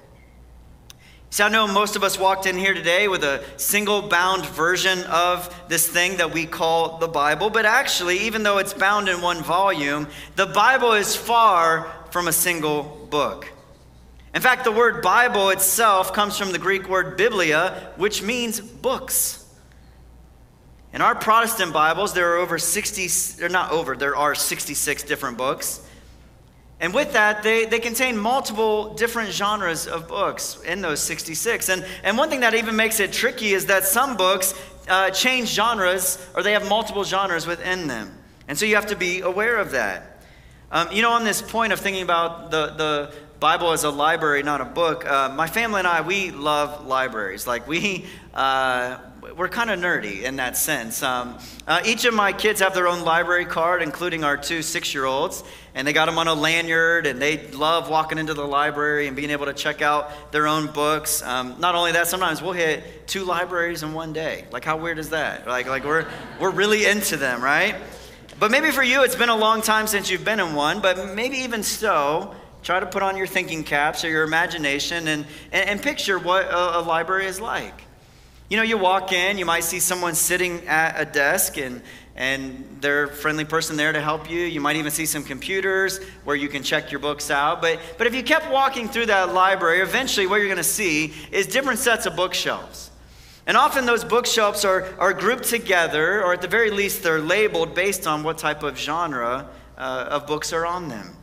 See, 1.32 1.44
I 1.44 1.48
know 1.48 1.66
most 1.66 1.96
of 1.96 2.04
us 2.04 2.20
walked 2.20 2.46
in 2.46 2.58
here 2.58 2.74
today 2.74 3.08
with 3.08 3.24
a 3.24 3.42
single 3.56 4.02
bound 4.02 4.46
version 4.48 5.00
of 5.04 5.64
this 5.70 5.88
thing 5.88 6.18
that 6.18 6.34
we 6.34 6.46
call 6.46 6.98
the 6.98 7.08
Bible, 7.08 7.50
but 7.50 7.66
actually, 7.66 8.20
even 8.20 8.44
though 8.44 8.58
it's 8.58 8.74
bound 8.74 9.08
in 9.08 9.22
one 9.22 9.42
volume, 9.42 10.10
the 10.36 10.46
Bible 10.46 10.92
is 10.92 11.16
far 11.16 11.90
from 12.12 12.28
a 12.28 12.34
single 12.34 13.08
book. 13.10 13.50
In 14.36 14.42
fact, 14.42 14.66
the 14.66 14.74
word 14.74 15.02
Bible 15.02 15.52
itself 15.52 16.12
comes 16.12 16.38
from 16.38 16.52
the 16.52 16.60
Greek 16.60 16.90
word 16.90 17.16
biblia, 17.16 17.94
which 17.96 18.22
means 18.22 18.60
books. 18.60 19.46
In 20.92 21.02
our 21.02 21.16
Protestant 21.16 21.72
Bibles, 21.72 22.14
there 22.14 22.34
are 22.34 22.40
over 22.40 22.58
60, 22.58 23.40
they're 23.40 23.48
not 23.48 23.72
over, 23.72 23.96
there 23.96 24.18
are 24.18 24.36
66 24.36 25.04
different 25.04 25.38
books. 25.38 25.80
And 26.82 26.96
with 26.96 27.14
that, 27.14 27.44
they, 27.44 27.66
they 27.66 27.80
contain 27.80 28.18
multiple 28.18 28.96
different 28.96 29.30
genres 29.30 29.86
of 29.86 30.08
books 30.08 30.60
in 30.66 30.82
those 30.82 31.00
66. 31.00 31.70
And, 31.70 31.86
and 32.04 32.18
one 32.18 32.30
thing 32.30 32.40
that 32.40 32.56
even 32.56 32.76
makes 32.76 33.00
it 33.00 33.14
tricky 33.14 33.54
is 33.54 33.68
that 33.68 33.86
some 33.86 34.18
books 34.18 34.56
uh, 34.90 35.12
change 35.12 35.50
genres 35.50 36.18
or 36.36 36.42
they 36.42 36.54
have 36.54 36.68
multiple 36.68 37.04
genres 37.04 37.46
within 37.46 37.86
them. 37.86 38.18
And 38.48 38.58
so 38.58 38.66
you 38.66 38.76
have 38.76 38.88
to 38.88 38.96
be 38.96 39.22
aware 39.22 39.58
of 39.58 39.72
that. 39.72 40.24
Um, 40.72 40.92
you 40.92 41.04
know, 41.04 41.12
on 41.12 41.24
this 41.24 41.40
point 41.40 41.72
of 41.72 41.80
thinking 41.80 42.02
about 42.02 42.50
the, 42.50 42.74
the 42.76 43.14
Bible 43.40 43.74
as 43.74 43.84
a 43.84 43.92
library, 43.92 44.42
not 44.42 44.60
a 44.60 44.66
book, 44.66 45.06
uh, 45.06 45.30
my 45.36 45.46
family 45.46 45.80
and 45.80 45.88
I, 45.88 46.02
we 46.02 46.32
love 46.32 46.88
libraries. 46.88 47.46
Like, 47.46 47.68
we, 47.68 48.08
uh, 48.34 48.98
we're 49.36 49.50
kind 49.50 49.70
of 49.70 49.80
nerdy 49.80 50.24
in 50.24 50.38
that 50.38 50.58
sense. 50.58 51.04
Um, 51.04 51.38
uh, 51.68 51.82
each 51.86 52.06
of 52.06 52.14
my 52.14 52.34
kids 52.34 52.60
have 52.60 52.74
their 52.74 52.88
own 52.88 53.04
library 53.04 53.46
card, 53.46 53.82
including 53.82 54.24
our 54.24 54.36
two 54.36 54.62
six 54.62 54.94
year 54.94 55.06
olds, 55.06 55.44
and 55.76 55.88
they 55.88 55.94
got 55.94 56.08
them 56.08 56.18
on 56.18 56.28
a 56.28 56.34
lanyard, 56.34 57.06
and 57.06 57.22
they 57.22 57.48
love 57.52 57.90
walking 57.90 58.18
into 58.18 58.34
the 58.34 58.46
library 58.46 59.08
and 59.08 59.16
being 59.16 59.30
able 59.30 59.46
to 59.46 59.54
check 59.54 59.82
out 59.82 60.32
their 60.32 60.48
own 60.48 60.68
books. 60.68 61.22
Um, 61.22 61.56
not 61.60 61.76
only 61.76 61.92
that, 61.94 62.08
sometimes 62.08 62.42
we'll 62.42 62.54
hit 62.54 63.08
two 63.08 63.24
libraries 63.24 63.84
in 63.84 63.94
one 63.94 64.12
day. 64.12 64.46
Like, 64.52 64.66
how 64.66 64.78
weird 64.78 64.98
is 64.98 65.12
that? 65.12 65.48
Like, 65.48 65.68
like 65.68 65.86
we're, 65.86 66.08
we're 66.40 66.52
really 66.52 66.86
into 66.86 67.18
them, 67.18 67.44
right? 67.44 67.76
But 68.40 68.50
maybe 68.50 68.72
for 68.72 68.84
you, 68.84 69.04
it's 69.04 69.16
been 69.16 69.30
a 69.30 69.38
long 69.38 69.62
time 69.62 69.86
since 69.86 70.10
you've 70.10 70.26
been 70.26 70.40
in 70.40 70.56
one, 70.56 70.82
but 70.82 71.16
maybe 71.16 71.38
even 71.38 71.62
so, 71.62 72.36
try 72.64 72.80
to 72.80 72.88
put 72.88 73.04
on 73.04 73.18
your 73.18 73.28
thinking 73.28 73.64
caps 73.64 74.04
or 74.04 74.10
your 74.10 74.24
imagination 74.24 75.08
and, 75.08 75.26
and, 75.52 75.70
and 75.70 75.82
picture 75.82 76.18
what 76.18 76.46
a, 76.46 76.80
a 76.80 76.82
library 76.82 77.28
is 77.28 77.40
like. 77.40 77.84
You 78.52 78.58
know, 78.58 78.64
you 78.64 78.78
walk 78.78 79.14
in, 79.14 79.38
you 79.38 79.46
might 79.46 79.64
see 79.64 79.80
someone 79.80 80.14
sitting 80.14 80.68
at 80.68 81.00
a 81.00 81.06
desk 81.06 81.58
and 81.58 81.82
and 82.18 82.80
they're 82.82 83.06
a 83.06 83.08
friendly 83.08 83.46
person 83.46 83.78
there 83.78 83.94
to 83.94 84.02
help 84.02 84.30
you. 84.30 84.42
You 84.42 84.60
might 84.60 84.76
even 84.76 84.92
see 84.92 85.06
some 85.06 85.24
computers 85.24 86.04
where 86.26 86.36
you 86.36 86.50
can 86.50 86.62
check 86.62 86.92
your 86.92 87.00
books 87.00 87.32
out. 87.32 87.62
But, 87.62 87.80
but 87.98 88.08
if 88.08 88.14
you 88.14 88.22
kept 88.22 88.52
walking 88.52 88.90
through 88.90 89.06
that 89.06 89.34
library, 89.34 89.80
eventually 89.80 90.28
what 90.28 90.40
you're 90.40 90.48
going 90.48 90.58
to 90.58 90.64
see 90.64 91.14
is 91.32 91.48
different 91.48 91.80
sets 91.80 92.06
of 92.06 92.18
bookshelves. 92.18 92.92
And 93.48 93.56
often 93.56 93.86
those 93.86 94.04
bookshelves 94.04 94.66
are, 94.66 94.94
are 95.00 95.14
grouped 95.14 95.46
together, 95.46 96.22
or 96.22 96.34
at 96.34 96.42
the 96.42 96.50
very 96.50 96.72
least, 96.72 97.04
they're 97.04 97.22
labeled 97.22 97.74
based 97.74 98.06
on 98.06 98.22
what 98.22 98.38
type 98.38 98.64
of 98.64 98.78
genre 98.78 99.48
uh, 99.78 100.08
of 100.10 100.28
books 100.28 100.52
are 100.52 100.66
on 100.66 100.90
them. 100.90 101.16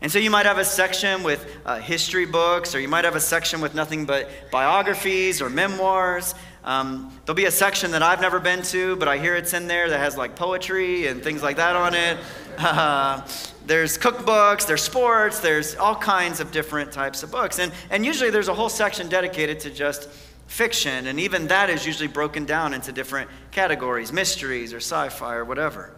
And 0.00 0.12
so 0.12 0.20
you 0.20 0.30
might 0.30 0.46
have 0.46 0.58
a 0.58 0.64
section 0.64 1.24
with 1.24 1.44
uh, 1.66 1.80
history 1.80 2.24
books, 2.24 2.74
or 2.74 2.80
you 2.80 2.86
might 2.86 3.04
have 3.04 3.16
a 3.16 3.20
section 3.20 3.60
with 3.60 3.74
nothing 3.74 4.04
but 4.04 4.30
biographies 4.52 5.42
or 5.42 5.50
memoirs. 5.50 6.36
Um, 6.62 7.12
there'll 7.24 7.34
be 7.36 7.46
a 7.46 7.50
section 7.50 7.90
that 7.90 8.02
I've 8.02 8.20
never 8.20 8.38
been 8.38 8.62
to, 8.62 8.94
but 8.96 9.08
I 9.08 9.18
hear 9.18 9.34
it's 9.34 9.54
in 9.54 9.66
there 9.66 9.88
that 9.88 9.98
has 9.98 10.16
like 10.16 10.36
poetry 10.36 11.08
and 11.08 11.22
things 11.22 11.42
like 11.42 11.56
that 11.56 11.74
on 11.74 11.94
it. 11.94 12.16
Uh, 12.58 13.26
there's 13.66 13.98
cookbooks, 13.98 14.66
there's 14.66 14.82
sports, 14.82 15.40
there's 15.40 15.74
all 15.74 15.96
kinds 15.96 16.38
of 16.38 16.52
different 16.52 16.92
types 16.92 17.22
of 17.24 17.32
books. 17.32 17.58
And, 17.58 17.72
and 17.90 18.06
usually 18.06 18.30
there's 18.30 18.48
a 18.48 18.54
whole 18.54 18.68
section 18.68 19.08
dedicated 19.08 19.58
to 19.60 19.70
just 19.70 20.08
fiction, 20.46 21.08
and 21.08 21.18
even 21.20 21.48
that 21.48 21.70
is 21.70 21.84
usually 21.84 22.08
broken 22.08 22.44
down 22.44 22.72
into 22.72 22.92
different 22.92 23.28
categories 23.50 24.12
mysteries 24.12 24.72
or 24.72 24.78
sci 24.78 25.08
fi 25.08 25.34
or 25.34 25.44
whatever. 25.44 25.92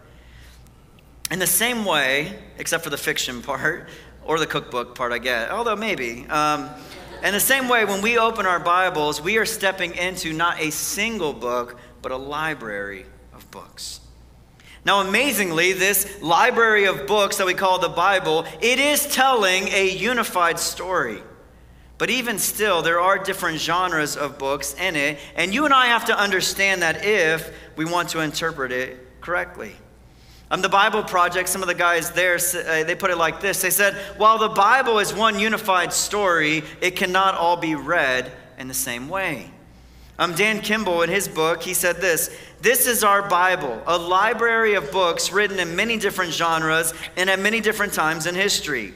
In 1.31 1.39
the 1.39 1.47
same 1.47 1.85
way, 1.85 2.37
except 2.57 2.83
for 2.83 2.89
the 2.89 2.97
fiction 2.97 3.41
part 3.41 3.87
or 4.25 4.37
the 4.37 4.45
cookbook 4.45 4.95
part, 4.95 5.13
I 5.13 5.17
get, 5.17 5.49
although 5.49 5.77
maybe. 5.77 6.27
Um, 6.27 6.69
in 7.23 7.33
the 7.33 7.39
same 7.39 7.69
way, 7.69 7.85
when 7.85 8.01
we 8.01 8.17
open 8.17 8.45
our 8.45 8.59
Bibles, 8.59 9.21
we 9.21 9.37
are 9.37 9.45
stepping 9.45 9.95
into 9.95 10.33
not 10.33 10.59
a 10.59 10.71
single 10.71 11.31
book, 11.31 11.79
but 12.01 12.11
a 12.11 12.17
library 12.17 13.05
of 13.33 13.49
books. 13.49 14.01
Now, 14.83 14.99
amazingly, 14.99 15.71
this 15.71 16.21
library 16.21 16.85
of 16.85 17.07
books 17.07 17.37
that 17.37 17.47
we 17.47 17.53
call 17.53 17.79
the 17.79 17.87
Bible, 17.87 18.45
it 18.59 18.79
is 18.79 19.07
telling 19.07 19.69
a 19.69 19.89
unified 19.89 20.59
story. 20.59 21.23
But 21.97 22.09
even 22.09 22.39
still, 22.39 22.81
there 22.81 22.99
are 22.99 23.17
different 23.17 23.59
genres 23.59 24.17
of 24.17 24.37
books 24.37 24.73
in 24.73 24.97
it, 24.97 25.17
and 25.35 25.53
you 25.53 25.63
and 25.63 25.73
I 25.73 25.85
have 25.85 26.05
to 26.05 26.19
understand 26.19 26.81
that 26.81 27.05
if 27.05 27.53
we 27.77 27.85
want 27.85 28.09
to 28.09 28.19
interpret 28.19 28.73
it 28.73 29.21
correctly. 29.21 29.77
Um, 30.51 30.61
the 30.61 30.67
Bible 30.67 31.01
Project, 31.01 31.47
some 31.47 31.61
of 31.61 31.69
the 31.69 31.73
guys 31.73 32.11
there, 32.11 32.35
uh, 32.35 32.83
they 32.83 32.93
put 32.93 33.09
it 33.09 33.15
like 33.15 33.39
this. 33.39 33.61
They 33.61 33.69
said, 33.69 33.93
while 34.17 34.37
the 34.37 34.49
Bible 34.49 34.99
is 34.99 35.13
one 35.13 35.39
unified 35.39 35.93
story, 35.93 36.63
it 36.81 36.97
cannot 36.97 37.35
all 37.35 37.55
be 37.55 37.75
read 37.75 38.29
in 38.57 38.67
the 38.67 38.73
same 38.73 39.07
way. 39.07 39.49
Um, 40.19 40.35
Dan 40.35 40.59
Kimball, 40.59 41.03
in 41.03 41.09
his 41.09 41.29
book, 41.29 41.63
he 41.63 41.73
said 41.73 42.01
this 42.01 42.37
This 42.59 42.85
is 42.85 43.01
our 43.01 43.29
Bible, 43.29 43.81
a 43.87 43.97
library 43.97 44.73
of 44.73 44.91
books 44.91 45.31
written 45.31 45.57
in 45.57 45.73
many 45.77 45.95
different 45.95 46.33
genres 46.33 46.93
and 47.15 47.29
at 47.29 47.39
many 47.39 47.61
different 47.61 47.93
times 47.93 48.27
in 48.27 48.35
history. 48.35 48.93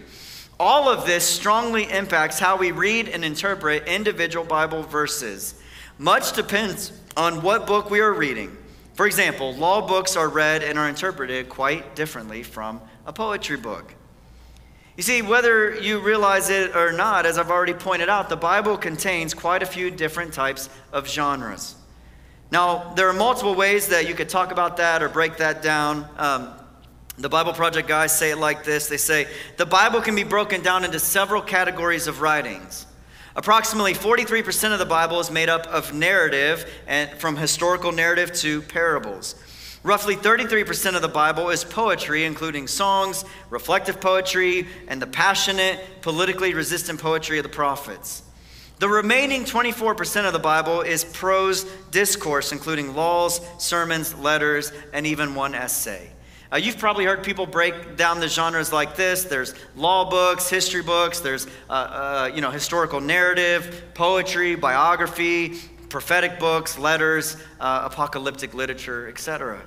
All 0.60 0.90
of 0.90 1.06
this 1.06 1.26
strongly 1.26 1.90
impacts 1.90 2.38
how 2.38 2.58
we 2.58 2.72
read 2.72 3.08
and 3.08 3.24
interpret 3.24 3.88
individual 3.88 4.46
Bible 4.46 4.84
verses. 4.84 5.56
Much 5.98 6.34
depends 6.34 6.92
on 7.16 7.42
what 7.42 7.66
book 7.66 7.90
we 7.90 8.02
are 8.02 8.14
reading. 8.14 8.58
For 8.96 9.06
example, 9.06 9.54
law 9.54 9.86
books 9.86 10.16
are 10.16 10.30
read 10.30 10.64
and 10.64 10.80
are 10.80 10.88
interpreted 10.88 11.50
quite 11.50 11.96
differently 11.96 12.44
from 12.44 12.82
a 13.06 13.12
poetry 13.12 13.58
book. 13.58 13.94
You 14.96 15.04
see, 15.04 15.22
whether 15.22 15.76
you 15.76 16.00
realize 16.00 16.50
it 16.50 16.74
or 16.74 16.94
not, 16.94 17.26
as 17.26 17.38
I've 17.38 17.52
already 17.52 17.74
pointed 17.74 18.08
out, 18.08 18.30
the 18.30 18.38
Bible 18.38 18.78
contains 18.78 19.34
quite 19.34 19.62
a 19.62 19.66
few 19.66 19.92
different 19.92 20.34
types 20.34 20.70
of 20.94 21.10
genres. 21.10 21.76
Now, 22.52 22.94
there 22.94 23.10
are 23.10 23.14
multiple 23.14 23.54
ways 23.54 23.88
that 23.90 24.08
you 24.08 24.14
could 24.14 24.30
talk 24.30 24.54
about 24.54 24.78
that 24.78 25.04
or 25.04 25.10
break 25.10 25.38
that 25.38 25.62
down. 25.62 26.08
Um, 26.18 26.54
the 27.18 27.28
Bible 27.28 27.52
Project 27.52 27.90
guys 27.90 28.18
say 28.18 28.32
it 28.32 28.38
like 28.38 28.64
this 28.64 28.88
they 28.88 28.98
say, 28.98 29.28
the 29.58 29.66
Bible 29.66 30.00
can 30.00 30.16
be 30.16 30.24
broken 30.24 30.62
down 30.62 30.86
into 30.86 31.00
several 31.00 31.42
categories 31.42 32.08
of 32.08 32.22
writings. 32.22 32.86
Approximately 33.36 33.96
43% 33.96 34.72
of 34.72 34.80
the 34.80 34.86
Bible 34.86 35.20
is 35.20 35.30
made 35.30 35.50
up 35.50 35.68
of 35.68 35.94
narrative, 35.94 36.72
and 36.88 37.10
from 37.20 37.36
historical 37.36 37.92
narrative 37.92 38.32
to 38.34 38.62
parables. 38.62 39.36
Roughly 39.84 40.16
33% 40.16 40.96
of 40.96 41.02
the 41.02 41.08
Bible 41.10 41.50
is 41.50 41.64
poetry, 41.64 42.24
including 42.24 42.68
songs, 42.68 43.26
reflective 43.50 44.00
poetry, 44.00 44.68
and 44.88 45.02
the 45.02 45.08
passionate, 45.08 46.02
politically 46.02 46.54
resistant 46.54 47.00
poetry 47.00 47.38
of 47.38 47.44
the 47.44 47.50
prophets. 47.50 48.24
The 48.80 48.90
remaining 48.90 49.44
24% 49.44 50.26
of 50.26 50.34
the 50.34 50.40
Bible 50.40 50.82
is 50.82 51.04
prose 51.04 51.66
discourse, 51.92 52.52
including 52.52 52.96
laws, 52.96 53.42
sermons, 53.58 54.16
letters, 54.16 54.72
and 54.92 55.06
even 55.06 55.36
one 55.36 55.54
essay. 55.54 56.10
Uh, 56.56 56.58
you've 56.58 56.78
probably 56.78 57.04
heard 57.04 57.22
people 57.22 57.46
break 57.46 57.98
down 57.98 58.22
the 58.22 58.30
genres 58.30 58.72
like 58.72 58.96
this. 58.96 59.26
There's 59.26 59.54
law 59.76 60.10
books, 60.10 60.50
history 60.50 60.82
books, 60.82 61.20
there's 61.20 61.48
uh, 61.70 61.74
uh, 61.74 62.32
you 62.34 62.40
know 62.40 62.50
historical 62.50 63.02
narrative, 63.02 63.84
poetry, 63.94 64.56
biography, 64.56 65.56
prophetic 65.90 66.40
books, 66.40 66.78
letters, 66.78 67.36
uh, 67.60 67.82
apocalyptic 67.92 68.54
literature, 68.54 69.10
etc. 69.10 69.62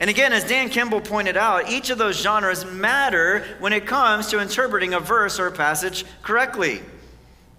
And 0.00 0.10
again, 0.10 0.32
as 0.32 0.42
Dan 0.42 0.70
Kimball 0.70 1.00
pointed 1.00 1.36
out, 1.36 1.70
each 1.70 1.88
of 1.88 1.98
those 1.98 2.20
genres 2.20 2.64
matter 2.64 3.44
when 3.60 3.72
it 3.72 3.86
comes 3.86 4.26
to 4.30 4.40
interpreting 4.40 4.94
a 4.94 4.98
verse 4.98 5.38
or 5.38 5.46
a 5.46 5.52
passage 5.52 6.04
correctly. 6.20 6.82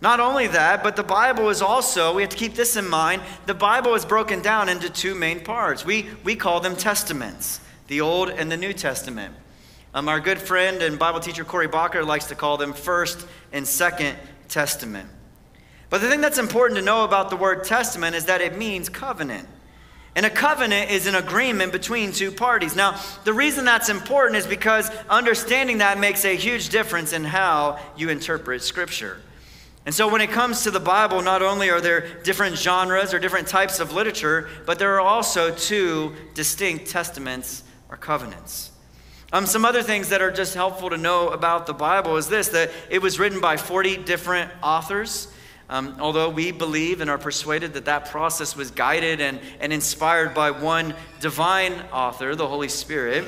Not 0.02 0.20
only 0.20 0.48
that, 0.48 0.84
but 0.84 0.98
the 0.98 1.04
Bible 1.04 1.48
is 1.48 1.62
also, 1.62 2.14
we 2.14 2.24
have 2.24 2.32
to 2.32 2.36
keep 2.36 2.56
this 2.56 2.76
in 2.76 2.90
mind, 2.90 3.22
the 3.46 3.54
Bible 3.54 3.96
is 3.96 4.04
broken 4.04 4.42
down 4.42 4.68
into 4.68 4.90
two 4.90 5.16
main 5.16 5.40
parts. 5.40 5.86
We, 5.86 6.08
we 6.26 6.36
call 6.36 6.60
them 6.60 6.76
testaments 6.76 7.62
the 7.94 8.02
Old 8.02 8.32
and 8.32 8.52
the 8.52 8.58
New 8.58 8.74
Testament. 8.74 9.36
Um, 9.94 10.10
our 10.10 10.20
good 10.20 10.40
friend 10.40 10.82
and 10.82 10.98
Bible 10.98 11.20
teacher 11.20 11.46
Corey 11.46 11.68
Bacher 11.68 12.04
likes 12.04 12.26
to 12.26 12.36
call 12.36 12.58
them 12.58 12.74
First 12.74 13.28
and 13.52 13.68
Second 13.68 14.18
Testament. 14.50 15.08
But 15.92 16.02
the 16.02 16.10
thing 16.10 16.20
that's 16.20 16.40
important 16.40 16.80
to 16.80 16.84
know 16.84 17.04
about 17.04 17.30
the 17.30 17.36
word 17.36 17.66
testament 17.66 18.16
is 18.16 18.26
that 18.26 18.42
it 18.42 18.58
means 18.58 18.90
covenant. 18.90 19.48
And 20.16 20.26
a 20.26 20.32
covenant 20.32 20.90
is 20.90 21.06
an 21.06 21.14
agreement 21.14 21.72
between 21.72 22.12
two 22.12 22.32
parties. 22.32 22.76
Now, 22.76 23.00
the 23.26 23.34
reason 23.34 23.64
that's 23.64 23.90
important 23.90 24.38
is 24.38 24.48
because 24.48 24.90
understanding 25.08 25.78
that 25.78 26.00
makes 26.00 26.26
a 26.26 26.36
huge 26.36 26.70
difference 26.70 27.14
in 27.14 27.24
how 27.24 27.78
you 27.96 28.10
interpret 28.10 28.64
Scripture. 28.64 29.22
And 29.86 29.94
so, 29.94 30.08
when 30.08 30.22
it 30.22 30.32
comes 30.32 30.64
to 30.64 30.72
the 30.72 30.80
Bible, 30.80 31.22
not 31.22 31.44
only 31.44 31.70
are 31.70 31.82
there 31.82 32.08
different 32.24 32.58
genres 32.58 33.14
or 33.14 33.20
different 33.20 33.48
types 33.48 33.80
of 33.80 33.94
literature, 33.94 34.50
but 34.66 34.80
there 34.80 34.96
are 34.96 35.02
also 35.02 35.54
two 35.54 36.16
distinct 36.34 36.88
testaments 36.88 37.62
covenants. 38.04 38.70
Um, 39.32 39.48
some 39.48 39.66
other 39.66 39.82
things 39.82 40.10
that 40.10 40.22
are 40.22 40.32
just 40.32 40.54
helpful 40.54 40.92
to 40.92 40.98
know 40.98 41.30
about 41.30 41.66
the 41.66 41.74
Bible 41.74 42.18
is 42.18 42.28
this 42.28 42.50
that 42.50 42.70
it 42.92 43.02
was 43.02 43.18
written 43.18 43.42
by 43.42 43.58
40 43.58 43.98
different 43.98 44.52
authors. 44.62 45.28
Um, 45.70 45.96
although 46.00 46.30
we 46.30 46.52
believe 46.52 47.02
and 47.02 47.10
are 47.10 47.18
persuaded 47.18 47.74
that 47.74 47.86
that 47.86 48.12
process 48.12 48.56
was 48.56 48.70
guided 48.70 49.22
and, 49.22 49.40
and 49.60 49.74
inspired 49.74 50.36
by 50.36 50.52
one 50.52 50.94
divine 51.20 51.74
author, 51.92 52.36
the 52.36 52.48
Holy 52.48 52.70
Spirit. 52.70 53.26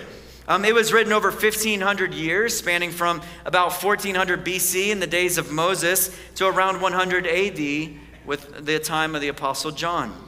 Um, 0.47 0.63
it 0.63 0.75
was 0.75 0.93
written 0.93 1.11
over 1.11 1.31
1,500 1.31 2.13
years, 2.13 2.55
spanning 2.55 2.91
from 2.91 3.21
about 3.45 3.71
1400 3.81 4.45
BC 4.45 4.89
in 4.89 4.99
the 4.99 5.07
days 5.07 5.39
of 5.39 5.51
Moses 5.51 6.15
to 6.35 6.45
around 6.45 6.81
100 6.81 7.25
AD 7.25 7.89
with 8.27 8.63
the 8.65 8.77
time 8.77 9.15
of 9.15 9.21
the 9.21 9.29
Apostle 9.29 9.71
John. 9.71 10.24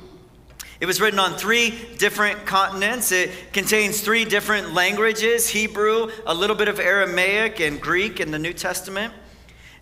It 0.79 0.85
was 0.85 1.01
written 1.01 1.19
on 1.19 1.33
three 1.33 1.73
different 1.97 2.45
continents. 2.45 3.11
It 3.11 3.51
contains 3.51 4.01
three 4.01 4.25
different 4.25 4.73
languages 4.73 5.49
Hebrew, 5.49 6.11
a 6.25 6.33
little 6.33 6.55
bit 6.55 6.67
of 6.67 6.79
Aramaic, 6.79 7.59
and 7.59 7.81
Greek 7.81 8.19
in 8.19 8.29
the 8.29 8.37
New 8.37 8.53
Testament. 8.53 9.13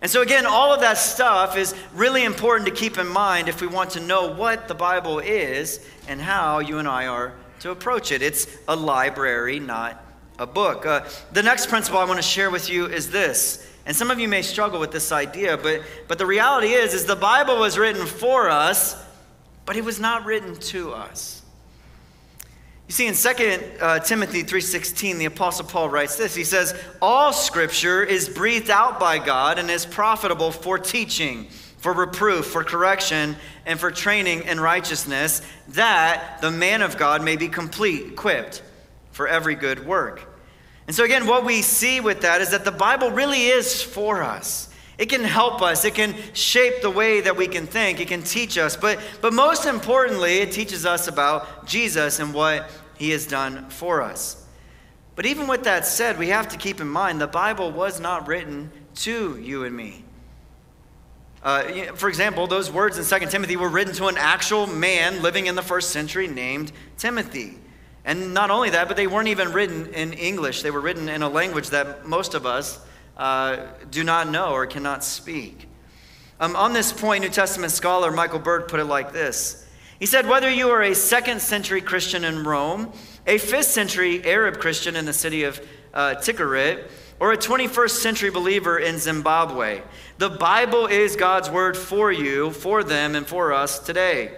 And 0.00 0.10
so, 0.10 0.22
again, 0.22 0.46
all 0.46 0.72
of 0.72 0.80
that 0.80 0.98
stuff 0.98 1.56
is 1.56 1.74
really 1.94 2.24
important 2.24 2.68
to 2.68 2.74
keep 2.74 2.98
in 2.98 3.08
mind 3.08 3.48
if 3.48 3.60
we 3.60 3.66
want 3.66 3.90
to 3.90 4.00
know 4.00 4.32
what 4.32 4.68
the 4.68 4.74
Bible 4.74 5.18
is 5.18 5.86
and 6.08 6.20
how 6.20 6.60
you 6.60 6.78
and 6.78 6.88
I 6.88 7.06
are 7.06 7.34
to 7.60 7.70
approach 7.70 8.12
it. 8.12 8.22
It's 8.22 8.46
a 8.68 8.76
library, 8.76 9.58
not 9.58 10.02
a 10.38 10.46
book. 10.46 10.86
Uh, 10.86 11.04
the 11.32 11.42
next 11.42 11.68
principle 11.68 11.98
I 11.98 12.04
want 12.04 12.18
to 12.18 12.22
share 12.22 12.50
with 12.50 12.70
you 12.70 12.86
is 12.86 13.10
this. 13.10 13.66
And 13.86 13.94
some 13.94 14.10
of 14.10 14.18
you 14.18 14.28
may 14.28 14.42
struggle 14.42 14.80
with 14.80 14.92
this 14.92 15.12
idea, 15.12 15.56
but, 15.56 15.82
but 16.08 16.18
the 16.18 16.26
reality 16.26 16.68
is, 16.68 16.92
is 16.92 17.04
the 17.04 17.16
Bible 17.16 17.58
was 17.58 17.78
written 17.78 18.04
for 18.06 18.50
us 18.50 19.02
but 19.66 19.76
it 19.76 19.84
was 19.84 20.00
not 20.00 20.24
written 20.24 20.56
to 20.56 20.92
us. 20.92 21.42
You 22.88 22.92
see, 22.92 23.06
in 23.08 23.14
2 23.14 23.80
uh, 23.80 23.98
Timothy 23.98 24.44
3.16, 24.44 25.18
the 25.18 25.24
Apostle 25.24 25.66
Paul 25.66 25.88
writes 25.88 26.14
this. 26.14 26.36
He 26.36 26.44
says, 26.44 26.80
All 27.02 27.32
Scripture 27.32 28.04
is 28.04 28.28
breathed 28.28 28.70
out 28.70 29.00
by 29.00 29.18
God 29.18 29.58
and 29.58 29.68
is 29.68 29.84
profitable 29.84 30.52
for 30.52 30.78
teaching, 30.78 31.48
for 31.78 31.92
reproof, 31.92 32.46
for 32.46 32.62
correction, 32.62 33.34
and 33.66 33.80
for 33.80 33.90
training 33.90 34.44
in 34.44 34.60
righteousness, 34.60 35.42
that 35.70 36.40
the 36.40 36.52
man 36.52 36.80
of 36.80 36.96
God 36.96 37.24
may 37.24 37.34
be 37.34 37.48
complete, 37.48 38.12
equipped 38.12 38.62
for 39.10 39.26
every 39.26 39.56
good 39.56 39.84
work. 39.84 40.22
And 40.86 40.94
so, 40.94 41.02
again, 41.02 41.26
what 41.26 41.44
we 41.44 41.62
see 41.62 42.00
with 42.00 42.20
that 42.20 42.40
is 42.40 42.50
that 42.50 42.64
the 42.64 42.70
Bible 42.70 43.10
really 43.10 43.46
is 43.46 43.82
for 43.82 44.22
us. 44.22 44.65
It 44.98 45.10
can 45.10 45.24
help 45.24 45.60
us. 45.60 45.84
It 45.84 45.94
can 45.94 46.14
shape 46.32 46.80
the 46.80 46.90
way 46.90 47.20
that 47.20 47.36
we 47.36 47.48
can 47.48 47.66
think. 47.66 48.00
It 48.00 48.08
can 48.08 48.22
teach 48.22 48.56
us. 48.56 48.76
But, 48.76 48.98
but 49.20 49.32
most 49.32 49.66
importantly, 49.66 50.38
it 50.38 50.52
teaches 50.52 50.86
us 50.86 51.06
about 51.06 51.66
Jesus 51.66 52.18
and 52.18 52.32
what 52.32 52.70
he 52.96 53.10
has 53.10 53.26
done 53.26 53.68
for 53.68 54.00
us. 54.00 54.42
But 55.14 55.26
even 55.26 55.48
with 55.48 55.64
that 55.64 55.86
said, 55.86 56.18
we 56.18 56.28
have 56.28 56.48
to 56.48 56.58
keep 56.58 56.80
in 56.80 56.88
mind 56.88 57.20
the 57.20 57.26
Bible 57.26 57.72
was 57.72 58.00
not 58.00 58.26
written 58.26 58.70
to 58.96 59.38
you 59.38 59.64
and 59.64 59.76
me. 59.76 60.04
Uh, 61.42 61.92
for 61.94 62.08
example, 62.08 62.46
those 62.46 62.70
words 62.70 62.98
in 62.98 63.20
2 63.20 63.26
Timothy 63.26 63.56
were 63.56 63.68
written 63.68 63.94
to 63.94 64.06
an 64.06 64.16
actual 64.18 64.66
man 64.66 65.22
living 65.22 65.46
in 65.46 65.54
the 65.54 65.62
first 65.62 65.90
century 65.90 66.26
named 66.26 66.72
Timothy. 66.98 67.58
And 68.04 68.34
not 68.34 68.50
only 68.50 68.70
that, 68.70 68.88
but 68.88 68.96
they 68.96 69.06
weren't 69.06 69.28
even 69.28 69.52
written 69.52 69.92
in 69.94 70.12
English. 70.14 70.62
They 70.62 70.70
were 70.70 70.80
written 70.80 71.08
in 71.08 71.22
a 71.22 71.28
language 71.28 71.70
that 71.70 72.06
most 72.06 72.34
of 72.34 72.46
us 72.46 72.80
uh, 73.16 73.66
do 73.90 74.04
not 74.04 74.28
know 74.28 74.52
or 74.52 74.66
cannot 74.66 75.02
speak. 75.02 75.66
Um, 76.38 76.54
on 76.54 76.74
this 76.74 76.92
point, 76.92 77.22
New 77.22 77.30
Testament 77.30 77.72
scholar 77.72 78.12
Michael 78.12 78.38
Bird 78.38 78.68
put 78.68 78.78
it 78.78 78.84
like 78.84 79.12
this 79.12 79.66
He 79.98 80.06
said, 80.06 80.28
whether 80.28 80.50
you 80.50 80.68
are 80.70 80.82
a 80.82 80.94
second 80.94 81.40
century 81.40 81.80
Christian 81.80 82.24
in 82.24 82.44
Rome, 82.44 82.92
a 83.26 83.38
fifth 83.38 83.66
century 83.66 84.24
Arab 84.24 84.58
Christian 84.58 84.96
in 84.96 85.06
the 85.06 85.12
city 85.12 85.44
of 85.44 85.60
uh, 85.94 86.16
Tikrit, 86.16 86.90
or 87.18 87.32
a 87.32 87.38
21st 87.38 87.90
century 87.90 88.30
believer 88.30 88.78
in 88.78 88.98
Zimbabwe, 88.98 89.80
the 90.18 90.28
Bible 90.28 90.86
is 90.86 91.16
God's 91.16 91.48
word 91.48 91.76
for 91.76 92.12
you, 92.12 92.50
for 92.50 92.84
them, 92.84 93.14
and 93.14 93.26
for 93.26 93.54
us 93.54 93.78
today. 93.78 94.32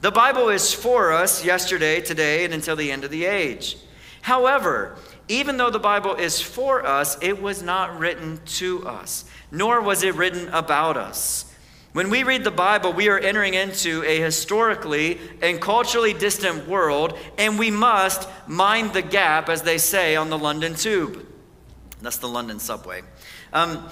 The 0.00 0.10
Bible 0.10 0.48
is 0.48 0.74
for 0.74 1.12
us 1.12 1.44
yesterday, 1.44 2.00
today, 2.00 2.44
and 2.44 2.52
until 2.52 2.76
the 2.76 2.90
end 2.90 3.04
of 3.04 3.10
the 3.10 3.24
age. 3.24 3.76
However, 4.22 4.96
even 5.28 5.56
though 5.56 5.70
the 5.70 5.78
Bible 5.78 6.14
is 6.14 6.40
for 6.40 6.86
us, 6.86 7.18
it 7.20 7.40
was 7.40 7.62
not 7.62 7.98
written 7.98 8.40
to 8.46 8.86
us, 8.86 9.24
nor 9.50 9.80
was 9.80 10.02
it 10.02 10.14
written 10.14 10.48
about 10.48 10.96
us. 10.96 11.52
When 11.92 12.10
we 12.10 12.24
read 12.24 12.44
the 12.44 12.50
Bible, 12.50 12.92
we 12.92 13.08
are 13.08 13.18
entering 13.18 13.54
into 13.54 14.04
a 14.04 14.20
historically 14.20 15.18
and 15.40 15.60
culturally 15.60 16.12
distant 16.12 16.68
world, 16.68 17.18
and 17.38 17.58
we 17.58 17.70
must 17.70 18.28
mind 18.46 18.92
the 18.92 19.00
gap, 19.00 19.48
as 19.48 19.62
they 19.62 19.78
say 19.78 20.14
on 20.14 20.28
the 20.28 20.36
London 20.36 20.74
Tube. 20.74 21.26
That's 22.02 22.18
the 22.18 22.28
London 22.28 22.58
subway. 22.58 23.02
Um, 23.52 23.88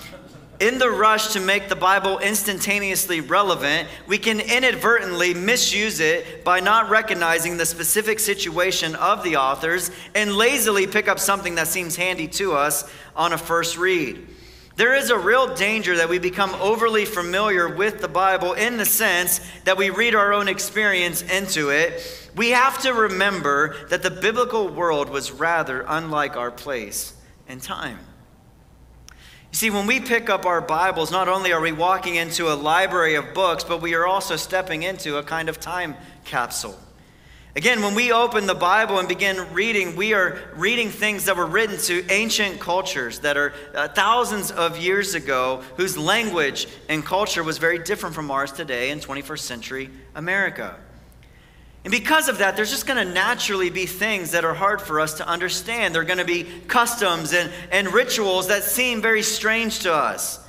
in 0.60 0.78
the 0.78 0.90
rush 0.90 1.32
to 1.32 1.40
make 1.40 1.68
the 1.68 1.76
Bible 1.76 2.18
instantaneously 2.18 3.20
relevant, 3.20 3.88
we 4.06 4.18
can 4.18 4.40
inadvertently 4.40 5.34
misuse 5.34 6.00
it 6.00 6.44
by 6.44 6.60
not 6.60 6.90
recognizing 6.90 7.56
the 7.56 7.66
specific 7.66 8.18
situation 8.18 8.94
of 8.96 9.22
the 9.24 9.36
authors 9.36 9.90
and 10.14 10.36
lazily 10.36 10.86
pick 10.86 11.08
up 11.08 11.18
something 11.18 11.56
that 11.56 11.68
seems 11.68 11.96
handy 11.96 12.28
to 12.28 12.52
us 12.52 12.90
on 13.16 13.32
a 13.32 13.38
first 13.38 13.76
read. 13.76 14.26
There 14.76 14.94
is 14.94 15.10
a 15.10 15.18
real 15.18 15.54
danger 15.54 15.96
that 15.98 16.08
we 16.08 16.18
become 16.18 16.50
overly 16.56 17.04
familiar 17.04 17.68
with 17.68 18.00
the 18.00 18.08
Bible 18.08 18.54
in 18.54 18.76
the 18.76 18.84
sense 18.84 19.40
that 19.64 19.76
we 19.76 19.90
read 19.90 20.16
our 20.16 20.32
own 20.32 20.48
experience 20.48 21.22
into 21.22 21.70
it. 21.70 22.30
We 22.34 22.50
have 22.50 22.82
to 22.82 22.92
remember 22.92 23.86
that 23.88 24.02
the 24.02 24.10
biblical 24.10 24.68
world 24.68 25.10
was 25.10 25.30
rather 25.30 25.84
unlike 25.86 26.36
our 26.36 26.50
place 26.50 27.14
and 27.46 27.62
time. 27.62 28.00
You 29.54 29.56
see, 29.56 29.70
when 29.70 29.86
we 29.86 30.00
pick 30.00 30.28
up 30.28 30.46
our 30.46 30.60
Bibles, 30.60 31.12
not 31.12 31.28
only 31.28 31.52
are 31.52 31.60
we 31.60 31.70
walking 31.70 32.16
into 32.16 32.52
a 32.52 32.56
library 32.56 33.14
of 33.14 33.34
books, 33.34 33.62
but 33.62 33.80
we 33.80 33.94
are 33.94 34.04
also 34.04 34.34
stepping 34.34 34.82
into 34.82 35.18
a 35.18 35.22
kind 35.22 35.48
of 35.48 35.60
time 35.60 35.94
capsule. 36.24 36.76
Again, 37.54 37.80
when 37.80 37.94
we 37.94 38.10
open 38.10 38.48
the 38.48 38.54
Bible 38.56 38.98
and 38.98 39.06
begin 39.06 39.36
reading, 39.54 39.94
we 39.94 40.12
are 40.12 40.40
reading 40.56 40.90
things 40.90 41.26
that 41.26 41.36
were 41.36 41.46
written 41.46 41.78
to 41.82 42.04
ancient 42.10 42.58
cultures 42.58 43.20
that 43.20 43.36
are 43.36 43.54
uh, 43.76 43.86
thousands 43.86 44.50
of 44.50 44.76
years 44.76 45.14
ago, 45.14 45.62
whose 45.76 45.96
language 45.96 46.66
and 46.88 47.04
culture 47.04 47.44
was 47.44 47.58
very 47.58 47.78
different 47.78 48.16
from 48.16 48.32
ours 48.32 48.50
today 48.50 48.90
in 48.90 48.98
21st 48.98 49.38
century 49.38 49.88
America. 50.16 50.74
And 51.84 51.90
because 51.90 52.28
of 52.28 52.38
that, 52.38 52.56
there's 52.56 52.70
just 52.70 52.86
going 52.86 53.06
to 53.06 53.12
naturally 53.12 53.68
be 53.68 53.84
things 53.84 54.30
that 54.30 54.44
are 54.44 54.54
hard 54.54 54.80
for 54.80 55.00
us 55.00 55.14
to 55.14 55.28
understand. 55.28 55.94
There 55.94 56.00
are 56.00 56.06
going 56.06 56.18
to 56.18 56.24
be 56.24 56.44
customs 56.66 57.34
and, 57.34 57.52
and 57.70 57.92
rituals 57.92 58.48
that 58.48 58.62
seem 58.62 59.02
very 59.02 59.22
strange 59.22 59.80
to 59.80 59.92
us. 59.92 60.40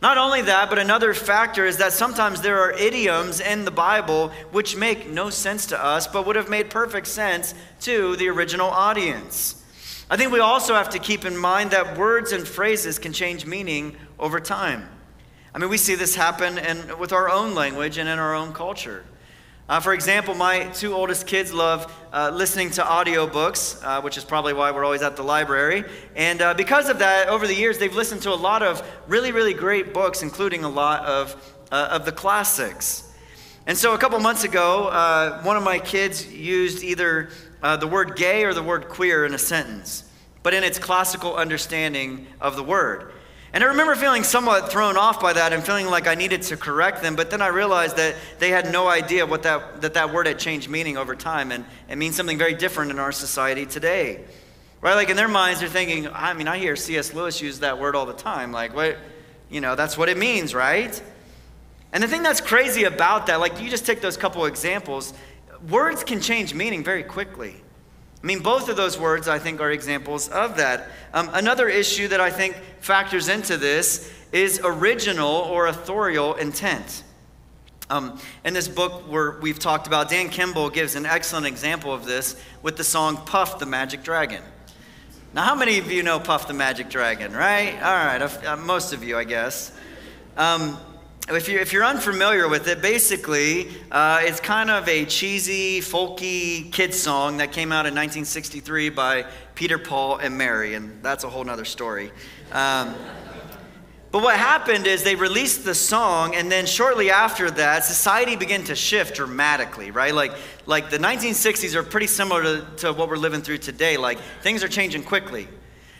Not 0.00 0.16
only 0.16 0.42
that, 0.42 0.70
but 0.70 0.78
another 0.78 1.12
factor 1.12 1.66
is 1.66 1.78
that 1.78 1.92
sometimes 1.92 2.40
there 2.40 2.58
are 2.60 2.72
idioms 2.72 3.40
in 3.40 3.64
the 3.66 3.70
Bible 3.70 4.30
which 4.50 4.76
make 4.76 5.10
no 5.10 5.28
sense 5.28 5.66
to 5.66 5.82
us, 5.82 6.06
but 6.06 6.26
would 6.26 6.36
have 6.36 6.48
made 6.48 6.70
perfect 6.70 7.06
sense 7.06 7.54
to 7.80 8.16
the 8.16 8.28
original 8.28 8.68
audience. 8.68 9.62
I 10.08 10.16
think 10.16 10.32
we 10.32 10.40
also 10.40 10.74
have 10.74 10.90
to 10.90 10.98
keep 10.98 11.24
in 11.24 11.36
mind 11.36 11.72
that 11.72 11.98
words 11.98 12.32
and 12.32 12.46
phrases 12.46 12.98
can 12.98 13.12
change 13.12 13.44
meaning 13.44 13.96
over 14.18 14.38
time. 14.38 14.88
I 15.54 15.58
mean, 15.58 15.68
we 15.68 15.78
see 15.78 15.96
this 15.96 16.14
happen 16.14 16.58
in, 16.58 16.98
with 16.98 17.12
our 17.12 17.28
own 17.28 17.54
language 17.54 17.98
and 17.98 18.08
in 18.08 18.18
our 18.18 18.34
own 18.34 18.52
culture. 18.52 19.04
Uh, 19.68 19.80
for 19.80 19.92
example, 19.92 20.32
my 20.32 20.64
two 20.68 20.94
oldest 20.94 21.26
kids 21.26 21.52
love 21.52 21.92
uh, 22.12 22.30
listening 22.32 22.70
to 22.70 22.82
audiobooks, 22.82 23.84
uh, 23.84 24.00
which 24.00 24.16
is 24.16 24.24
probably 24.24 24.52
why 24.52 24.70
we're 24.70 24.84
always 24.84 25.02
at 25.02 25.16
the 25.16 25.24
library. 25.24 25.82
And 26.14 26.40
uh, 26.40 26.54
because 26.54 26.88
of 26.88 27.00
that, 27.00 27.26
over 27.26 27.48
the 27.48 27.54
years, 27.54 27.76
they've 27.76 27.92
listened 27.92 28.22
to 28.22 28.30
a 28.30 28.36
lot 28.36 28.62
of 28.62 28.80
really, 29.08 29.32
really 29.32 29.54
great 29.54 29.92
books, 29.92 30.22
including 30.22 30.62
a 30.62 30.68
lot 30.68 31.04
of, 31.04 31.56
uh, 31.72 31.88
of 31.90 32.04
the 32.04 32.12
classics. 32.12 33.12
And 33.66 33.76
so 33.76 33.92
a 33.92 33.98
couple 33.98 34.20
months 34.20 34.44
ago, 34.44 34.86
uh, 34.86 35.42
one 35.42 35.56
of 35.56 35.64
my 35.64 35.80
kids 35.80 36.32
used 36.32 36.84
either 36.84 37.30
the 37.80 37.88
word 37.88 38.14
gay 38.14 38.44
or 38.44 38.54
the 38.54 38.62
word 38.62 38.88
queer 38.88 39.26
in 39.26 39.34
a 39.34 39.38
sentence, 39.38 40.04
but 40.44 40.54
in 40.54 40.62
its 40.62 40.78
classical 40.78 41.34
understanding 41.34 42.28
of 42.40 42.54
the 42.54 42.62
word. 42.62 43.12
And 43.56 43.64
I 43.64 43.68
remember 43.68 43.96
feeling 43.96 44.22
somewhat 44.22 44.70
thrown 44.70 44.98
off 44.98 45.18
by 45.18 45.32
that 45.32 45.54
and 45.54 45.64
feeling 45.64 45.86
like 45.86 46.06
I 46.06 46.14
needed 46.14 46.42
to 46.42 46.58
correct 46.58 47.00
them, 47.00 47.16
but 47.16 47.30
then 47.30 47.40
I 47.40 47.46
realized 47.46 47.96
that 47.96 48.14
they 48.38 48.50
had 48.50 48.70
no 48.70 48.86
idea 48.86 49.24
what 49.24 49.44
that, 49.44 49.80
that, 49.80 49.94
that 49.94 50.12
word 50.12 50.26
had 50.26 50.38
changed 50.38 50.68
meaning 50.68 50.98
over 50.98 51.16
time 51.16 51.50
and 51.50 51.64
it 51.88 51.96
means 51.96 52.16
something 52.16 52.36
very 52.36 52.52
different 52.52 52.90
in 52.90 52.98
our 52.98 53.12
society 53.12 53.64
today. 53.64 54.22
Right? 54.82 54.92
Like 54.92 55.08
in 55.08 55.16
their 55.16 55.26
minds, 55.26 55.60
they're 55.60 55.70
thinking, 55.70 56.06
I 56.06 56.34
mean, 56.34 56.48
I 56.48 56.58
hear 56.58 56.76
C.S. 56.76 57.14
Lewis 57.14 57.40
use 57.40 57.60
that 57.60 57.78
word 57.78 57.96
all 57.96 58.04
the 58.04 58.12
time. 58.12 58.52
Like, 58.52 58.74
what, 58.74 58.98
you 59.48 59.62
know, 59.62 59.74
that's 59.74 59.96
what 59.96 60.10
it 60.10 60.18
means, 60.18 60.54
right? 60.54 61.02
And 61.94 62.02
the 62.02 62.08
thing 62.08 62.22
that's 62.22 62.42
crazy 62.42 62.84
about 62.84 63.28
that, 63.28 63.40
like, 63.40 63.62
you 63.62 63.70
just 63.70 63.86
take 63.86 64.02
those 64.02 64.18
couple 64.18 64.44
examples, 64.44 65.14
words 65.70 66.04
can 66.04 66.20
change 66.20 66.52
meaning 66.52 66.84
very 66.84 67.04
quickly. 67.04 67.62
I 68.26 68.28
mean, 68.28 68.40
both 68.40 68.68
of 68.68 68.76
those 68.76 68.98
words, 68.98 69.28
I 69.28 69.38
think, 69.38 69.60
are 69.60 69.70
examples 69.70 70.28
of 70.30 70.56
that. 70.56 70.88
Um, 71.14 71.30
another 71.32 71.68
issue 71.68 72.08
that 72.08 72.20
I 72.20 72.28
think 72.28 72.56
factors 72.80 73.28
into 73.28 73.56
this 73.56 74.12
is 74.32 74.60
original 74.64 75.30
or 75.30 75.68
authorial 75.68 76.34
intent. 76.34 77.04
Um, 77.88 78.18
in 78.44 78.52
this 78.52 78.66
book 78.66 79.08
where 79.08 79.38
we've 79.40 79.60
talked 79.60 79.86
about, 79.86 80.10
Dan 80.10 80.28
Kimball 80.28 80.70
gives 80.70 80.96
an 80.96 81.06
excellent 81.06 81.46
example 81.46 81.94
of 81.94 82.04
this 82.04 82.34
with 82.62 82.76
the 82.76 82.82
song 82.82 83.16
Puff 83.16 83.60
the 83.60 83.66
Magic 83.66 84.02
Dragon. 84.02 84.42
Now, 85.32 85.42
how 85.42 85.54
many 85.54 85.78
of 85.78 85.92
you 85.92 86.02
know 86.02 86.18
Puff 86.18 86.48
the 86.48 86.52
Magic 86.52 86.90
Dragon, 86.90 87.32
right? 87.32 87.74
All 87.74 87.94
right, 87.94 88.20
uh, 88.44 88.56
most 88.56 88.92
of 88.92 89.04
you, 89.04 89.16
I 89.16 89.22
guess. 89.22 89.70
Um, 90.36 90.76
if 91.34 91.48
you're, 91.48 91.60
if 91.60 91.72
you're 91.72 91.84
unfamiliar 91.84 92.48
with 92.48 92.68
it, 92.68 92.80
basically, 92.80 93.68
uh, 93.90 94.20
it's 94.22 94.38
kind 94.38 94.70
of 94.70 94.88
a 94.88 95.04
cheesy, 95.04 95.80
folky 95.80 96.70
kids 96.70 96.96
song 96.96 97.38
that 97.38 97.50
came 97.50 97.72
out 97.72 97.84
in 97.84 97.94
1963 97.94 98.90
by 98.90 99.26
Peter, 99.56 99.76
Paul, 99.76 100.18
and 100.18 100.38
Mary, 100.38 100.74
and 100.74 101.02
that's 101.02 101.24
a 101.24 101.28
whole 101.28 101.42
nother 101.42 101.64
story. 101.64 102.12
Um, 102.52 102.94
but 104.12 104.22
what 104.22 104.38
happened 104.38 104.86
is 104.86 105.02
they 105.02 105.16
released 105.16 105.64
the 105.64 105.74
song, 105.74 106.36
and 106.36 106.50
then 106.50 106.64
shortly 106.64 107.10
after 107.10 107.50
that, 107.50 107.84
society 107.84 108.36
began 108.36 108.62
to 108.64 108.76
shift 108.76 109.16
dramatically, 109.16 109.90
right? 109.90 110.14
Like, 110.14 110.32
like 110.64 110.90
the 110.90 110.98
1960s 110.98 111.74
are 111.74 111.82
pretty 111.82 112.06
similar 112.06 112.42
to, 112.44 112.66
to 112.76 112.92
what 112.92 113.08
we're 113.08 113.16
living 113.16 113.42
through 113.42 113.58
today. 113.58 113.96
Like, 113.96 114.20
things 114.42 114.62
are 114.62 114.68
changing 114.68 115.02
quickly. 115.02 115.48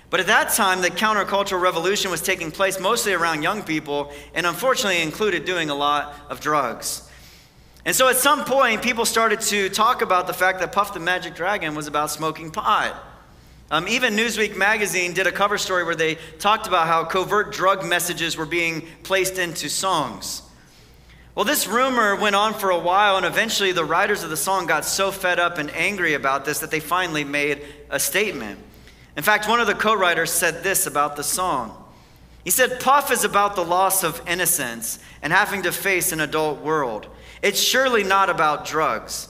But 0.09 0.21
at 0.21 0.27
that 0.27 0.51
time, 0.51 0.83
the 0.83 0.91
countercultural 0.91 1.61
revolution 1.61 2.11
was 2.11 2.23
taking 2.23 2.51
place 2.53 2.79
mostly 2.79 3.13
around 3.13 3.43
young 3.43 3.63
people, 3.63 4.13
and 4.35 4.47
unfortunately 4.47 5.03
included 5.03 5.45
doing 5.45 5.69
a 5.69 5.75
lot 5.75 6.15
of 6.29 6.41
drugs. 6.41 7.11
And 7.85 7.95
so 7.95 8.09
at 8.09 8.17
some 8.17 8.45
point, 8.45 8.83
people 8.83 9.05
started 9.05 9.41
to 9.43 9.69
talk 9.69 10.03
about 10.03 10.27
the 10.27 10.33
fact 10.33 10.61
that 10.61 10.73
Puff 10.73 10.95
the 10.95 11.01
Magic 11.01 11.35
Dragon 11.35 11.75
was 11.75 11.87
about 11.87 12.11
smoking 12.11 12.51
pot. 12.51 12.97
Um, 13.69 13.89
even 13.89 14.15
Newsweek 14.15 14.57
magazine 14.57 15.13
did 15.13 15.27
a 15.27 15.33
cover 15.33 15.59
story 15.59 15.83
where 15.83 15.97
they 15.97 16.17
talked 16.39 16.69
about 16.69 16.87
how 16.87 17.05
covert 17.05 17.53
drug 17.53 17.85
messages 17.85 18.37
were 18.37 18.47
being 18.47 18.87
placed 19.03 19.39
into 19.39 19.69
songs. 19.69 20.43
Well, 21.35 21.45
this 21.45 21.67
rumor 21.67 22.15
went 22.17 22.37
on 22.37 22.55
for 22.55 22.71
a 22.71 22.79
while, 22.79 23.17
and 23.17 23.27
eventually 23.27 23.73
the 23.73 23.85
writers 23.85 24.23
of 24.23 24.31
the 24.31 24.37
song 24.37 24.67
got 24.67 24.85
so 24.85 25.11
fed 25.11 25.39
up 25.39 25.59
and 25.59 25.71
angry 25.73 26.15
about 26.15 26.45
this 26.45 26.61
that 26.61 26.71
they 26.71 26.81
finally 26.81 27.25
made 27.25 27.63
a 27.91 27.99
statement. 27.99 28.61
In 29.17 29.23
fact, 29.23 29.49
one 29.49 29.61
of 29.61 29.67
the 29.67 29.75
co 29.75 29.95
writers 29.95 30.31
said 30.31 30.63
this 30.63 30.87
about 30.87 31.17
the 31.17 31.25
song. 31.25 31.83
He 32.45 32.51
said, 32.51 32.79
Puff 32.81 33.11
is 33.11 33.25
about 33.25 33.57
the 33.57 33.65
loss 33.65 34.05
of 34.05 34.23
innocence 34.29 34.99
and 35.23 35.33
having 35.33 35.63
to 35.63 35.73
face 35.73 36.13
an 36.13 36.21
adult 36.21 36.61
world. 36.61 37.09
It's 37.43 37.61
surely 37.61 38.05
not 38.05 38.31
about 38.31 38.67
drugs. 38.67 39.29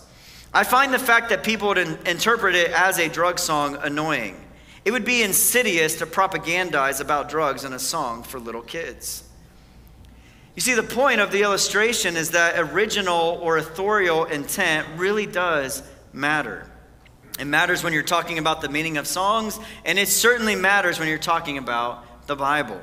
I 0.53 0.64
find 0.64 0.93
the 0.93 0.99
fact 0.99 1.30
that 1.30 1.43
people 1.43 1.68
would 1.68 1.78
in- 1.78 1.99
interpret 2.07 2.55
it 2.55 2.72
as 2.72 2.99
a 2.99 3.09
drug 3.09 3.39
song 3.39 3.78
annoying. 3.80 4.43
It 4.84 4.91
would 4.91 5.05
be 5.05 5.22
insidious 5.22 5.97
to 5.97 6.07
propagandize 6.07 7.01
about 7.01 7.28
drugs 7.28 7.64
in 7.64 7.72
a 7.72 7.78
song 7.78 8.22
for 8.22 8.39
little 8.39 8.62
kids. 8.62 9.24
You 10.55 10.62
see, 10.62 10.74
the 10.74 10.82
point 10.82 11.20
of 11.20 11.32
the 11.32 11.43
illustration 11.43 12.16
is 12.16 12.30
that 12.30 12.59
original 12.59 13.39
or 13.43 13.59
authorial 13.59 14.24
intent 14.24 14.87
really 14.97 15.26
does 15.26 15.82
matter. 16.12 16.70
It 17.39 17.47
matters 17.47 17.84
when 17.84 17.93
you're 17.93 18.03
talking 18.03 18.39
about 18.39 18.62
the 18.62 18.68
meaning 18.68 18.97
of 18.97 19.07
songs, 19.07 19.59
and 19.84 19.99
it 19.99 20.09
certainly 20.09 20.57
matters 20.57 20.99
when 20.99 21.09
you're 21.09 21.18
talking 21.18 21.59
about 21.59 22.26
the 22.26 22.37
Bible. 22.37 22.80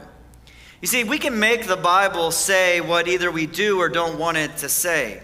You 0.82 0.88
see, 0.88 1.04
we 1.04 1.18
can 1.18 1.39
make 1.39 1.66
the 1.66 1.78
Bible 1.78 2.32
say 2.32 2.82
what 2.82 3.08
either 3.08 3.32
we 3.32 3.47
do 3.47 3.80
or 3.80 3.89
don't 3.89 4.20
want 4.20 4.38
it 4.38 4.58
to 4.58 4.70
say. 4.70 5.22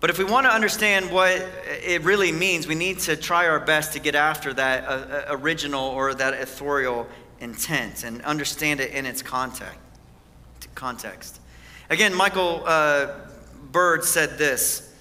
But 0.00 0.10
if 0.10 0.18
we 0.18 0.24
want 0.24 0.46
to 0.46 0.52
understand 0.52 1.10
what 1.10 1.30
it 1.66 2.02
really 2.02 2.30
means, 2.30 2.66
we 2.66 2.74
need 2.74 2.98
to 3.00 3.16
try 3.16 3.48
our 3.48 3.60
best 3.60 3.94
to 3.94 4.00
get 4.00 4.14
after 4.14 4.52
that 4.52 4.84
uh, 4.84 4.90
uh 4.90 5.24
original 5.30 5.84
or 5.84 6.12
that 6.12 6.34
authorial 6.34 7.06
intent 7.40 8.04
and 8.04 8.20
understand 8.22 8.80
it 8.80 8.90
in 8.90 9.06
its 9.06 9.22
context. 9.22 9.78
context. 10.74 11.40
Again, 11.88 12.14
Michael 12.14 12.62
uh, 12.66 13.14
Bird 13.72 14.04
said 14.04 14.36
this. 14.36 14.93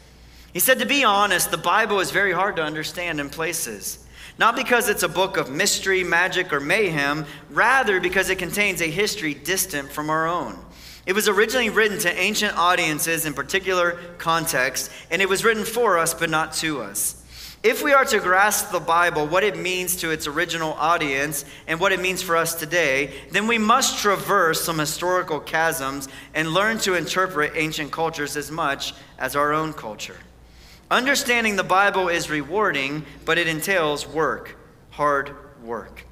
He 0.54 0.60
said, 0.60 0.80
To 0.80 0.86
be 0.86 1.04
honest, 1.04 1.50
the 1.50 1.58
Bible 1.58 2.00
is 2.00 2.12
very 2.12 2.32
hard 2.32 2.56
to 2.58 2.64
understand 2.64 3.20
in 3.20 3.30
places. 3.30 4.00
Not 4.38 4.56
because 4.56 4.88
it's 4.88 5.04
a 5.04 5.10
book 5.10 5.38
of 5.38 5.52
mystery, 5.52 6.04
magic, 6.04 6.54
or 6.54 6.60
mayhem, 6.60 7.26
rather 7.50 8.00
because 8.00 8.30
it 8.30 8.40
contains 8.40 8.82
a 8.82 8.90
history 8.90 9.34
distant 9.34 9.92
from 9.92 10.10
our 10.10 10.28
own. 10.28 10.58
It 11.06 11.14
was 11.14 11.28
originally 11.28 11.70
written 11.70 12.00
to 12.00 12.20
ancient 12.20 12.58
audiences 12.58 13.26
in 13.26 13.34
particular 13.34 14.00
context, 14.18 14.90
and 15.12 15.22
it 15.22 15.30
was 15.30 15.44
written 15.44 15.66
for 15.66 15.98
us 15.98 16.14
but 16.14 16.30
not 16.30 16.54
to 16.56 16.82
us. 16.82 17.20
If 17.62 17.82
we 17.82 17.94
are 17.94 18.06
to 18.06 18.20
grasp 18.20 18.72
the 18.72 18.80
Bible, 18.80 19.26
what 19.26 19.44
it 19.44 19.58
means 19.58 19.96
to 19.98 20.12
its 20.12 20.28
original 20.28 20.74
audience, 20.74 21.46
and 21.68 21.80
what 21.80 21.94
it 21.94 22.02
means 22.02 22.22
for 22.22 22.36
us 22.36 22.56
today, 22.56 23.14
then 23.32 23.48
we 23.48 23.58
must 23.58 24.00
traverse 24.00 24.62
some 24.62 24.80
historical 24.80 25.42
chasms 25.42 26.10
and 26.34 26.50
learn 26.50 26.78
to 26.80 26.96
interpret 26.96 27.54
ancient 27.56 27.92
cultures 27.92 28.36
as 28.36 28.52
much 28.52 28.94
as 29.18 29.36
our 29.36 29.54
own 29.54 29.74
culture. 29.74 30.18
Understanding 30.92 31.56
the 31.56 31.64
Bible 31.64 32.10
is 32.10 32.30
rewarding, 32.30 33.06
but 33.26 33.38
it 33.38 33.48
entails 33.48 34.08
work, 34.08 34.58
hard 34.92 35.36
work. 35.64 36.06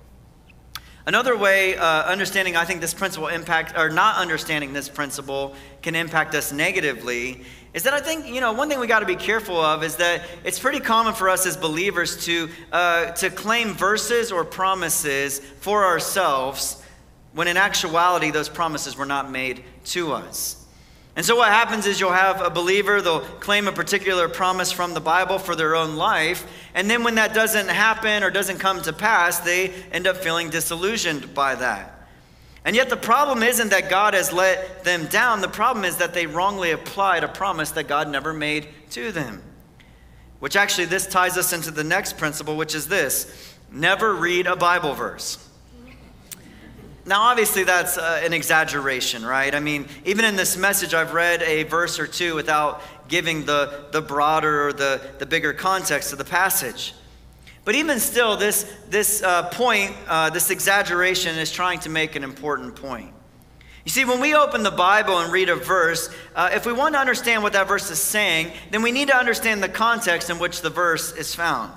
Another 1.06 1.36
way, 1.36 1.76
uh, 1.76 2.04
understanding, 2.04 2.56
I 2.56 2.64
think 2.66 2.80
this 2.80 2.94
principle 2.94 3.28
impact, 3.28 3.78
or 3.78 3.90
not 3.90 4.18
understanding 4.18 4.72
this 4.72 4.88
principle 4.88 5.56
can 5.82 5.96
impact 5.96 6.36
us 6.36 6.52
negatively, 6.52 7.44
is 7.74 7.84
that 7.84 7.94
I 7.94 8.02
think, 8.02 8.28
you 8.28 8.40
know, 8.40 8.54
one 8.54 8.70
thing 8.70 8.80
we 8.80 8.86
got 8.86 9.00
to 9.00 9.06
be 9.06 9.16
careful 9.16 9.60
of 9.60 9.84
is 9.84 9.96
that 9.96 10.22
it's 10.44 10.60
pretty 10.60 10.80
common 10.80 11.14
for 11.14 11.28
us 11.28 11.46
as 11.46 11.58
believers 11.58 12.24
to, 12.26 12.50
uh, 12.72 13.12
to 13.14 13.30
claim 13.30 13.74
verses 13.74 14.32
or 14.32 14.46
promises 14.46 15.40
for 15.40 15.86
ourselves 15.86 16.84
when 17.34 17.48
in 17.48 17.58
actuality 17.58 18.30
those 18.30 18.50
promises 18.50 18.96
were 18.96 19.06
not 19.06 19.32
made 19.32 19.64
to 19.86 20.12
us. 20.14 20.61
And 21.16 21.26
so, 21.26 21.36
what 21.36 21.50
happens 21.50 21.86
is 21.86 22.00
you'll 22.00 22.14
have 22.14 22.42
a 22.42 22.50
believer, 22.50 23.02
they'll 23.02 23.20
claim 23.20 23.68
a 23.68 23.72
particular 23.72 24.30
promise 24.30 24.72
from 24.72 24.94
the 24.94 25.02
Bible 25.02 25.40
for 25.40 25.56
their 25.56 25.76
own 25.76 25.98
life. 25.98 26.48
And 26.74 26.90
then, 26.90 27.04
when 27.04 27.16
that 27.16 27.34
doesn't 27.34 27.68
happen 27.68 28.24
or 28.24 28.30
doesn't 28.30 28.60
come 28.60 28.82
to 28.84 28.94
pass, 28.94 29.40
they 29.40 29.74
end 29.92 30.08
up 30.08 30.18
feeling 30.18 30.50
disillusioned 30.50 31.34
by 31.34 31.56
that. 31.56 32.08
And 32.64 32.76
yet, 32.76 32.90
the 32.90 32.98
problem 32.98 33.44
isn't 33.44 33.70
that 33.70 33.90
God 33.90 34.14
has 34.14 34.32
let 34.32 34.86
them 34.86 35.08
down. 35.08 35.42
The 35.42 35.50
problem 35.50 35.84
is 35.84 35.98
that 35.98 36.14
they 36.14 36.28
wrongly 36.28 36.72
applied 36.72 37.26
a 37.26 37.28
promise 37.28 37.72
that 37.72 37.90
God 37.90 38.08
never 38.08 38.32
made 38.32 38.70
to 38.92 39.12
them. 39.12 39.44
Which 40.40 40.56
actually, 40.56 40.86
this 40.86 41.08
ties 41.08 41.38
us 41.38 41.52
into 41.52 41.72
the 41.72 41.84
next 41.84 42.18
principle, 42.18 42.56
which 42.56 42.74
is 42.74 42.88
this 42.88 43.58
never 43.70 44.14
read 44.14 44.48
a 44.48 44.56
Bible 44.56 44.94
verse. 44.94 45.46
Now, 47.06 47.24
obviously, 47.24 47.64
that's 47.64 47.98
uh, 47.98 48.22
an 48.24 48.32
exaggeration, 48.32 49.26
right? 49.26 49.56
I 49.56 49.60
mean, 49.60 49.88
even 50.06 50.24
in 50.24 50.36
this 50.36 50.56
message, 50.56 50.94
I've 50.94 51.14
read 51.14 51.42
a 51.42 51.64
verse 51.64 52.00
or 52.00 52.06
two 52.06 52.36
without 52.36 52.84
giving 53.08 53.46
the, 53.46 53.86
the 53.92 54.02
broader 54.02 54.68
or 54.68 54.74
the, 54.74 55.02
the 55.18 55.26
bigger 55.26 55.52
context 55.52 56.12
of 56.12 56.20
the 56.20 56.26
passage. 56.26 56.94
But 57.66 57.76
even 57.76 58.00
still, 58.00 58.38
this, 58.38 58.72
this 58.90 59.24
uh, 59.24 59.50
point, 59.50 59.96
uh, 60.08 60.30
this 60.30 60.52
exaggeration, 60.52 61.38
is 61.38 61.52
trying 61.52 61.80
to 61.80 61.90
make 61.90 62.16
an 62.16 62.24
important 62.24 62.76
point. 62.76 63.14
You 63.84 63.90
see, 63.90 64.06
when 64.06 64.20
we 64.20 64.36
open 64.36 64.62
the 64.62 64.70
Bible 64.72 65.20
and 65.20 65.34
read 65.34 65.50
a 65.50 65.56
verse, 65.56 66.14
uh, 66.36 66.52
if 66.54 66.68
we 66.68 66.74
want 66.74 66.94
to 66.94 67.00
understand 67.00 67.42
what 67.42 67.54
that 67.54 67.68
verse 67.68 67.90
is 67.90 68.00
saying, 68.00 68.52
then 68.70 68.84
we 68.84 68.92
need 68.92 69.08
to 69.08 69.16
understand 69.16 69.64
the 69.64 69.70
context 69.70 70.30
in 70.30 70.38
which 70.38 70.62
the 70.62 70.70
verse 70.70 71.14
is 71.14 71.34
found. 71.34 71.72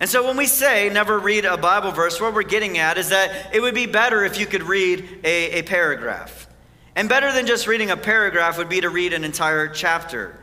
And 0.00 0.08
so 0.08 0.26
when 0.26 0.38
we 0.38 0.46
say 0.46 0.88
never 0.88 1.18
read 1.18 1.44
a 1.44 1.58
Bible 1.58 1.92
verse, 1.92 2.20
what 2.20 2.32
we're 2.32 2.42
getting 2.42 2.78
at 2.78 2.96
is 2.96 3.10
that 3.10 3.54
it 3.54 3.60
would 3.60 3.74
be 3.74 3.84
better 3.84 4.24
if 4.24 4.40
you 4.40 4.46
could 4.46 4.62
read 4.62 5.20
a, 5.22 5.58
a 5.58 5.62
paragraph. 5.62 6.48
And 6.96 7.08
better 7.08 7.30
than 7.32 7.46
just 7.46 7.66
reading 7.66 7.90
a 7.90 7.96
paragraph 7.98 8.56
would 8.56 8.70
be 8.70 8.80
to 8.80 8.88
read 8.88 9.12
an 9.12 9.24
entire 9.24 9.68
chapter. 9.68 10.36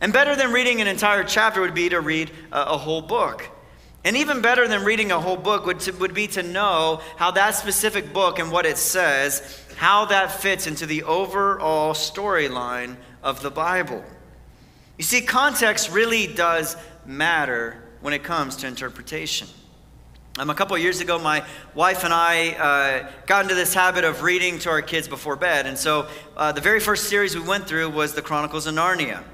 And 0.00 0.12
better 0.12 0.34
than 0.34 0.52
reading 0.52 0.80
an 0.80 0.88
entire 0.88 1.22
chapter 1.22 1.60
would 1.60 1.74
be 1.74 1.88
to 1.90 2.00
read 2.00 2.32
a, 2.50 2.62
a 2.72 2.76
whole 2.76 3.02
book. 3.02 3.48
And 4.02 4.16
even 4.16 4.42
better 4.42 4.66
than 4.66 4.84
reading 4.84 5.12
a 5.12 5.20
whole 5.20 5.36
book 5.36 5.64
would, 5.64 5.80
to, 5.80 5.92
would 5.92 6.12
be 6.12 6.26
to 6.28 6.42
know 6.42 7.00
how 7.16 7.30
that 7.30 7.54
specific 7.54 8.12
book 8.12 8.40
and 8.40 8.50
what 8.50 8.66
it 8.66 8.76
says, 8.76 9.64
how 9.76 10.06
that 10.06 10.32
fits 10.32 10.66
into 10.66 10.86
the 10.86 11.04
overall 11.04 11.94
storyline 11.94 12.96
of 13.22 13.42
the 13.42 13.50
Bible. 13.50 14.04
You 14.98 15.04
see, 15.04 15.22
context 15.22 15.90
really 15.90 16.26
does 16.26 16.76
matter 17.06 17.83
when 18.04 18.12
it 18.12 18.22
comes 18.22 18.54
to 18.56 18.66
interpretation. 18.66 19.48
Um, 20.38 20.50
a 20.50 20.54
couple 20.54 20.76
years 20.76 21.00
ago, 21.00 21.18
my 21.18 21.42
wife 21.74 22.04
and 22.04 22.12
I 22.12 22.50
uh, 22.50 23.10
got 23.24 23.44
into 23.44 23.54
this 23.54 23.72
habit 23.72 24.04
of 24.04 24.22
reading 24.22 24.58
to 24.58 24.68
our 24.68 24.82
kids 24.82 25.08
before 25.08 25.36
bed. 25.36 25.64
And 25.64 25.78
so 25.78 26.06
uh, 26.36 26.52
the 26.52 26.60
very 26.60 26.80
first 26.80 27.08
series 27.08 27.34
we 27.34 27.40
went 27.40 27.66
through 27.66 27.88
was 27.88 28.12
The 28.12 28.20
Chronicles 28.20 28.66
of 28.66 28.74
Narnia. 28.74 29.24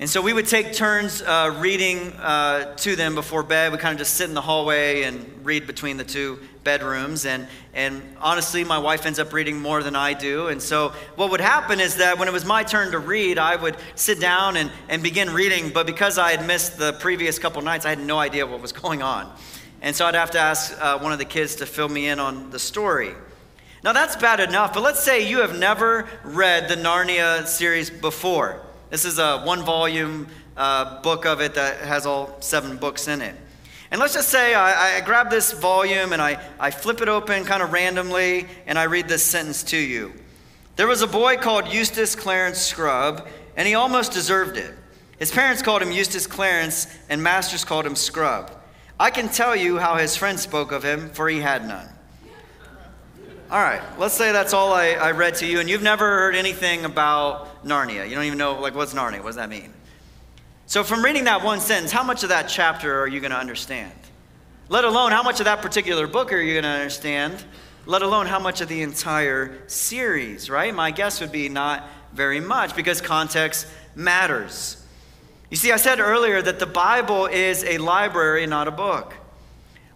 And 0.00 0.10
so 0.10 0.20
we 0.20 0.32
would 0.32 0.48
take 0.48 0.72
turns 0.72 1.22
uh, 1.22 1.56
reading 1.60 2.12
uh, 2.14 2.74
to 2.78 2.96
them 2.96 3.14
before 3.14 3.44
bed. 3.44 3.70
We 3.70 3.78
kind 3.78 3.92
of 3.92 3.98
just 3.98 4.14
sit 4.14 4.28
in 4.28 4.34
the 4.34 4.40
hallway 4.40 5.04
and 5.04 5.44
read 5.44 5.68
between 5.68 5.98
the 5.98 6.04
two 6.04 6.40
bedrooms. 6.64 7.24
And, 7.26 7.46
and 7.74 8.02
honestly, 8.20 8.64
my 8.64 8.78
wife 8.78 9.06
ends 9.06 9.20
up 9.20 9.32
reading 9.32 9.60
more 9.60 9.84
than 9.84 9.94
I 9.94 10.12
do. 10.12 10.48
And 10.48 10.60
so 10.60 10.88
what 11.14 11.30
would 11.30 11.40
happen 11.40 11.78
is 11.78 11.96
that 11.96 12.18
when 12.18 12.26
it 12.26 12.32
was 12.32 12.44
my 12.44 12.64
turn 12.64 12.90
to 12.90 12.98
read, 12.98 13.38
I 13.38 13.54
would 13.54 13.76
sit 13.94 14.18
down 14.18 14.56
and, 14.56 14.72
and 14.88 15.00
begin 15.00 15.32
reading. 15.32 15.70
But 15.70 15.86
because 15.86 16.18
I 16.18 16.32
had 16.32 16.44
missed 16.44 16.76
the 16.76 16.94
previous 16.94 17.38
couple 17.38 17.62
nights, 17.62 17.86
I 17.86 17.90
had 17.90 18.00
no 18.00 18.18
idea 18.18 18.48
what 18.48 18.60
was 18.60 18.72
going 18.72 19.00
on. 19.00 19.32
And 19.80 19.94
so 19.94 20.06
I'd 20.06 20.16
have 20.16 20.32
to 20.32 20.40
ask 20.40 20.76
uh, 20.80 20.98
one 20.98 21.12
of 21.12 21.20
the 21.20 21.24
kids 21.24 21.54
to 21.56 21.66
fill 21.66 21.88
me 21.88 22.08
in 22.08 22.18
on 22.18 22.50
the 22.50 22.58
story. 22.58 23.12
Now, 23.84 23.92
that's 23.92 24.16
bad 24.16 24.40
enough, 24.40 24.74
but 24.74 24.82
let's 24.82 25.04
say 25.04 25.28
you 25.28 25.38
have 25.38 25.56
never 25.56 26.08
read 26.24 26.68
the 26.68 26.74
Narnia 26.74 27.46
series 27.46 27.90
before. 27.90 28.60
This 28.94 29.04
is 29.04 29.18
a 29.18 29.40
one 29.40 29.64
volume 29.64 30.28
uh, 30.56 31.02
book 31.02 31.26
of 31.26 31.40
it 31.40 31.54
that 31.54 31.80
has 31.80 32.06
all 32.06 32.36
seven 32.38 32.76
books 32.76 33.08
in 33.08 33.22
it. 33.22 33.34
And 33.90 34.00
let's 34.00 34.14
just 34.14 34.28
say 34.28 34.54
I, 34.54 34.98
I 34.98 35.00
grab 35.00 35.30
this 35.30 35.50
volume 35.52 36.12
and 36.12 36.22
I, 36.22 36.40
I 36.60 36.70
flip 36.70 37.00
it 37.00 37.08
open 37.08 37.44
kind 37.44 37.60
of 37.60 37.72
randomly 37.72 38.46
and 38.68 38.78
I 38.78 38.84
read 38.84 39.08
this 39.08 39.24
sentence 39.24 39.64
to 39.64 39.76
you. 39.76 40.12
There 40.76 40.86
was 40.86 41.02
a 41.02 41.08
boy 41.08 41.38
called 41.38 41.72
Eustace 41.72 42.14
Clarence 42.14 42.58
Scrubb, 42.58 43.26
and 43.56 43.66
he 43.66 43.74
almost 43.74 44.12
deserved 44.12 44.56
it. 44.56 44.72
His 45.18 45.32
parents 45.32 45.60
called 45.60 45.82
him 45.82 45.90
Eustace 45.90 46.28
Clarence, 46.28 46.86
and 47.08 47.20
masters 47.20 47.64
called 47.64 47.86
him 47.86 47.96
Scrubb. 47.96 48.52
I 49.00 49.10
can 49.10 49.28
tell 49.28 49.56
you 49.56 49.76
how 49.78 49.96
his 49.96 50.16
friends 50.16 50.42
spoke 50.42 50.70
of 50.70 50.84
him, 50.84 51.10
for 51.10 51.28
he 51.28 51.40
had 51.40 51.66
none. 51.66 51.88
All 53.54 53.60
right, 53.60 53.80
let's 54.00 54.14
say 54.14 54.32
that's 54.32 54.52
all 54.52 54.72
I, 54.72 54.94
I 54.94 55.12
read 55.12 55.36
to 55.36 55.46
you, 55.46 55.60
and 55.60 55.70
you've 55.70 55.80
never 55.80 56.04
heard 56.04 56.34
anything 56.34 56.84
about 56.84 57.64
Narnia. 57.64 58.08
You 58.08 58.16
don't 58.16 58.24
even 58.24 58.36
know, 58.36 58.58
like, 58.58 58.74
what's 58.74 58.94
Narnia? 58.94 59.20
What 59.20 59.26
does 59.26 59.36
that 59.36 59.48
mean? 59.48 59.72
So, 60.66 60.82
from 60.82 61.04
reading 61.04 61.22
that 61.26 61.44
one 61.44 61.60
sentence, 61.60 61.92
how 61.92 62.02
much 62.02 62.24
of 62.24 62.30
that 62.30 62.48
chapter 62.48 63.00
are 63.00 63.06
you 63.06 63.20
going 63.20 63.30
to 63.30 63.38
understand? 63.38 63.92
Let 64.68 64.82
alone 64.82 65.12
how 65.12 65.22
much 65.22 65.38
of 65.38 65.44
that 65.44 65.62
particular 65.62 66.08
book 66.08 66.32
are 66.32 66.40
you 66.40 66.54
going 66.54 66.64
to 66.64 66.68
understand? 66.68 67.44
Let 67.86 68.02
alone 68.02 68.26
how 68.26 68.40
much 68.40 68.60
of 68.60 68.66
the 68.66 68.82
entire 68.82 69.56
series, 69.68 70.50
right? 70.50 70.74
My 70.74 70.90
guess 70.90 71.20
would 71.20 71.30
be 71.30 71.48
not 71.48 71.88
very 72.12 72.40
much 72.40 72.74
because 72.74 73.00
context 73.00 73.68
matters. 73.94 74.84
You 75.48 75.56
see, 75.56 75.70
I 75.70 75.76
said 75.76 76.00
earlier 76.00 76.42
that 76.42 76.58
the 76.58 76.66
Bible 76.66 77.26
is 77.26 77.62
a 77.62 77.78
library, 77.78 78.48
not 78.48 78.66
a 78.66 78.72
book. 78.72 79.14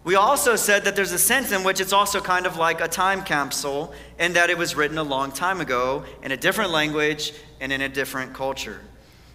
We 0.09 0.15
also 0.15 0.55
said 0.55 0.85
that 0.85 0.95
there's 0.95 1.11
a 1.11 1.19
sense 1.19 1.51
in 1.51 1.63
which 1.63 1.79
it's 1.79 1.93
also 1.93 2.19
kind 2.19 2.47
of 2.47 2.57
like 2.57 2.81
a 2.81 2.87
time 2.87 3.23
capsule, 3.23 3.93
and 4.17 4.35
that 4.35 4.49
it 4.49 4.57
was 4.57 4.75
written 4.75 4.97
a 4.97 5.03
long 5.03 5.31
time 5.31 5.61
ago 5.61 6.03
in 6.23 6.31
a 6.31 6.35
different 6.35 6.71
language 6.71 7.31
and 7.59 7.71
in 7.71 7.81
a 7.81 7.87
different 7.87 8.33
culture. 8.33 8.79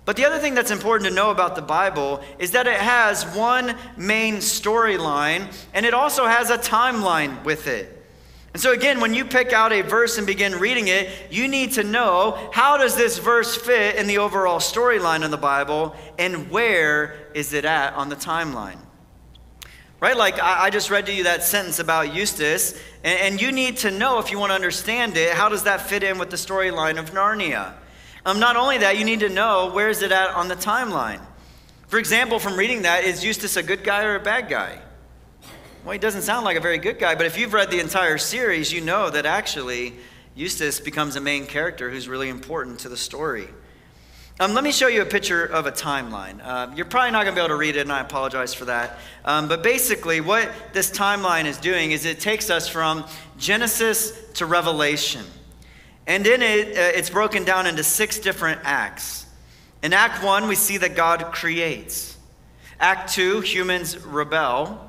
But 0.04 0.16
the 0.16 0.24
other 0.24 0.40
thing 0.40 0.56
that's 0.56 0.72
important 0.72 1.08
to 1.08 1.14
know 1.14 1.30
about 1.30 1.54
the 1.54 1.62
Bible 1.62 2.22
is 2.40 2.50
that 2.50 2.66
it 2.66 2.80
has 2.80 3.22
one 3.36 3.76
main 3.96 4.38
storyline, 4.38 5.46
and 5.74 5.86
it 5.86 5.94
also 5.94 6.26
has 6.26 6.50
a 6.50 6.58
timeline 6.58 7.44
with 7.44 7.68
it. 7.68 8.04
And 8.52 8.60
so 8.60 8.72
again, 8.72 8.98
when 8.98 9.14
you 9.14 9.24
pick 9.24 9.52
out 9.52 9.72
a 9.72 9.82
verse 9.82 10.18
and 10.18 10.26
begin 10.26 10.54
reading 10.54 10.88
it, 10.88 11.08
you 11.30 11.46
need 11.46 11.70
to 11.74 11.84
know 11.84 12.50
how 12.52 12.78
does 12.78 12.96
this 12.96 13.18
verse 13.18 13.56
fit 13.56 13.94
in 13.94 14.08
the 14.08 14.18
overall 14.18 14.58
storyline 14.58 15.24
of 15.24 15.30
the 15.30 15.36
Bible, 15.36 15.94
and 16.18 16.50
where 16.50 17.30
is 17.32 17.52
it 17.52 17.64
at 17.64 17.94
on 17.94 18.08
the 18.08 18.16
timeline? 18.16 18.78
Right? 20.04 20.18
Like 20.18 20.38
I, 20.38 20.68
just 20.68 20.90
read 20.90 21.06
to 21.06 21.14
you 21.14 21.24
that 21.24 21.42
sentence 21.42 21.78
about 21.78 22.14
Eustace, 22.14 22.78
and, 23.04 23.20
and 23.20 23.40
you 23.40 23.50
need 23.50 23.78
to 23.78 23.90
know 23.90 24.18
if 24.18 24.30
you 24.30 24.38
want 24.38 24.50
to 24.50 24.54
understand 24.54 25.16
it, 25.16 25.32
how 25.32 25.48
does 25.48 25.62
that 25.62 25.80
fit 25.80 26.02
in 26.02 26.18
with 26.18 26.28
the 26.28 26.36
storyline 26.36 26.98
of 26.98 27.12
Narnia? 27.12 27.72
Um, 28.26 28.38
not 28.38 28.54
only 28.56 28.76
that, 28.76 28.98
you 28.98 29.06
need 29.06 29.20
to 29.20 29.30
know 29.30 29.70
where 29.72 29.88
is 29.88 30.02
it 30.02 30.12
at 30.12 30.28
on 30.34 30.48
the 30.48 30.56
timeline. 30.56 31.22
For 31.86 31.98
example, 31.98 32.38
from 32.38 32.54
reading 32.58 32.82
that, 32.82 33.04
is 33.04 33.24
Eustace 33.24 33.56
a 33.56 33.62
good 33.62 33.82
guy 33.82 34.04
or 34.04 34.16
a 34.16 34.20
bad 34.20 34.50
guy? 34.50 34.78
Well, 35.86 35.92
he 35.92 35.98
doesn't 35.98 36.20
sound 36.20 36.44
like 36.44 36.58
a 36.58 36.60
very 36.60 36.76
good 36.76 36.98
guy, 36.98 37.14
but 37.14 37.24
if 37.24 37.38
you've 37.38 37.54
read 37.54 37.70
the 37.70 37.80
entire 37.80 38.18
series, 38.18 38.70
you 38.70 38.82
know 38.82 39.08
that 39.08 39.24
actually 39.24 39.94
Eustace 40.34 40.80
becomes 40.80 41.16
a 41.16 41.20
main 41.22 41.46
character 41.46 41.88
who's 41.88 42.08
really 42.08 42.28
important 42.28 42.80
to 42.80 42.90
the 42.90 42.96
story. 42.98 43.48
Um, 44.40 44.52
let 44.52 44.64
me 44.64 44.72
show 44.72 44.88
you 44.88 45.00
a 45.00 45.06
picture 45.06 45.44
of 45.44 45.66
a 45.66 45.70
timeline. 45.70 46.40
Uh, 46.42 46.68
you're 46.74 46.86
probably 46.86 47.12
not 47.12 47.22
going 47.22 47.36
to 47.36 47.40
be 47.40 47.44
able 47.44 47.54
to 47.54 47.56
read 47.56 47.76
it, 47.76 47.82
and 47.82 47.92
I 47.92 48.00
apologize 48.00 48.52
for 48.52 48.64
that. 48.64 48.98
Um, 49.24 49.46
but 49.46 49.62
basically, 49.62 50.20
what 50.20 50.50
this 50.72 50.90
timeline 50.90 51.44
is 51.44 51.56
doing 51.56 51.92
is 51.92 52.04
it 52.04 52.18
takes 52.18 52.50
us 52.50 52.68
from 52.68 53.04
Genesis 53.38 54.32
to 54.32 54.46
Revelation. 54.46 55.24
And 56.08 56.26
in 56.26 56.42
it, 56.42 56.76
uh, 56.76 56.98
it's 56.98 57.10
broken 57.10 57.44
down 57.44 57.68
into 57.68 57.84
six 57.84 58.18
different 58.18 58.60
acts. 58.64 59.24
In 59.84 59.92
Act 59.92 60.24
1, 60.24 60.48
we 60.48 60.56
see 60.56 60.78
that 60.78 60.96
God 60.96 61.26
creates. 61.26 62.16
Act 62.80 63.12
2, 63.12 63.40
humans 63.42 64.04
rebel. 64.04 64.80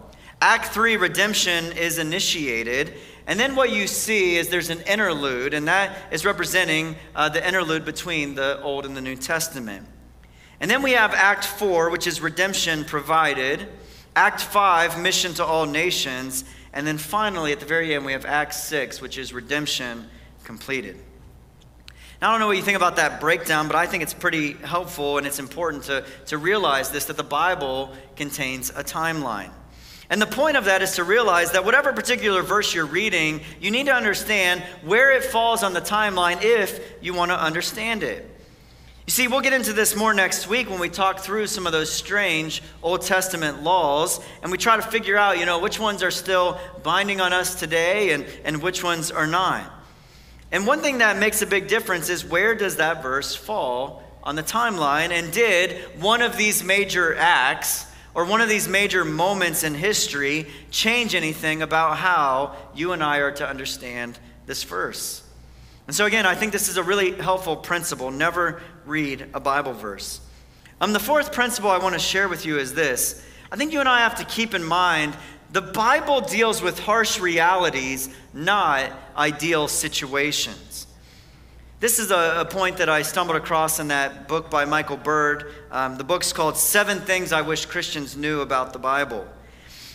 Act 0.42 0.74
3, 0.74 0.98
redemption 0.98 1.66
is 1.74 2.00
initiated. 2.00 2.96
And 3.28 3.40
then 3.40 3.56
what 3.56 3.72
you 3.72 3.88
see 3.88 4.36
is 4.36 4.50
there's 4.50 4.70
an 4.70 4.82
interlude, 4.82 5.54
and 5.54 5.68
that 5.68 5.98
is 6.12 6.26
representing 6.26 6.96
uh, 7.16 7.30
the 7.30 7.46
interlude 7.46 7.84
between 7.84 8.36
the 8.36 8.62
Old 8.62 8.86
and 8.86 8.96
the 8.96 9.02
New 9.02 9.16
Testament. 9.16 9.88
And 10.60 10.70
then 10.70 10.82
we 10.82 10.92
have 10.92 11.14
Act 11.14 11.46
4, 11.46 11.90
which 11.90 12.08
is 12.08 12.22
redemption 12.22 12.86
provided. 12.86 13.68
Act 14.16 14.42
5, 14.42 15.02
mission 15.02 15.34
to 15.36 15.46
all 15.46 15.66
nations. 15.66 16.46
And 16.72 16.86
then 16.86 16.98
finally, 16.98 17.52
at 17.52 17.60
the 17.60 17.66
very 17.66 17.96
end, 17.96 18.06
we 18.06 18.12
have 18.12 18.26
Act 18.26 18.54
6, 18.54 19.02
which 19.02 19.18
is 19.18 19.34
redemption 19.34 20.08
completed. 20.44 20.98
Now, 22.22 22.30
I 22.30 22.34
don't 22.34 22.40
know 22.40 22.48
what 22.48 22.58
you 22.58 22.64
think 22.64 22.78
about 22.78 22.96
that 22.96 23.20
breakdown, 23.20 23.68
but 23.68 23.76
I 23.76 23.88
think 23.88 24.04
it's 24.04 24.14
pretty 24.14 24.54
helpful 24.54 25.18
and 25.18 25.28
it's 25.28 25.40
important 25.40 25.84
to, 25.86 26.06
to 26.28 26.38
realize 26.38 26.92
this 26.92 27.06
that 27.06 27.18
the 27.18 27.24
Bible 27.24 27.92
contains 28.16 28.70
a 28.70 28.84
timeline. 28.84 29.52
And 30.10 30.22
the 30.22 30.28
point 30.28 30.56
of 30.56 30.66
that 30.66 30.82
is 30.82 30.96
to 30.96 31.04
realize 31.04 31.52
that 31.54 31.66
whatever 31.66 31.92
particular 31.92 32.44
verse 32.44 32.74
you're 32.74 32.86
reading, 32.86 33.42
you 33.60 33.72
need 33.72 33.88
to 33.88 33.94
understand 33.94 34.62
where 34.84 35.12
it 35.12 35.24
falls 35.24 35.64
on 35.64 35.74
the 35.74 35.82
timeline 35.82 36.44
if 36.44 36.80
you 37.02 37.14
want 37.14 37.32
to 37.32 37.42
understand 37.42 38.04
it. 38.04 38.30
You 39.08 39.12
see, 39.12 39.28
we'll 39.28 39.42
get 39.42 39.54
into 39.54 39.72
this 39.72 39.96
more 39.96 40.16
next 40.16 40.48
week 40.48 40.68
when 40.68 40.80
we 40.80 40.90
talk 40.90 41.20
through 41.20 41.46
some 41.46 41.68
of 41.68 41.72
those 41.72 41.92
strange 41.92 42.64
Old 42.82 43.04
Testament 43.04 43.62
laws 43.62 44.20
and 44.42 44.52
we 44.52 44.58
try 44.58 44.78
to 44.78 44.82
figure 44.82 45.16
out, 45.16 45.38
you 45.38 45.46
know, 45.46 45.60
which 45.60 45.80
ones 45.80 46.02
are 46.02 46.10
still 46.10 46.60
binding 46.82 47.22
on 47.22 47.32
us 47.32 47.54
today 47.54 48.14
and, 48.14 48.26
and 48.44 48.64
which 48.64 48.84
ones 48.84 49.12
are 49.12 49.28
not. 49.28 49.72
And 50.52 50.66
one 50.66 50.82
thing 50.82 51.00
that 51.00 51.18
makes 51.18 51.42
a 51.44 51.48
big 51.48 51.68
difference 51.68 52.10
is 52.10 52.26
where 52.26 52.56
does 52.56 52.78
that 52.78 53.04
verse 53.04 53.36
fall 53.36 54.04
on 54.24 54.36
the 54.36 54.44
timeline? 54.44 55.10
And 55.10 55.32
did 55.32 55.84
one 56.02 56.24
of 56.24 56.36
these 56.36 56.64
major 56.64 57.16
acts 57.16 57.86
or 58.16 58.26
one 58.26 58.42
of 58.42 58.50
these 58.50 58.68
major 58.68 59.06
moments 59.06 59.64
in 59.64 59.76
history 59.76 60.48
change 60.72 61.14
anything 61.14 61.62
about 61.62 61.98
how 61.98 62.56
you 62.74 62.94
and 62.94 63.04
I 63.04 63.18
are 63.18 63.34
to 63.34 63.48
understand 63.48 64.18
this 64.48 64.64
verse? 64.64 65.22
And 65.86 65.96
so, 65.96 66.06
again, 66.06 66.26
I 66.26 66.34
think 66.34 66.52
this 66.52 66.68
is 66.68 66.78
a 66.78 66.84
really 66.84 67.12
helpful 67.12 67.56
principle. 67.56 68.10
Never 68.10 68.62
read 68.86 69.28
a 69.34 69.40
Bible 69.40 69.74
verse. 69.74 70.22
Um, 70.82 70.94
the 70.94 71.00
fourth 71.00 71.32
principle 71.32 71.70
I 71.70 71.78
want 71.78 71.94
to 71.94 72.00
share 72.00 72.28
with 72.28 72.46
you 72.46 72.58
is 72.58 72.74
this 72.74 73.24
I 73.52 73.58
think 73.58 73.72
you 73.72 73.80
and 73.80 73.88
I 73.88 74.00
have 74.00 74.16
to 74.16 74.26
keep 74.26 74.54
in 74.54 74.64
mind 74.64 75.16
the 75.52 75.62
Bible 75.62 76.22
deals 76.22 76.62
with 76.62 76.80
harsh 76.80 77.20
realities, 77.20 78.10
not 78.34 78.92
ideal 79.16 79.68
situations. 79.68 80.75
This 81.86 82.00
is 82.00 82.10
a, 82.10 82.38
a, 82.40 82.46
point 82.46 82.78
that 82.78 82.90
I 82.90 83.04
stumbled 83.04 83.38
across 83.38 83.80
in 83.80 83.90
that 83.90 84.28
book 84.28 84.50
by 84.50 84.66
Michael 84.66 84.98
Bird. 84.98 85.54
Um, 85.70 85.98
the 85.98 86.04
book's 86.04 86.34
called 86.34 86.58
Seven 86.58 87.00
Things 87.00 87.32
I 87.32 87.44
Wish 87.44 87.68
Christians 87.68 88.18
Knew 88.18 88.42
About 88.42 88.74
the 88.74 88.80
Bible. 88.80 89.28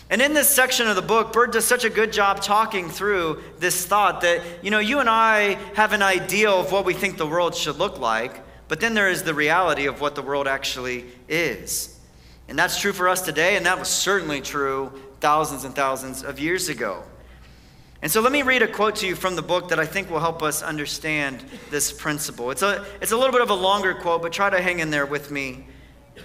And 0.09 0.21
in 0.21 0.33
this 0.33 0.47
section 0.47 0.87
of 0.87 0.95
the 0.95 1.01
book, 1.01 1.33
Bird 1.33 1.51
does 1.51 1.65
such 1.65 1.83
a 1.83 1.89
good 1.89 2.13
job 2.13 2.41
talking 2.41 2.87
through 2.87 3.43
this 3.59 3.85
thought 3.85 4.21
that, 4.21 4.41
you 4.61 4.71
know, 4.71 4.79
you 4.79 4.99
and 4.99 5.09
I 5.09 5.57
have 5.73 5.91
an 5.91 6.01
idea 6.01 6.49
of 6.49 6.71
what 6.71 6.85
we 6.85 6.93
think 6.93 7.17
the 7.17 7.27
world 7.27 7.55
should 7.55 7.75
look 7.75 7.99
like, 7.99 8.41
but 8.69 8.79
then 8.79 8.93
there 8.93 9.09
is 9.09 9.23
the 9.23 9.33
reality 9.33 9.85
of 9.85 9.99
what 9.99 10.15
the 10.15 10.21
world 10.21 10.47
actually 10.47 11.07
is. 11.27 11.99
And 12.47 12.57
that's 12.57 12.79
true 12.79 12.93
for 12.93 13.09
us 13.09 13.21
today, 13.21 13.57
and 13.57 13.65
that 13.65 13.77
was 13.77 13.89
certainly 13.89 14.39
true 14.39 14.93
thousands 15.19 15.65
and 15.65 15.75
thousands 15.75 16.23
of 16.23 16.39
years 16.39 16.69
ago. 16.69 17.03
And 18.01 18.11
so 18.11 18.19
let 18.21 18.31
me 18.31 18.41
read 18.41 18.63
a 18.63 18.67
quote 18.67 18.95
to 18.97 19.07
you 19.07 19.15
from 19.15 19.35
the 19.35 19.43
book 19.43 19.69
that 19.69 19.79
I 19.79 19.85
think 19.85 20.09
will 20.09 20.19
help 20.19 20.41
us 20.41 20.63
understand 20.63 21.45
this 21.69 21.91
principle. 21.91 22.49
It's 22.49 22.63
a, 22.63 22.83
it's 22.99 23.11
a 23.11 23.17
little 23.17 23.31
bit 23.31 23.41
of 23.41 23.51
a 23.51 23.55
longer 23.55 23.93
quote, 23.93 24.23
but 24.23 24.33
try 24.33 24.49
to 24.49 24.59
hang 24.59 24.79
in 24.79 24.89
there 24.89 25.05
with 25.05 25.29
me 25.29 25.65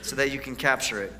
so 0.00 0.16
that 0.16 0.30
you 0.30 0.38
can 0.38 0.56
capture 0.56 1.02
it. 1.02 1.12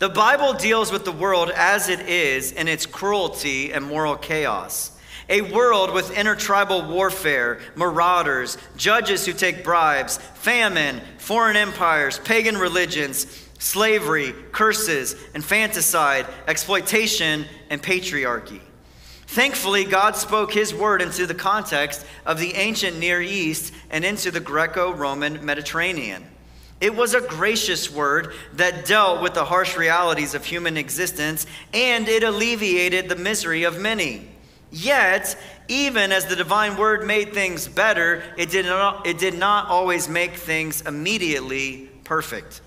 The 0.00 0.10
Bible 0.10 0.52
deals 0.52 0.92
with 0.92 1.04
the 1.04 1.12
world 1.12 1.50
as 1.50 1.88
it 1.88 2.00
is 2.00 2.52
in 2.52 2.68
its 2.68 2.84
cruelty 2.84 3.72
and 3.72 3.84
moral 3.84 4.16
chaos. 4.16 4.98
A 5.28 5.40
world 5.40 5.94
with 5.94 6.10
intertribal 6.10 6.82
warfare, 6.82 7.60
marauders, 7.74 8.58
judges 8.76 9.24
who 9.24 9.32
take 9.32 9.64
bribes, 9.64 10.18
famine, 10.18 11.00
foreign 11.18 11.56
empires, 11.56 12.18
pagan 12.18 12.58
religions, 12.58 13.48
slavery, 13.58 14.34
curses, 14.50 15.14
infanticide, 15.34 16.26
exploitation, 16.48 17.46
and 17.70 17.82
patriarchy. 17.82 18.60
Thankfully, 19.32 19.84
God 19.84 20.14
spoke 20.14 20.52
his 20.52 20.74
word 20.74 21.00
into 21.00 21.24
the 21.24 21.34
context 21.34 22.04
of 22.26 22.38
the 22.38 22.52
ancient 22.52 22.98
Near 22.98 23.22
East 23.22 23.72
and 23.88 24.04
into 24.04 24.30
the 24.30 24.40
Greco 24.40 24.92
Roman 24.92 25.42
Mediterranean. 25.42 26.26
It 26.82 26.94
was 26.94 27.14
a 27.14 27.22
gracious 27.22 27.90
word 27.90 28.34
that 28.52 28.84
dealt 28.84 29.22
with 29.22 29.32
the 29.32 29.46
harsh 29.46 29.74
realities 29.74 30.34
of 30.34 30.44
human 30.44 30.76
existence 30.76 31.46
and 31.72 32.10
it 32.10 32.24
alleviated 32.24 33.08
the 33.08 33.16
misery 33.16 33.62
of 33.62 33.80
many. 33.80 34.28
Yet, 34.70 35.34
even 35.66 36.12
as 36.12 36.26
the 36.26 36.36
divine 36.36 36.76
word 36.76 37.06
made 37.06 37.32
things 37.32 37.66
better, 37.66 38.22
it 38.36 38.50
did 38.50 38.66
not, 38.66 39.06
it 39.06 39.18
did 39.18 39.32
not 39.32 39.68
always 39.68 40.10
make 40.10 40.34
things 40.34 40.82
immediately 40.82 41.88
perfect. 42.04 42.60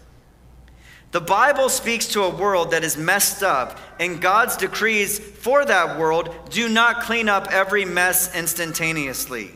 The 1.12 1.22
Bible 1.22 1.70
speaks 1.70 2.08
to 2.08 2.24
a 2.24 2.30
world 2.30 2.72
that 2.72 2.84
is 2.84 2.98
messed 2.98 3.42
up, 3.42 3.80
and 4.00 4.22
God's 4.22 4.58
decrees 4.58 5.18
for 5.18 5.64
that 5.64 5.98
world 5.98 6.34
do 6.50 6.68
not 6.68 7.02
clean 7.02 7.30
up 7.30 7.48
every 7.52 7.86
mess 7.86 8.36
instantaneously. 8.36 9.52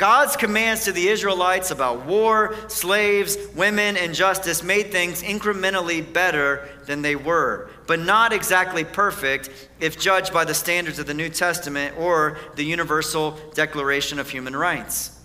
God's 0.00 0.34
commands 0.34 0.84
to 0.84 0.92
the 0.92 1.08
Israelites 1.08 1.70
about 1.70 2.06
war, 2.06 2.56
slaves, 2.68 3.36
women, 3.54 3.98
and 3.98 4.14
justice 4.14 4.62
made 4.62 4.90
things 4.90 5.22
incrementally 5.22 6.10
better 6.10 6.66
than 6.86 7.02
they 7.02 7.16
were, 7.16 7.68
but 7.86 8.00
not 8.00 8.32
exactly 8.32 8.82
perfect 8.82 9.50
if 9.78 10.00
judged 10.00 10.32
by 10.32 10.46
the 10.46 10.54
standards 10.54 10.98
of 10.98 11.06
the 11.06 11.12
New 11.12 11.28
Testament 11.28 11.98
or 11.98 12.38
the 12.54 12.64
Universal 12.64 13.38
Declaration 13.52 14.18
of 14.18 14.30
Human 14.30 14.56
Rights. 14.56 15.20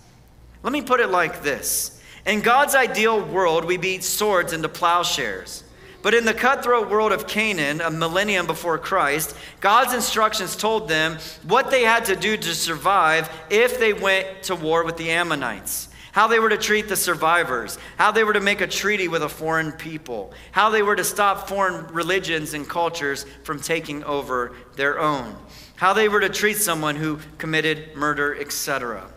Let 0.62 0.74
me 0.74 0.82
put 0.82 1.00
it 1.00 1.08
like 1.08 1.42
this 1.42 1.95
In 2.26 2.40
God's 2.40 2.74
ideal 2.74 3.24
world, 3.24 3.64
we 3.64 3.76
beat 3.76 4.02
swords 4.02 4.52
into 4.52 4.68
plowshares. 4.68 5.62
But 6.02 6.12
in 6.12 6.24
the 6.24 6.34
cutthroat 6.34 6.90
world 6.90 7.12
of 7.12 7.28
Canaan, 7.28 7.80
a 7.80 7.90
millennium 7.90 8.46
before 8.46 8.78
Christ, 8.78 9.36
God's 9.60 9.94
instructions 9.94 10.56
told 10.56 10.88
them 10.88 11.18
what 11.46 11.70
they 11.70 11.82
had 11.82 12.04
to 12.06 12.16
do 12.16 12.36
to 12.36 12.54
survive 12.54 13.30
if 13.48 13.78
they 13.78 13.92
went 13.92 14.42
to 14.44 14.56
war 14.56 14.84
with 14.84 14.96
the 14.96 15.10
Ammonites. 15.10 15.88
How 16.10 16.26
they 16.26 16.40
were 16.40 16.48
to 16.48 16.56
treat 16.56 16.88
the 16.88 16.96
survivors, 16.96 17.78
how 17.96 18.10
they 18.10 18.24
were 18.24 18.32
to 18.32 18.40
make 18.40 18.60
a 18.60 18.66
treaty 18.66 19.06
with 19.06 19.22
a 19.22 19.28
foreign 19.28 19.70
people, 19.70 20.32
how 20.50 20.70
they 20.70 20.82
were 20.82 20.96
to 20.96 21.04
stop 21.04 21.48
foreign 21.48 21.86
religions 21.92 22.54
and 22.54 22.68
cultures 22.68 23.24
from 23.44 23.60
taking 23.60 24.02
over 24.02 24.56
their 24.76 24.98
own, 24.98 25.36
how 25.76 25.92
they 25.92 26.08
were 26.08 26.20
to 26.20 26.28
treat 26.28 26.56
someone 26.56 26.96
who 26.96 27.20
committed 27.38 27.94
murder, 27.94 28.34
etc. 28.40 29.10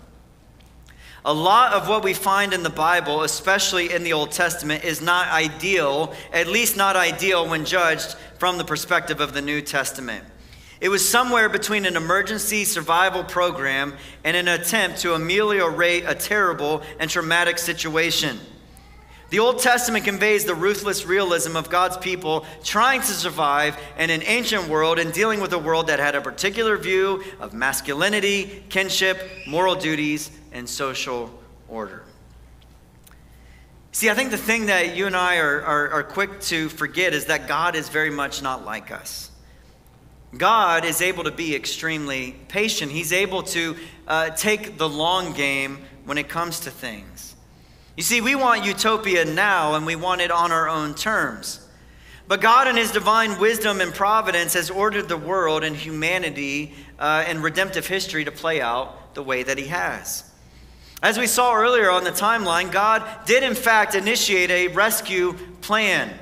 A 1.26 1.34
lot 1.34 1.74
of 1.74 1.89
what 1.89 2.03
we 2.03 2.13
find 2.13 2.53
in 2.53 2.63
the 2.63 2.70
Bible, 2.70 3.24
especially 3.24 3.91
in 3.91 4.03
the 4.03 4.13
Old 4.13 4.32
Testament, 4.32 4.86
is 4.86 5.01
not 5.01 5.28
ideal, 5.28 6.13
at 6.32 6.47
least 6.47 6.78
not 6.78 6.95
ideal 6.95 7.47
when 7.47 7.65
judged 7.65 8.15
from 8.38 8.57
the 8.57 8.63
perspective 8.63 9.20
of 9.20 9.34
the 9.34 9.41
New 9.41 9.61
Testament. 9.61 10.24
It 10.80 10.88
was 10.88 11.07
somewhere 11.07 11.49
between 11.49 11.86
an 11.86 11.97
emergency 11.97 12.63
survival 12.63 13.26
program 13.26 13.95
and 14.24 14.38
an 14.38 14.47
attempt 14.47 14.99
to 15.01 15.13
ameliorate 15.13 16.05
a 16.07 16.15
terrible 16.15 16.84
and 16.99 17.09
traumatic 17.09 17.57
situation. 17.57 18.39
The 19.30 19.39
Old 19.39 19.59
Testament 19.59 20.05
conveys 20.05 20.45
the 20.45 20.55
ruthless 20.55 21.05
realism 21.05 21.55
of 21.55 21.70
God's 21.70 21.97
people 21.97 22.45
trying 22.63 23.01
to 23.01 23.07
survive 23.07 23.78
in 23.97 24.09
an 24.09 24.24
ancient 24.26 24.70
world 24.70 24.97
and 24.97 25.13
dealing 25.13 25.41
with 25.41 25.51
a 25.53 25.59
world 25.59 25.88
that 25.88 25.99
had 25.99 26.15
a 26.15 26.22
particular 26.22 26.78
view 26.78 27.24
of 27.39 27.53
masculinity, 27.53 28.63
kinship, 28.70 29.22
moral 29.45 29.76
duties, 29.76 30.32
and 30.51 30.67
social 30.67 31.31
order. 31.67 32.03
See, 33.91 34.09
I 34.09 34.13
think 34.13 34.31
the 34.31 34.37
thing 34.37 34.67
that 34.67 34.95
you 34.95 35.07
and 35.07 35.15
I 35.15 35.37
are, 35.37 35.61
are, 35.61 35.89
are, 35.89 36.03
quick 36.03 36.41
to 36.41 36.69
forget 36.69 37.13
is 37.13 37.25
that 37.25 37.47
God 37.47 37.75
is 37.75 37.89
very 37.89 38.11
much 38.11 38.41
not 38.43 38.63
like 38.63 38.91
us. 38.91 39.31
God 40.37 40.85
is 40.85 41.01
able 41.01 41.23
to 41.23 41.31
be 41.31 41.55
extremely 41.55 42.35
patient. 42.49 42.91
He's 42.91 43.11
able 43.11 43.41
to 43.43 43.75
uh, 44.07 44.29
take 44.29 44.77
the 44.77 44.87
long 44.87 45.33
game 45.33 45.79
when 46.05 46.19
it 46.19 46.29
comes 46.29 46.61
to 46.61 46.71
things. 46.71 47.35
You 47.97 48.03
see, 48.03 48.21
we 48.21 48.35
want 48.35 48.63
utopia 48.63 49.25
now 49.25 49.73
and 49.73 49.85
we 49.85 49.95
want 49.95 50.21
it 50.21 50.29
on 50.29 50.51
our 50.51 50.69
own 50.69 50.93
terms. 50.93 51.67
But 52.27 52.41
God, 52.41 52.67
in 52.67 52.77
His 52.77 52.91
divine 52.91 53.39
wisdom 53.39 53.81
and 53.81 53.91
providence, 53.91 54.53
has 54.53 54.69
ordered 54.69 55.09
the 55.09 55.17
world 55.17 55.63
and 55.63 55.75
humanity 55.75 56.75
uh, 56.99 57.25
and 57.27 57.43
redemptive 57.43 57.87
history 57.87 58.23
to 58.23 58.31
play 58.31 58.61
out 58.61 59.15
the 59.15 59.23
way 59.23 59.41
that 59.41 59.57
He 59.57 59.65
has. 59.65 60.28
As 61.01 61.17
we 61.17 61.27
saw 61.27 61.55
earlier 61.55 61.89
on 61.89 62.03
the 62.03 62.11
timeline, 62.11 62.71
God 62.71 63.03
did 63.25 63.41
in 63.41 63.55
fact 63.55 63.95
initiate 63.95 64.51
a 64.51 64.67
rescue 64.67 65.33
plan 65.61 66.13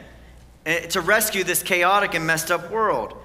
eh, 0.67 0.81
to 0.87 1.01
rescue 1.01 1.43
this 1.43 1.63
chaotic 1.63 2.13
and 2.13 2.27
messed 2.27 2.51
up 2.51 2.69
world. 2.69 3.17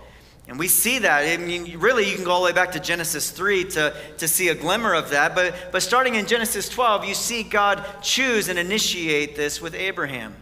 And 0.48 0.58
we 0.58 0.66
see 0.66 0.98
that. 1.00 1.24
I 1.24 1.36
mean, 1.36 1.78
really, 1.78 2.08
you 2.08 2.16
can 2.16 2.24
go 2.24 2.30
all 2.30 2.40
the 2.40 2.46
way 2.46 2.52
back 2.52 2.72
to 2.72 2.80
Genesis 2.80 3.30
3 3.30 3.64
to, 3.64 3.94
to 4.16 4.26
see 4.26 4.48
a 4.48 4.54
glimmer 4.54 4.94
of 4.94 5.10
that. 5.10 5.34
But, 5.34 5.54
but 5.72 5.82
starting 5.82 6.14
in 6.14 6.26
Genesis 6.26 6.70
12, 6.70 7.04
you 7.04 7.14
see 7.14 7.42
God 7.42 7.84
choose 8.02 8.48
and 8.48 8.58
initiate 8.58 9.36
this 9.36 9.60
with 9.60 9.74
Abraham. 9.74 10.34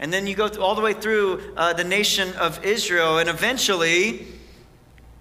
And 0.00 0.12
then 0.12 0.26
you 0.26 0.34
go 0.34 0.48
all 0.60 0.74
the 0.74 0.82
way 0.82 0.92
through 0.92 1.54
uh, 1.56 1.72
the 1.72 1.84
nation 1.84 2.32
of 2.34 2.64
Israel. 2.64 3.18
And 3.18 3.28
eventually, 3.28 4.26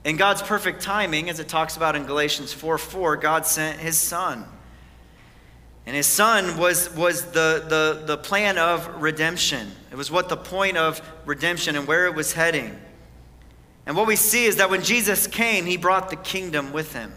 in 0.03 0.17
God's 0.17 0.41
perfect 0.41 0.81
timing, 0.81 1.29
as 1.29 1.39
it 1.39 1.47
talks 1.47 1.77
about 1.77 1.95
in 1.95 2.05
Galatians 2.05 2.53
4 2.53 2.77
4, 2.77 3.17
God 3.17 3.45
sent 3.45 3.79
his 3.79 3.97
son. 3.97 4.45
And 5.88 5.95
his 5.95 6.05
son 6.05 6.57
was, 6.57 6.93
was 6.93 7.23
the, 7.27 7.63
the, 7.65 8.03
the 8.05 8.17
plan 8.17 8.57
of 8.57 9.01
redemption. 9.01 9.71
It 9.89 9.95
was 9.95 10.11
what 10.11 10.27
the 10.27 10.35
point 10.35 10.75
of 10.75 11.01
redemption 11.25 11.77
and 11.77 11.88
where 11.88 12.07
it 12.07 12.13
was 12.13 12.33
heading. 12.33 12.77
And 13.85 13.95
what 13.95 14.05
we 14.05 14.17
see 14.17 14.43
is 14.43 14.57
that 14.57 14.69
when 14.69 14.83
Jesus 14.83 15.27
came, 15.27 15.65
he 15.65 15.77
brought 15.77 16.09
the 16.09 16.17
kingdom 16.17 16.73
with 16.73 16.91
him. 16.91 17.13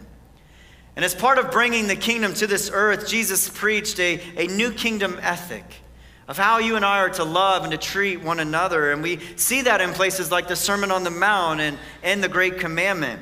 And 0.95 1.03
as 1.03 1.13
part 1.13 1.37
of 1.37 1.51
bringing 1.51 1.87
the 1.87 1.97
kingdom 1.97 2.33
to 2.35 2.47
this 2.47 2.71
earth, 2.73 3.09
Jesus 3.09 3.49
preached 3.49 3.99
a, 3.99 4.21
a 4.37 4.47
new 4.47 4.71
kingdom 4.71 5.19
ethic 5.21 5.65
of 6.29 6.37
how 6.37 6.59
you 6.59 6.77
and 6.77 6.85
I 6.85 6.99
are 6.99 7.09
to 7.09 7.25
love 7.25 7.63
and 7.63 7.73
to 7.73 7.77
treat 7.77 8.21
one 8.21 8.39
another. 8.39 8.93
And 8.93 9.03
we 9.03 9.19
see 9.35 9.63
that 9.63 9.81
in 9.81 9.91
places 9.91 10.31
like 10.31 10.47
the 10.47 10.55
Sermon 10.55 10.91
on 10.91 11.03
the 11.03 11.11
Mount 11.11 11.59
and, 11.59 11.77
and 12.03 12.23
the 12.23 12.29
Great 12.29 12.57
Commandment. 12.57 13.21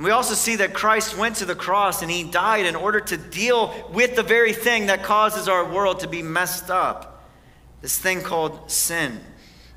And 0.00 0.06
we 0.06 0.12
also 0.12 0.32
see 0.32 0.56
that 0.56 0.72
Christ 0.72 1.18
went 1.18 1.36
to 1.36 1.44
the 1.44 1.54
cross 1.54 2.00
and 2.00 2.10
he 2.10 2.24
died 2.24 2.64
in 2.64 2.74
order 2.74 3.00
to 3.00 3.18
deal 3.18 3.74
with 3.92 4.16
the 4.16 4.22
very 4.22 4.54
thing 4.54 4.86
that 4.86 5.02
causes 5.02 5.46
our 5.46 5.62
world 5.62 6.00
to 6.00 6.08
be 6.08 6.22
messed 6.22 6.70
up 6.70 7.22
this 7.82 7.98
thing 7.98 8.22
called 8.22 8.70
sin. 8.70 9.20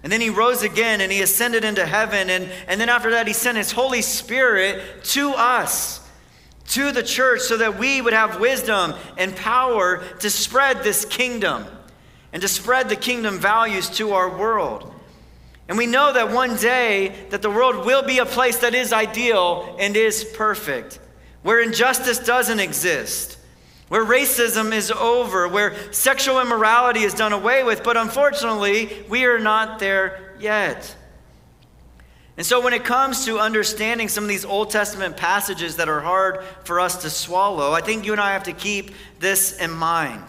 And 0.01 0.09
then 0.09 0.21
he 0.21 0.29
rose 0.29 0.63
again 0.63 1.01
and 1.01 1.11
he 1.11 1.21
ascended 1.21 1.65
into 1.65 1.85
heaven. 1.85 2.29
And, 2.29 2.49
and 2.69 2.79
then 2.79 2.87
after 2.87 3.11
that, 3.11 3.27
he 3.27 3.33
sent 3.33 3.57
his 3.57 3.73
Holy 3.73 4.01
Spirit 4.01 5.03
to 5.07 5.31
us, 5.31 5.99
to 6.69 6.93
the 6.93 7.03
church, 7.03 7.41
so 7.41 7.57
that 7.57 7.77
we 7.77 7.99
would 7.99 8.13
have 8.13 8.39
wisdom 8.39 8.93
and 9.17 9.35
power 9.35 10.05
to 10.21 10.29
spread 10.29 10.83
this 10.83 11.03
kingdom 11.03 11.65
and 12.31 12.41
to 12.41 12.47
spread 12.47 12.87
the 12.87 12.95
kingdom 12.95 13.39
values 13.39 13.89
to 13.97 14.13
our 14.13 14.37
world. 14.37 14.89
And 15.67 15.77
we 15.77 15.87
know 15.87 16.11
that 16.11 16.31
one 16.31 16.57
day 16.57 17.27
that 17.29 17.41
the 17.41 17.49
world 17.49 17.85
will 17.85 18.03
be 18.03 18.19
a 18.19 18.25
place 18.25 18.57
that 18.59 18.73
is 18.73 18.91
ideal 18.91 19.75
and 19.79 19.95
is 19.95 20.23
perfect, 20.23 20.99
where 21.41 21.61
injustice 21.61 22.19
doesn't 22.19 22.59
exist, 22.59 23.37
where 23.87 24.03
racism 24.03 24.73
is 24.73 24.91
over, 24.91 25.47
where 25.47 25.93
sexual 25.93 26.41
immorality 26.41 27.01
is 27.01 27.13
done 27.13 27.31
away 27.31 27.63
with, 27.63 27.83
but 27.83 27.95
unfortunately, 27.95 29.05
we 29.07 29.25
are 29.25 29.39
not 29.39 29.79
there 29.79 30.35
yet. 30.39 30.95
And 32.35 32.45
so, 32.45 32.59
when 32.61 32.73
it 32.73 32.83
comes 32.83 33.25
to 33.25 33.39
understanding 33.39 34.07
some 34.07 34.23
of 34.23 34.29
these 34.29 34.43
Old 34.43 34.71
Testament 34.71 35.15
passages 35.15 35.75
that 35.75 35.87
are 35.87 36.01
hard 36.01 36.43
for 36.63 36.79
us 36.79 37.03
to 37.03 37.09
swallow, 37.09 37.73
I 37.73 37.81
think 37.81 38.05
you 38.05 38.11
and 38.11 38.19
I 38.19 38.33
have 38.33 38.43
to 38.43 38.53
keep 38.53 38.91
this 39.19 39.57
in 39.59 39.69
mind. 39.69 40.23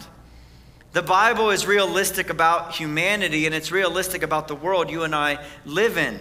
The 0.94 1.02
Bible 1.02 1.50
is 1.50 1.66
realistic 1.66 2.30
about 2.30 2.72
humanity 2.72 3.46
and 3.46 3.54
it's 3.54 3.72
realistic 3.72 4.22
about 4.22 4.46
the 4.46 4.54
world 4.54 4.88
you 4.88 5.02
and 5.02 5.12
I 5.12 5.44
live 5.66 5.98
in. 5.98 6.20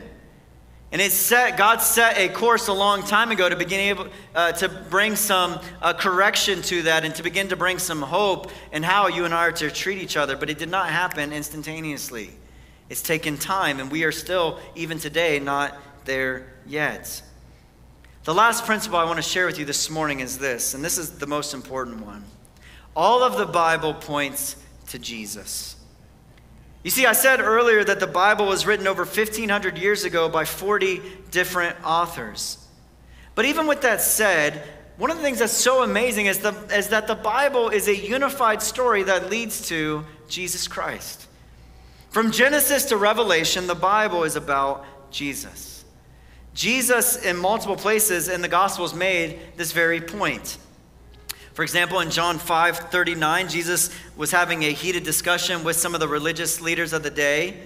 And 0.91 0.99
it 0.99 1.11
set, 1.11 1.59
God 1.59 1.77
set 1.77 2.17
a 2.17 2.27
course 2.27 2.67
a 2.69 2.73
long 2.73 3.03
time 3.03 3.29
ago 3.29 3.47
to 3.47 3.55
begin 3.55 3.79
able, 3.81 4.07
uh, 4.33 4.51
to 4.53 4.69
bring 4.69 5.15
some 5.15 5.59
uh, 5.79 5.93
correction 5.93 6.63
to 6.63 6.81
that 6.83 7.05
and 7.05 7.13
to 7.13 7.21
begin 7.21 7.49
to 7.49 7.55
bring 7.55 7.77
some 7.77 8.01
hope 8.01 8.49
in 8.71 8.81
how 8.81 9.09
you 9.09 9.25
and 9.25 9.33
I 9.33 9.45
are 9.45 9.51
to 9.51 9.69
treat 9.69 10.01
each 10.01 10.17
other. 10.17 10.35
But 10.35 10.49
it 10.49 10.57
did 10.57 10.71
not 10.71 10.89
happen 10.89 11.31
instantaneously. 11.31 12.31
It's 12.89 13.03
taken 13.03 13.37
time, 13.37 13.79
and 13.79 13.91
we 13.91 14.03
are 14.05 14.11
still, 14.11 14.59
even 14.73 14.97
today, 14.97 15.39
not 15.39 15.77
there 16.05 16.51
yet. 16.65 17.21
The 18.23 18.33
last 18.33 18.65
principle 18.65 18.97
I 18.97 19.03
want 19.03 19.17
to 19.17 19.21
share 19.23 19.45
with 19.45 19.59
you 19.59 19.65
this 19.65 19.91
morning 19.91 20.19
is 20.19 20.39
this, 20.39 20.73
and 20.73 20.83
this 20.83 20.97
is 20.97 21.11
the 21.19 21.27
most 21.27 21.53
important 21.53 22.03
one. 22.03 22.23
All 22.95 23.23
of 23.23 23.37
the 23.37 23.45
Bible 23.45 23.93
points 23.93 24.55
to 24.93 24.99
Jesus. 24.99 25.75
You 26.83 26.91
see, 26.91 27.07
I 27.07 27.13
said 27.13 27.39
earlier 27.39 27.83
that 27.83 27.99
the 27.99 28.05
Bible 28.05 28.45
was 28.45 28.67
written 28.67 28.85
over 28.85 29.05
1,500 29.05 29.75
years 29.75 30.03
ago 30.03 30.29
by 30.29 30.45
40 30.45 31.01
different 31.31 31.75
authors. 31.83 32.59
But 33.33 33.45
even 33.45 33.65
with 33.65 33.81
that 33.81 34.01
said, 34.01 34.61
one 34.97 35.09
of 35.09 35.17
the 35.17 35.23
things 35.23 35.39
that's 35.39 35.51
so 35.51 35.81
amazing 35.81 36.27
is, 36.27 36.39
the, 36.39 36.53
is 36.71 36.89
that 36.89 37.07
the 37.07 37.15
Bible 37.15 37.69
is 37.69 37.87
a 37.87 37.95
unified 37.95 38.61
story 38.61 39.01
that 39.01 39.31
leads 39.31 39.67
to 39.69 40.05
Jesus 40.27 40.67
Christ. 40.67 41.25
From 42.11 42.31
Genesis 42.31 42.85
to 42.85 42.97
Revelation, 42.97 43.65
the 43.65 43.73
Bible 43.73 44.23
is 44.25 44.35
about 44.35 44.85
Jesus. 45.09 45.85
Jesus, 46.53 47.25
in 47.25 47.35
multiple 47.35 47.77
places 47.77 48.29
in 48.29 48.43
the 48.43 48.47
Gospels, 48.47 48.93
made 48.93 49.39
this 49.57 49.71
very 49.71 50.01
point. 50.01 50.59
For 51.53 51.61
example, 51.61 51.99
in 51.99 52.09
John 52.09 52.39
5 52.39 52.77
39, 52.77 53.47
Jesus 53.47 53.91
was 54.17 54.31
having 54.31 54.63
a 54.63 54.71
heated 54.71 55.03
discussion 55.03 55.63
with 55.63 55.75
some 55.75 55.93
of 55.93 55.99
the 55.99 56.07
religious 56.07 56.59
leaders 56.61 56.93
of 56.93 57.03
the 57.03 57.11
day. 57.11 57.57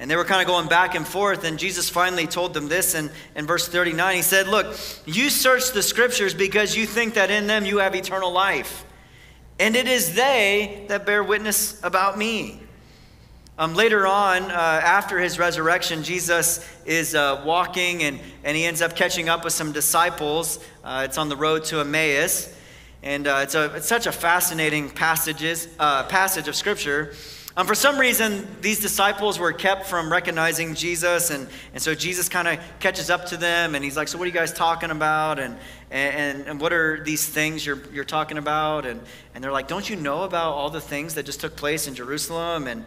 And 0.00 0.10
they 0.10 0.16
were 0.16 0.24
kind 0.24 0.40
of 0.40 0.46
going 0.46 0.68
back 0.68 0.94
and 0.94 1.06
forth. 1.06 1.44
And 1.44 1.58
Jesus 1.58 1.88
finally 1.88 2.26
told 2.26 2.54
them 2.54 2.68
this 2.68 2.94
in, 2.94 3.10
in 3.34 3.46
verse 3.46 3.68
39. 3.68 4.16
He 4.16 4.22
said, 4.22 4.48
Look, 4.48 4.76
you 5.06 5.30
search 5.30 5.72
the 5.72 5.82
scriptures 5.82 6.34
because 6.34 6.76
you 6.76 6.86
think 6.86 7.14
that 7.14 7.30
in 7.30 7.46
them 7.46 7.64
you 7.64 7.78
have 7.78 7.94
eternal 7.94 8.32
life. 8.32 8.84
And 9.60 9.74
it 9.74 9.88
is 9.88 10.14
they 10.14 10.84
that 10.88 11.06
bear 11.06 11.22
witness 11.22 11.82
about 11.82 12.18
me. 12.18 12.60
Um, 13.56 13.74
later 13.74 14.06
on, 14.06 14.44
uh, 14.44 14.54
after 14.54 15.18
his 15.18 15.36
resurrection, 15.36 16.04
Jesus 16.04 16.64
is 16.86 17.16
uh, 17.16 17.42
walking 17.44 18.04
and, 18.04 18.20
and 18.44 18.56
he 18.56 18.64
ends 18.64 18.82
up 18.82 18.94
catching 18.94 19.28
up 19.28 19.42
with 19.42 19.52
some 19.52 19.72
disciples. 19.72 20.64
Uh, 20.84 21.02
it's 21.04 21.18
on 21.18 21.28
the 21.28 21.36
road 21.36 21.64
to 21.64 21.80
Emmaus. 21.80 22.54
And 23.02 23.26
uh, 23.26 23.40
it's, 23.42 23.54
a, 23.54 23.76
it's 23.76 23.86
such 23.86 24.06
a 24.06 24.12
fascinating 24.12 24.90
passages, 24.90 25.68
uh, 25.78 26.04
passage 26.04 26.48
of 26.48 26.56
Scripture. 26.56 27.14
Um, 27.56 27.66
for 27.66 27.74
some 27.74 27.98
reason, 27.98 28.46
these 28.60 28.80
disciples 28.80 29.36
were 29.36 29.52
kept 29.52 29.86
from 29.86 30.12
recognizing 30.12 30.76
Jesus, 30.76 31.30
and, 31.30 31.48
and 31.74 31.82
so 31.82 31.92
Jesus 31.92 32.28
kind 32.28 32.46
of 32.46 32.60
catches 32.78 33.10
up 33.10 33.26
to 33.26 33.36
them, 33.36 33.74
and 33.74 33.82
he's 33.82 33.96
like, 33.96 34.06
So, 34.06 34.16
what 34.16 34.24
are 34.24 34.28
you 34.28 34.32
guys 34.32 34.52
talking 34.52 34.92
about? 34.92 35.40
And, 35.40 35.56
and, 35.90 36.46
and 36.46 36.60
what 36.60 36.72
are 36.72 37.02
these 37.02 37.26
things 37.26 37.66
you're, 37.66 37.82
you're 37.92 38.04
talking 38.04 38.38
about? 38.38 38.86
And, 38.86 39.00
and 39.34 39.42
they're 39.42 39.50
like, 39.50 39.66
Don't 39.66 39.90
you 39.90 39.96
know 39.96 40.22
about 40.22 40.52
all 40.52 40.70
the 40.70 40.80
things 40.80 41.14
that 41.14 41.26
just 41.26 41.40
took 41.40 41.56
place 41.56 41.88
in 41.88 41.96
Jerusalem? 41.96 42.68
And, 42.68 42.84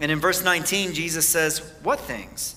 and 0.00 0.10
in 0.10 0.20
verse 0.20 0.42
19, 0.42 0.94
Jesus 0.94 1.28
says, 1.28 1.58
What 1.82 2.00
things? 2.00 2.56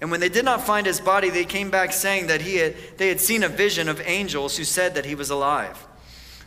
and 0.00 0.10
when 0.10 0.20
they 0.20 0.28
did 0.28 0.44
not 0.44 0.64
find 0.64 0.86
his 0.86 1.00
body, 1.00 1.28
they 1.28 1.44
came 1.44 1.70
back 1.70 1.92
saying 1.92 2.28
that 2.28 2.40
he 2.40 2.56
had, 2.56 2.76
they 2.98 3.08
had 3.08 3.20
seen 3.20 3.42
a 3.42 3.48
vision 3.48 3.88
of 3.88 4.00
angels 4.04 4.56
who 4.56 4.64
said 4.64 4.94
that 4.94 5.06
he 5.06 5.14
was 5.14 5.30
alive. 5.30 5.86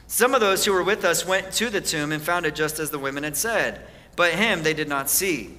Some 0.08 0.34
of 0.34 0.42
those 0.42 0.64
who 0.64 0.74
were 0.74 0.84
with 0.84 1.04
us 1.04 1.26
went 1.26 1.52
to 1.54 1.70
the 1.70 1.82
tomb 1.82 2.12
and 2.12 2.22
found 2.22 2.46
it 2.46 2.56
just 2.56 2.80
as 2.80 2.92
the 2.92 3.00
women 3.00 3.24
had 3.24 3.36
said, 3.36 3.82
but 4.16 4.34
him 4.34 4.64
they 4.64 4.74
did 4.74 4.88
not 4.88 5.10
see. 5.10 5.58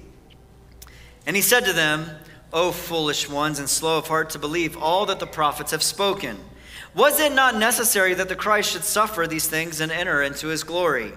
And 1.25 1.35
he 1.35 1.41
said 1.41 1.65
to 1.65 1.73
them, 1.73 2.09
O 2.51 2.71
foolish 2.71 3.29
ones 3.29 3.59
and 3.59 3.69
slow 3.69 3.97
of 3.97 4.07
heart 4.07 4.31
to 4.31 4.39
believe 4.39 4.77
all 4.77 5.07
that 5.07 5.19
the 5.19 5.27
prophets 5.27 5.71
have 5.71 5.81
spoken. 5.81 6.37
Was 6.93 7.19
it 7.19 7.33
not 7.33 7.55
necessary 7.55 8.13
that 8.13 8.29
the 8.29 8.35
Christ 8.35 8.71
should 8.71 8.83
suffer 8.83 9.25
these 9.25 9.47
things 9.47 9.79
and 9.79 9.91
enter 9.91 10.21
into 10.21 10.47
his 10.47 10.63
glory? 10.63 11.13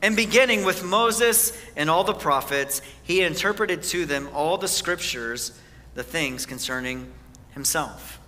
And 0.00 0.16
beginning 0.16 0.64
with 0.64 0.82
Moses 0.82 1.56
and 1.76 1.88
all 1.88 2.02
the 2.02 2.14
prophets, 2.14 2.82
he 3.04 3.22
interpreted 3.22 3.84
to 3.84 4.04
them 4.04 4.28
all 4.34 4.58
the 4.58 4.66
scriptures 4.66 5.52
the 5.94 6.02
things 6.02 6.46
concerning 6.46 7.12
himself. 7.50 8.18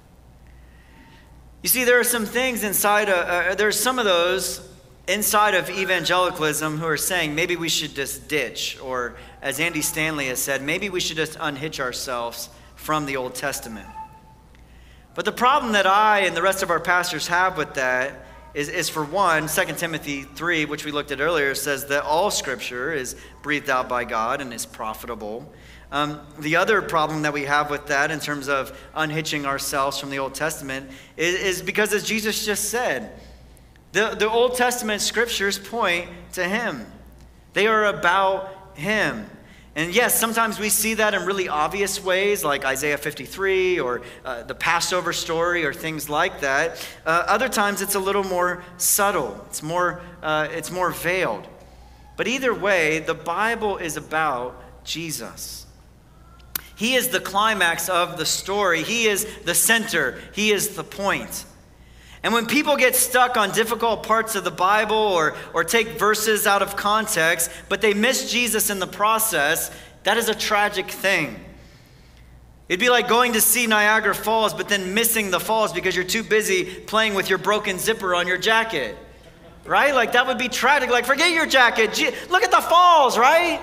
You 1.63 1.69
see, 1.69 1.85
there 1.85 1.99
are 1.99 2.05
some 2.05 2.27
things 2.27 2.63
inside, 2.63 3.09
of, 3.09 3.17
uh, 3.17 3.51
uh, 3.51 3.55
there's 3.55 3.81
some 3.81 3.99
of 3.99 4.05
those 4.05 4.67
inside 5.09 5.55
of 5.55 5.71
evangelicalism 5.71 6.79
who 6.79 6.87
are 6.87 6.97
saying 6.97 7.35
maybe 7.35 7.57
we 7.57 7.69
should 7.69 7.95
just 7.95 8.29
ditch, 8.29 8.79
or 8.83 9.17
as 9.43 9.61
Andy 9.61 9.81
Stanley 9.81 10.27
has 10.27 10.39
said, 10.39 10.63
maybe 10.63 10.91
we 10.91 11.01
should 11.01 11.17
just 11.17 11.37
unhitch 11.41 11.81
ourselves 11.81 12.51
from 12.77 13.07
the 13.07 13.17
Old 13.17 13.35
Testament. 13.35 13.87
But 15.15 15.25
the 15.25 15.33
problem 15.33 15.73
that 15.73 15.87
I 15.87 16.21
and 16.21 16.37
the 16.37 16.43
rest 16.43 16.63
of 16.63 16.71
our 16.71 16.81
pastors 16.81 17.29
have 17.29 17.57
with 17.57 17.75
that 17.75 18.27
is, 18.53 18.69
is 18.69 18.89
for 18.89 19.05
one, 19.05 19.49
2 19.49 19.65
Timothy 19.77 20.23
3, 20.23 20.65
which 20.65 20.85
we 20.85 20.93
looked 20.93 21.13
at 21.13 21.21
earlier, 21.21 21.55
says 21.55 21.87
that 21.87 22.05
all 22.05 22.31
scripture 22.31 22.93
is 22.93 23.17
breathed 23.43 23.71
out 23.71 23.89
by 23.89 24.05
God 24.05 24.41
and 24.41 24.53
is 24.53 24.67
profitable. 24.67 25.53
Um, 25.95 26.21
the 26.41 26.57
other 26.57 26.83
problem 26.83 27.23
that 27.23 27.33
we 27.33 27.45
have 27.45 27.71
with 27.71 27.87
that, 27.87 28.11
in 28.11 28.19
terms 28.19 28.49
of 28.49 28.77
unhitching 28.97 29.47
ourselves 29.47 29.97
from 29.97 30.11
the 30.11 30.19
Old 30.19 30.35
Testament, 30.35 30.91
is, 31.17 31.37
is 31.37 31.63
because, 31.63 31.93
as 31.93 32.03
Jesus 32.03 32.45
just 32.45 32.69
said, 32.69 33.13
The, 33.93 34.17
the 34.19 34.29
Old 34.29 34.57
Testament 34.57 35.03
scriptures 35.03 35.57
point 35.57 36.09
to 36.33 36.43
him, 36.43 36.85
they 37.53 37.69
are 37.69 37.85
about 37.85 38.73
him. 38.75 39.31
And 39.77 39.95
yes, 39.95 40.19
sometimes 40.19 40.59
we 40.59 40.69
see 40.69 40.95
that 40.95 41.15
in 41.15 41.27
really 41.27 41.49
obvious 41.49 42.03
ways, 42.03 42.43
like 42.43 42.65
Isaiah 42.65 42.99
53 42.99 43.79
or 43.79 44.03
uh, 44.25 44.43
the 44.43 44.55
Passover 44.57 45.13
story 45.13 45.65
or 45.65 45.73
things 45.73 46.11
like 46.11 46.41
that. 46.41 46.85
Uh, 47.07 47.23
other 47.29 47.49
times 47.49 47.83
it's 47.83 47.95
a 47.95 48.01
little 48.01 48.25
more 48.25 48.65
subtle, 48.79 49.41
it's 49.47 49.63
more, 49.63 50.01
uh, 50.25 50.49
it's 50.51 50.73
more 50.73 50.91
veiled. 50.91 51.47
But 52.17 52.27
either 52.27 52.53
way, 52.53 52.99
the 52.99 53.15
Bible 53.15 53.77
is 53.77 53.97
about 53.97 54.61
Jesus. 54.85 55.64
He 56.77 56.95
is 56.95 57.09
the 57.09 57.21
climax 57.21 57.89
of 57.89 58.17
the 58.19 58.27
story, 58.27 58.83
He 58.83 59.07
is 59.07 59.27
the 59.45 59.55
center, 59.55 60.21
He 60.33 60.51
is 60.51 60.77
the 60.77 60.85
point. 60.85 61.45
And 62.23 62.33
when 62.33 62.47
people 62.47 62.77
get 62.77 62.97
stuck 62.97 63.37
on 63.37 63.51
difficult 63.51 64.03
parts 64.03 64.35
of 64.35 64.45
the 64.45 64.51
Bible 64.51 64.97
or, 64.97 65.37
or 65.53 65.63
take 65.63 65.99
verses 65.99 66.47
out 66.47 66.63
of 66.63 66.75
context, 66.75 67.51
but 67.69 67.83
they 67.83 67.93
miss 67.93 68.33
Jesus 68.33 68.71
in 68.71 68.79
the 68.79 68.87
process, 68.87 69.71
that 70.05 70.17
is 70.17 70.31
a 70.31 70.35
tragic 70.35 70.91
thing. 70.91 71.39
It'd 72.67 72.81
be 72.81 72.89
like 72.89 73.09
going 73.09 73.35
to 73.35 73.43
see 73.43 73.67
Niagara 73.67 74.15
Falls, 74.15 74.55
but 74.55 74.71
then 74.71 74.95
missing 74.95 75.31
the 75.31 75.39
falls 75.39 75.73
because 75.73 75.95
you're 75.95 76.05
too 76.05 76.23
busy 76.23 76.65
playing 76.65 77.15
with 77.15 77.29
your 77.29 77.39
broken 77.39 77.79
zipper 77.79 78.15
on 78.15 78.27
your 78.27 78.39
jacket. 78.39 78.97
Right? 79.67 79.95
Like 79.95 80.13
that 80.13 80.27
would 80.27 80.39
be 80.39 80.49
tragic. 80.49 80.91
Like, 80.91 81.05
forget 81.05 81.31
your 81.31 81.47
jacket. 81.47 81.91
Look 82.31 82.43
at 82.43 82.51
the 82.51 82.63
falls, 82.63 83.19
right? 83.19 83.61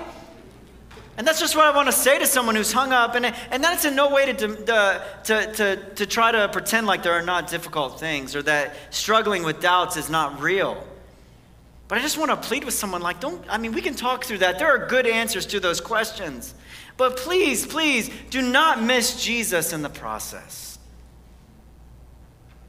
And 1.22 1.26
that's 1.28 1.38
just 1.38 1.54
what 1.54 1.66
I 1.66 1.70
want 1.70 1.86
to 1.86 1.92
say 1.92 2.18
to 2.18 2.26
someone 2.26 2.56
who's 2.56 2.72
hung 2.72 2.90
up. 2.90 3.14
And, 3.14 3.26
and 3.52 3.62
that's 3.62 3.84
in 3.84 3.94
no 3.94 4.10
way 4.10 4.26
to, 4.26 4.34
to, 4.34 5.02
to, 5.22 5.52
to, 5.52 5.76
to 5.94 6.04
try 6.04 6.32
to 6.32 6.48
pretend 6.48 6.88
like 6.88 7.04
there 7.04 7.12
are 7.12 7.22
not 7.22 7.46
difficult 7.46 8.00
things 8.00 8.34
or 8.34 8.42
that 8.42 8.74
struggling 8.90 9.44
with 9.44 9.60
doubts 9.60 9.96
is 9.96 10.10
not 10.10 10.40
real. 10.40 10.84
But 11.86 11.98
I 11.98 12.02
just 12.02 12.18
want 12.18 12.32
to 12.32 12.36
plead 12.36 12.64
with 12.64 12.74
someone 12.74 13.02
like, 13.02 13.20
don't, 13.20 13.40
I 13.48 13.56
mean, 13.56 13.70
we 13.70 13.80
can 13.80 13.94
talk 13.94 14.24
through 14.24 14.38
that. 14.38 14.58
There 14.58 14.66
are 14.66 14.88
good 14.88 15.06
answers 15.06 15.46
to 15.46 15.60
those 15.60 15.80
questions. 15.80 16.56
But 16.96 17.16
please, 17.16 17.64
please 17.68 18.10
do 18.30 18.42
not 18.42 18.82
miss 18.82 19.22
Jesus 19.22 19.72
in 19.72 19.82
the 19.82 19.90
process. 19.90 20.76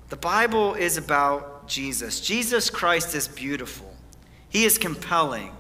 The 0.10 0.18
Bible 0.18 0.76
is 0.76 0.98
about 0.98 1.68
Jesus. 1.68 2.22
Jesus 2.22 2.70
Christ 2.70 3.16
is 3.16 3.28
beautiful, 3.28 3.92
He 4.50 4.64
is 4.64 4.78
compelling. 4.78 5.56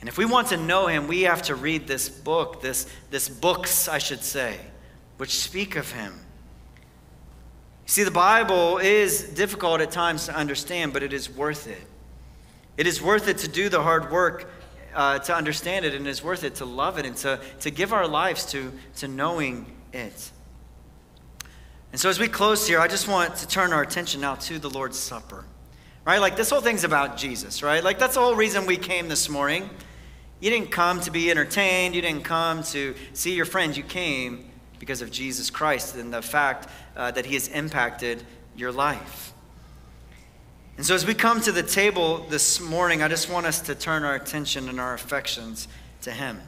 And 0.00 0.08
if 0.08 0.16
we 0.16 0.24
want 0.24 0.48
to 0.48 0.56
know 0.56 0.86
him, 0.86 1.06
we 1.06 1.22
have 1.22 1.42
to 1.42 1.54
read 1.54 1.86
this 1.86 2.08
book, 2.08 2.62
this, 2.62 2.86
this 3.10 3.28
books, 3.28 3.86
I 3.86 3.98
should 3.98 4.24
say, 4.24 4.58
which 5.18 5.38
speak 5.38 5.76
of 5.76 5.92
him. 5.92 6.18
See, 7.84 8.04
the 8.04 8.10
Bible 8.10 8.78
is 8.78 9.22
difficult 9.22 9.80
at 9.80 9.90
times 9.90 10.26
to 10.26 10.34
understand, 10.34 10.92
but 10.92 11.02
it 11.02 11.12
is 11.12 11.28
worth 11.28 11.66
it. 11.66 11.82
It 12.76 12.86
is 12.86 13.02
worth 13.02 13.28
it 13.28 13.38
to 13.38 13.48
do 13.48 13.68
the 13.68 13.82
hard 13.82 14.10
work 14.10 14.48
uh, 14.94 15.18
to 15.18 15.34
understand 15.34 15.84
it, 15.84 15.94
and 15.94 16.06
it 16.06 16.10
is 16.10 16.22
worth 16.22 16.44
it 16.44 16.54
to 16.56 16.64
love 16.64 16.98
it 16.98 17.04
and 17.04 17.16
to, 17.16 17.40
to 17.60 17.70
give 17.70 17.92
our 17.92 18.06
lives 18.06 18.46
to, 18.52 18.72
to 18.96 19.08
knowing 19.08 19.66
it. 19.92 20.30
And 21.92 22.00
so, 22.00 22.08
as 22.08 22.18
we 22.18 22.28
close 22.28 22.66
here, 22.66 22.78
I 22.78 22.86
just 22.86 23.08
want 23.08 23.36
to 23.36 23.48
turn 23.48 23.72
our 23.72 23.82
attention 23.82 24.20
now 24.20 24.36
to 24.36 24.58
the 24.58 24.70
Lord's 24.70 24.98
Supper. 24.98 25.44
Right? 26.06 26.20
Like, 26.20 26.36
this 26.36 26.48
whole 26.48 26.60
thing's 26.60 26.84
about 26.84 27.16
Jesus, 27.16 27.62
right? 27.62 27.84
Like, 27.84 27.98
that's 27.98 28.14
the 28.14 28.20
whole 28.20 28.36
reason 28.36 28.64
we 28.64 28.76
came 28.76 29.08
this 29.08 29.28
morning. 29.28 29.68
You 30.40 30.50
didn't 30.50 30.70
come 30.70 31.00
to 31.02 31.10
be 31.10 31.30
entertained. 31.30 31.94
You 31.94 32.02
didn't 32.02 32.24
come 32.24 32.62
to 32.64 32.94
see 33.12 33.34
your 33.34 33.44
friends. 33.44 33.76
You 33.76 33.82
came 33.82 34.50
because 34.78 35.02
of 35.02 35.10
Jesus 35.10 35.50
Christ 35.50 35.94
and 35.96 36.12
the 36.12 36.22
fact 36.22 36.68
uh, 36.96 37.10
that 37.10 37.26
he 37.26 37.34
has 37.34 37.48
impacted 37.48 38.24
your 38.56 38.72
life. 38.72 39.32
And 40.78 40.86
so, 40.86 40.94
as 40.94 41.06
we 41.06 41.12
come 41.12 41.42
to 41.42 41.52
the 41.52 41.62
table 41.62 42.26
this 42.30 42.58
morning, 42.58 43.02
I 43.02 43.08
just 43.08 43.30
want 43.30 43.44
us 43.44 43.60
to 43.60 43.74
turn 43.74 44.02
our 44.02 44.14
attention 44.14 44.68
and 44.70 44.80
our 44.80 44.94
affections 44.94 45.68
to 46.02 46.10
him. 46.10 46.40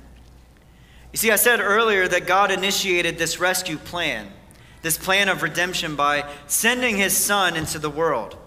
You 1.12 1.18
see, 1.18 1.30
I 1.30 1.36
said 1.36 1.60
earlier 1.60 2.08
that 2.08 2.26
God 2.26 2.50
initiated 2.50 3.18
this 3.18 3.38
rescue 3.38 3.76
plan, 3.76 4.32
this 4.80 4.96
plan 4.96 5.28
of 5.28 5.42
redemption, 5.42 5.96
by 5.96 6.26
sending 6.46 6.96
his 6.96 7.14
son 7.14 7.56
into 7.56 7.78
the 7.78 7.90
world. 7.90 8.38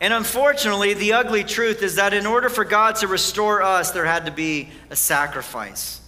And 0.00 0.12
unfortunately, 0.12 0.94
the 0.94 1.14
ugly 1.14 1.42
truth 1.42 1.82
is 1.82 1.94
that 1.94 2.12
in 2.12 2.26
order 2.26 2.48
for 2.48 2.64
God 2.64 2.96
to 2.96 3.08
restore 3.08 3.62
us, 3.62 3.92
there 3.92 4.04
had 4.04 4.26
to 4.26 4.32
be 4.32 4.68
a 4.90 4.96
sacrifice. 4.96 6.00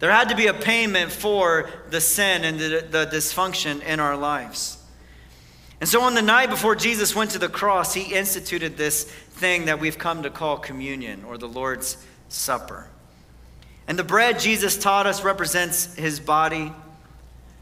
There 0.00 0.10
had 0.10 0.30
to 0.30 0.36
be 0.36 0.48
a 0.48 0.54
payment 0.54 1.12
for 1.12 1.70
the 1.90 2.00
sin 2.00 2.44
and 2.44 2.58
the, 2.58 2.86
the, 2.90 3.06
dysfunction 3.06 3.82
in 3.82 4.00
our 4.00 4.16
lives. 4.16 4.78
And 5.80 5.88
so, 5.88 6.02
on 6.02 6.14
the 6.14 6.22
night 6.22 6.50
before 6.50 6.74
Jesus 6.74 7.14
went 7.14 7.30
to 7.32 7.38
the 7.38 7.48
cross, 7.48 7.94
he 7.94 8.14
instituted 8.14 8.76
this 8.76 9.04
thing 9.04 9.66
that 9.66 9.80
we've 9.80 9.98
come 9.98 10.24
to 10.24 10.30
call 10.30 10.58
communion 10.58 11.24
or 11.24 11.38
the 11.38 11.48
Lord's 11.48 11.96
Supper. 12.28 12.88
And 13.86 13.98
the 13.98 14.04
bread 14.04 14.40
Jesus 14.40 14.76
taught 14.76 15.06
us 15.06 15.22
represents 15.22 15.94
his 15.94 16.18
body, 16.18 16.72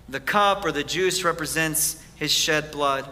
the 0.08 0.20
cup 0.20 0.64
or 0.64 0.72
the 0.72 0.84
juice 0.84 1.24
represents 1.24 2.02
his 2.16 2.30
shed 2.30 2.70
blood. 2.70 3.08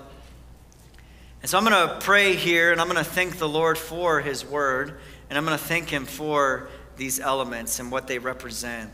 And 1.42 1.48
so 1.48 1.56
I'm 1.56 1.64
going 1.64 1.88
to 1.88 1.98
pray 2.00 2.34
here 2.36 2.72
and 2.72 2.80
I'm 2.80 2.88
going 2.88 3.02
to 3.02 3.10
thank 3.10 3.38
the 3.38 3.48
Lord 3.48 3.78
for 3.78 4.20
his 4.20 4.44
word 4.44 5.00
and 5.28 5.38
I'm 5.38 5.44
going 5.44 5.56
to 5.56 5.64
thank 5.64 5.88
him 5.88 6.04
for 6.04 6.68
these 6.96 7.18
elements 7.18 7.78
and 7.78 7.90
what 7.90 8.06
they 8.06 8.18
represent. 8.18 8.90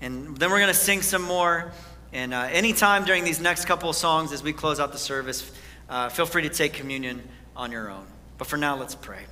And 0.00 0.36
then 0.36 0.50
we're 0.50 0.58
going 0.58 0.72
to 0.72 0.74
sing 0.74 1.02
some 1.02 1.22
more. 1.22 1.72
And 2.12 2.32
uh, 2.32 2.48
anytime 2.50 3.04
during 3.04 3.24
these 3.24 3.40
next 3.40 3.66
couple 3.66 3.90
of 3.90 3.96
songs 3.96 4.32
as 4.32 4.42
we 4.42 4.52
close 4.52 4.80
out 4.80 4.92
the 4.92 4.98
service, 4.98 5.50
uh, 5.88 6.08
feel 6.08 6.24
free 6.26 6.42
to 6.42 6.48
take 6.48 6.72
communion 6.72 7.28
on 7.54 7.70
your 7.70 7.90
own. 7.90 8.06
But 8.38 8.46
for 8.46 8.56
now, 8.56 8.76
let's 8.76 8.94
pray. 8.94 9.24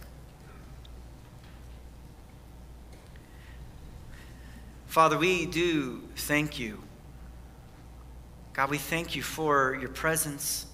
Father, 4.86 5.16
we 5.16 5.46
do 5.46 6.02
thank 6.16 6.58
you. 6.58 6.82
God, 8.52 8.70
we 8.70 8.78
thank 8.78 9.16
you 9.16 9.22
for 9.22 9.78
your 9.80 9.88
presence. 9.88 10.66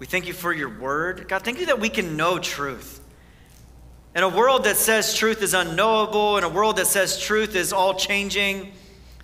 We 0.00 0.06
thank 0.06 0.26
you 0.26 0.32
for 0.32 0.52
your 0.52 0.70
word. 0.70 1.28
God, 1.28 1.42
thank 1.42 1.60
you 1.60 1.66
that 1.66 1.78
we 1.78 1.90
can 1.90 2.16
know 2.16 2.38
truth. 2.38 3.00
In 4.16 4.24
a 4.24 4.28
world 4.28 4.64
that 4.64 4.76
says 4.76 5.14
truth 5.14 5.42
is 5.42 5.54
unknowable, 5.54 6.38
in 6.38 6.42
a 6.42 6.48
world 6.48 6.76
that 6.76 6.86
says 6.86 7.20
truth 7.20 7.54
is 7.54 7.72
all 7.72 7.94
changing, 7.94 8.72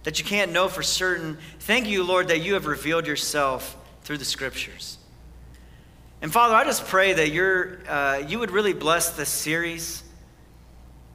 that 0.04 0.18
you 0.18 0.24
can't 0.24 0.52
know 0.52 0.68
for 0.68 0.82
certain, 0.82 1.38
thank 1.60 1.88
you, 1.88 2.04
Lord, 2.04 2.28
that 2.28 2.42
you 2.42 2.54
have 2.54 2.66
revealed 2.66 3.06
yourself 3.06 3.74
through 4.02 4.18
the 4.18 4.24
scriptures. 4.26 4.98
And 6.20 6.30
Father, 6.30 6.54
I 6.54 6.62
just 6.64 6.86
pray 6.86 7.14
that 7.14 7.30
you're, 7.30 7.78
uh, 7.88 8.22
you 8.28 8.38
would 8.38 8.50
really 8.50 8.74
bless 8.74 9.10
this 9.16 9.30
series. 9.30 10.02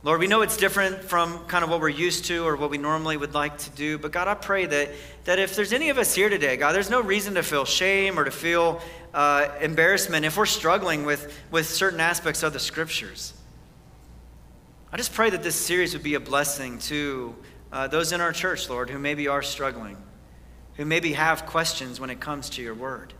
Lord, 0.03 0.19
we 0.19 0.25
know 0.25 0.41
it's 0.41 0.57
different 0.57 1.03
from 1.03 1.45
kind 1.45 1.63
of 1.63 1.69
what 1.69 1.79
we're 1.79 1.89
used 1.89 2.25
to 2.25 2.43
or 2.43 2.55
what 2.55 2.71
we 2.71 2.79
normally 2.79 3.17
would 3.17 3.35
like 3.35 3.59
to 3.59 3.69
do, 3.69 3.99
but 3.99 4.11
God, 4.11 4.27
I 4.27 4.33
pray 4.33 4.65
that, 4.65 4.89
that 5.25 5.37
if 5.37 5.55
there's 5.55 5.73
any 5.73 5.89
of 5.89 5.99
us 5.99 6.15
here 6.15 6.27
today, 6.27 6.57
God, 6.57 6.73
there's 6.73 6.89
no 6.89 7.01
reason 7.01 7.35
to 7.35 7.43
feel 7.43 7.65
shame 7.65 8.17
or 8.17 8.23
to 8.23 8.31
feel 8.31 8.81
uh, 9.13 9.49
embarrassment 9.61 10.25
if 10.25 10.37
we're 10.37 10.47
struggling 10.47 11.05
with, 11.05 11.39
with 11.51 11.67
certain 11.67 11.99
aspects 11.99 12.41
of 12.41 12.51
the 12.51 12.59
scriptures. 12.59 13.35
I 14.91 14.97
just 14.97 15.13
pray 15.13 15.29
that 15.29 15.43
this 15.43 15.55
series 15.55 15.93
would 15.93 16.03
be 16.03 16.15
a 16.15 16.19
blessing 16.19 16.79
to 16.79 17.35
uh, 17.71 17.87
those 17.87 18.11
in 18.11 18.21
our 18.21 18.33
church, 18.33 18.69
Lord, 18.69 18.89
who 18.89 18.97
maybe 18.97 19.27
are 19.27 19.43
struggling, 19.43 19.97
who 20.77 20.85
maybe 20.85 21.13
have 21.13 21.45
questions 21.45 21.99
when 21.99 22.09
it 22.09 22.19
comes 22.19 22.49
to 22.51 22.63
your 22.63 22.73
word. 22.73 23.13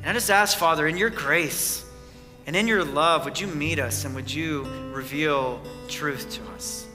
And 0.00 0.10
I 0.10 0.12
just 0.14 0.30
ask, 0.30 0.56
Father, 0.56 0.86
in 0.86 0.96
your 0.96 1.10
grace 1.10 1.84
and 2.46 2.54
in 2.54 2.68
your 2.68 2.84
love, 2.84 3.24
would 3.24 3.40
you 3.40 3.46
meet 3.46 3.78
us 3.78 4.04
and 4.04 4.14
would 4.14 4.32
you 4.32 4.64
reveal 4.92 5.60
truth 5.88 6.30
to 6.32 6.42
us? 6.52 6.86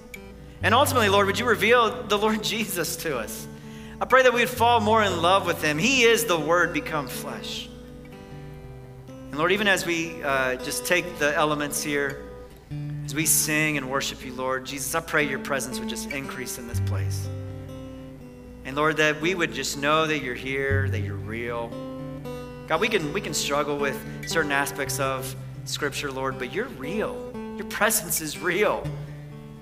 And 0.62 0.74
ultimately, 0.76 1.10
Lord, 1.10 1.28
would 1.28 1.40
you 1.40 1.46
reveal 1.46 2.04
the 2.04 2.18
Lord 2.26 2.44
Jesus 2.44 2.96
to 2.98 3.18
us? 3.18 3.48
I 4.02 4.06
pray 4.06 4.24
that 4.24 4.34
we 4.34 4.42
would 4.42 4.50
fall 4.50 4.80
more 4.80 5.04
in 5.04 5.22
love 5.22 5.46
with 5.46 5.62
him. 5.64 5.78
He 5.78 6.04
is 6.04 6.26
the 6.26 6.40
Word 6.40 6.74
become 6.74 7.08
flesh. 7.08 7.70
And 9.08 9.38
Lord, 9.38 9.52
even 9.52 9.68
as 9.68 9.86
we 9.86 10.22
uh, 10.24 10.56
just 10.58 10.86
take 10.86 11.20
the 11.20 11.36
elements 11.36 11.84
here, 11.84 12.26
as 13.06 13.16
we 13.16 13.26
sing 13.26 13.78
and 13.78 13.90
worship 13.90 14.24
you, 14.24 14.34
Lord, 14.34 14.66
Jesus, 14.66 14.94
I 14.96 15.02
pray 15.02 15.28
your 15.28 15.40
presence 15.40 15.80
would 15.80 15.90
just 15.90 16.12
increase 16.12 16.58
in 16.58 16.68
this 16.68 16.80
place. 16.82 17.28
And 18.66 18.76
Lord, 18.76 18.98
that 18.98 19.20
we 19.20 19.34
would 19.34 19.52
just 19.52 19.80
know 19.80 20.06
that 20.06 20.20
you're 20.20 20.36
here, 20.36 20.88
that 20.90 21.00
you're 21.00 21.16
real. 21.16 21.72
God, 22.70 22.82
we 22.82 22.88
can, 22.88 23.12
we 23.14 23.20
can 23.20 23.34
struggle 23.34 23.80
with 23.80 24.00
certain 24.30 24.52
aspects 24.52 25.00
of 25.00 25.36
Scripture, 25.66 26.12
Lord, 26.12 26.38
but 26.38 26.54
you're 26.54 26.68
real. 26.68 27.32
Your 27.58 27.66
presence 27.66 28.22
is 28.22 28.38
real. 28.38 28.88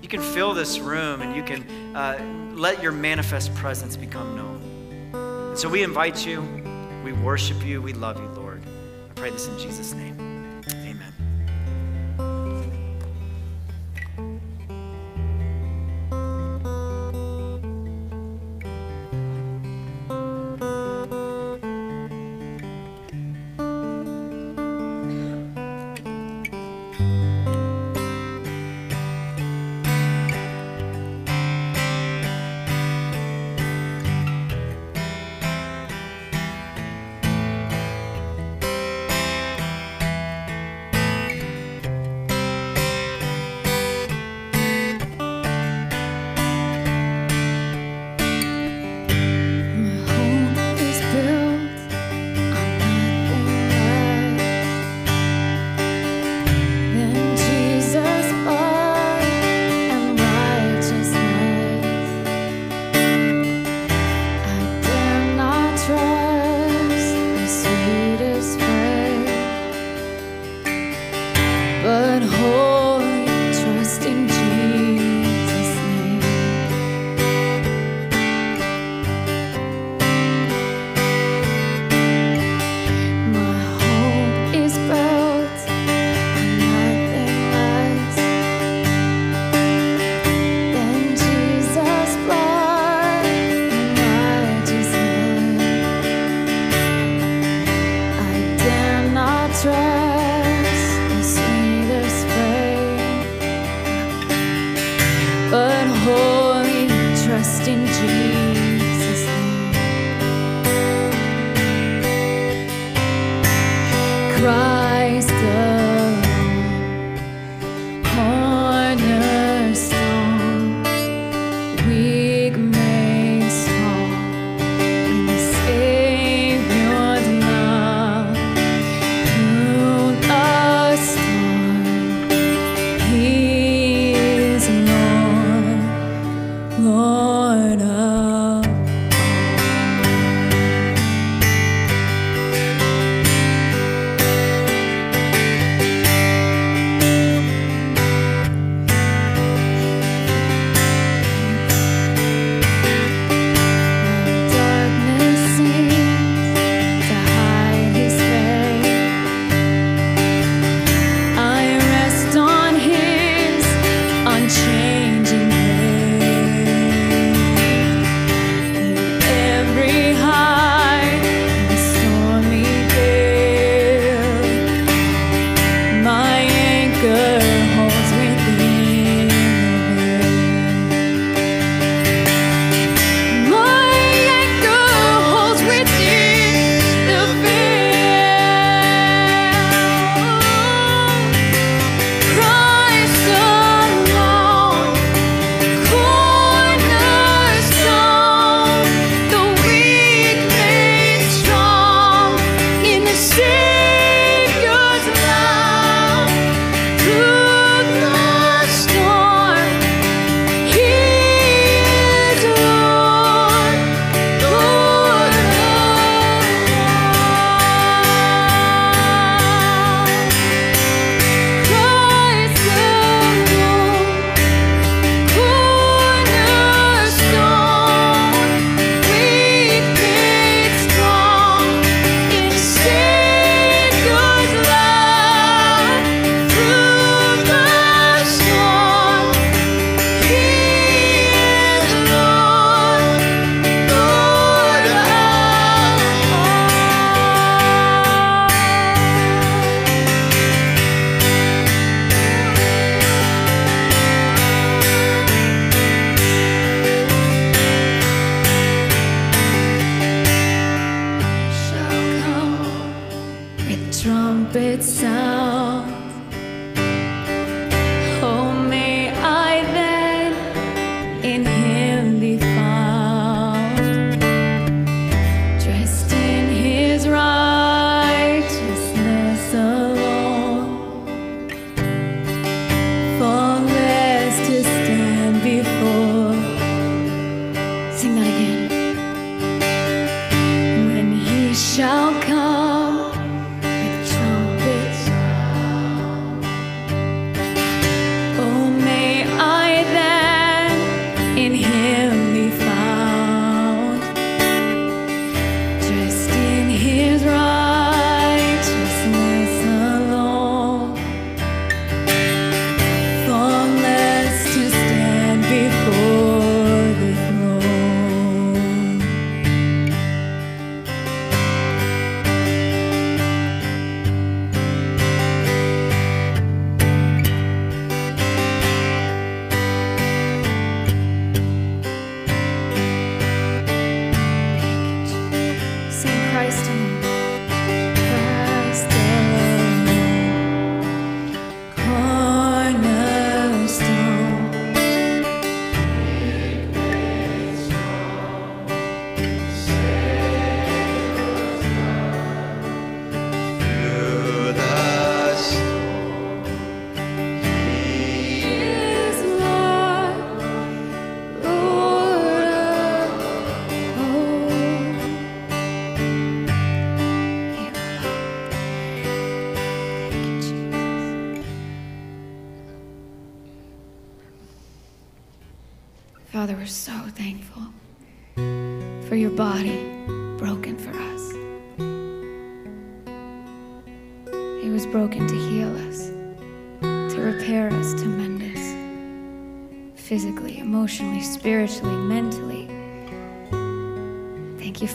You 0.02 0.08
can 0.08 0.20
fill 0.20 0.52
this 0.52 0.78
room 0.78 1.22
and 1.22 1.34
you 1.34 1.42
can 1.42 1.96
uh, 1.96 2.52
let 2.54 2.82
your 2.82 2.92
manifest 2.92 3.54
presence 3.54 3.96
become 3.96 4.36
known. 4.36 5.48
And 5.48 5.58
so 5.58 5.70
we 5.70 5.82
invite 5.82 6.26
you, 6.26 6.42
we 7.02 7.14
worship 7.14 7.64
you, 7.64 7.80
we 7.80 7.94
love 7.94 8.20
you, 8.20 8.28
Lord 8.40 8.62
I 9.10 9.14
pray 9.14 9.30
this 9.30 9.48
in 9.48 9.58
Jesus' 9.58 9.94
name. 9.94 10.27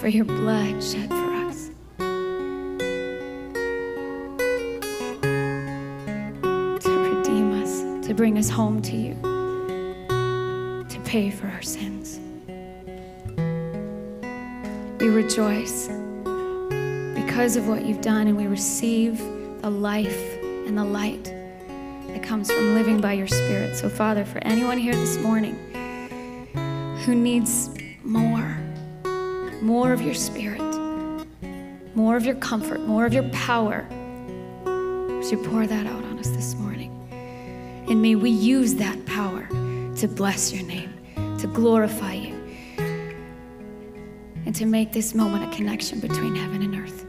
For 0.04 0.10
your 0.10 0.26
blood 0.26 0.84
shed 0.84 1.08
for 1.08 1.16
us. 1.16 1.70
To 6.84 7.16
redeem 7.16 7.64
us, 7.64 8.06
to 8.06 8.14
bring 8.14 8.38
us 8.38 8.50
home 8.50 8.82
to 8.82 8.98
you, 8.98 9.14
to 10.90 11.00
pay 11.06 11.32
for 11.32 11.48
our 11.48 11.62
sins. 11.62 12.20
We 15.00 15.08
rejoice 15.08 15.88
because 17.16 17.56
of 17.56 17.70
what 17.70 17.86
you've 17.86 18.02
done, 18.02 18.28
and 18.28 18.36
we 18.36 18.48
receive 18.48 19.20
the 19.62 19.70
life 19.70 20.38
and 20.44 20.78
the 20.78 20.84
light 20.84 21.24
that 22.10 22.22
comes 22.22 22.52
from 22.52 22.76
living 22.76 23.00
by 23.00 23.14
your 23.14 23.28
Spirit. 23.28 23.78
So, 23.78 23.88
Father, 23.88 24.26
for 24.26 24.40
anyone 24.40 24.78
here 24.78 24.96
this 24.98 25.18
morning 25.20 25.56
who 27.06 27.16
needs 27.16 27.70
more, 28.04 28.63
more 29.64 29.94
of 29.94 30.02
your 30.02 30.14
Spirit, 30.14 30.62
more 31.96 32.18
of 32.18 32.26
your 32.26 32.36
comfort, 32.36 32.82
more 32.82 33.06
of 33.06 33.14
your 33.14 33.28
power, 33.30 33.88
you 35.32 35.38
pour 35.46 35.66
that 35.66 35.88
out 35.88 36.04
on 36.04 36.20
us 36.20 36.28
this 36.30 36.54
morning? 36.56 36.92
And 37.90 38.02
may 38.02 38.16
we 38.16 38.30
use 38.30 38.76
that 38.76 39.04
power 39.06 39.48
to 39.96 40.08
bless 40.08 40.52
your 40.54 40.64
name, 40.64 40.94
to 41.40 41.48
glorify 41.48 42.14
you, 42.14 42.36
and 44.46 44.54
to 44.54 44.66
make 44.66 44.92
this 44.92 45.16
moment 45.16 45.52
a 45.52 45.56
connection 45.56 46.00
between 46.00 46.36
heaven 46.36 46.62
and 46.62 46.76
earth. 46.76 47.06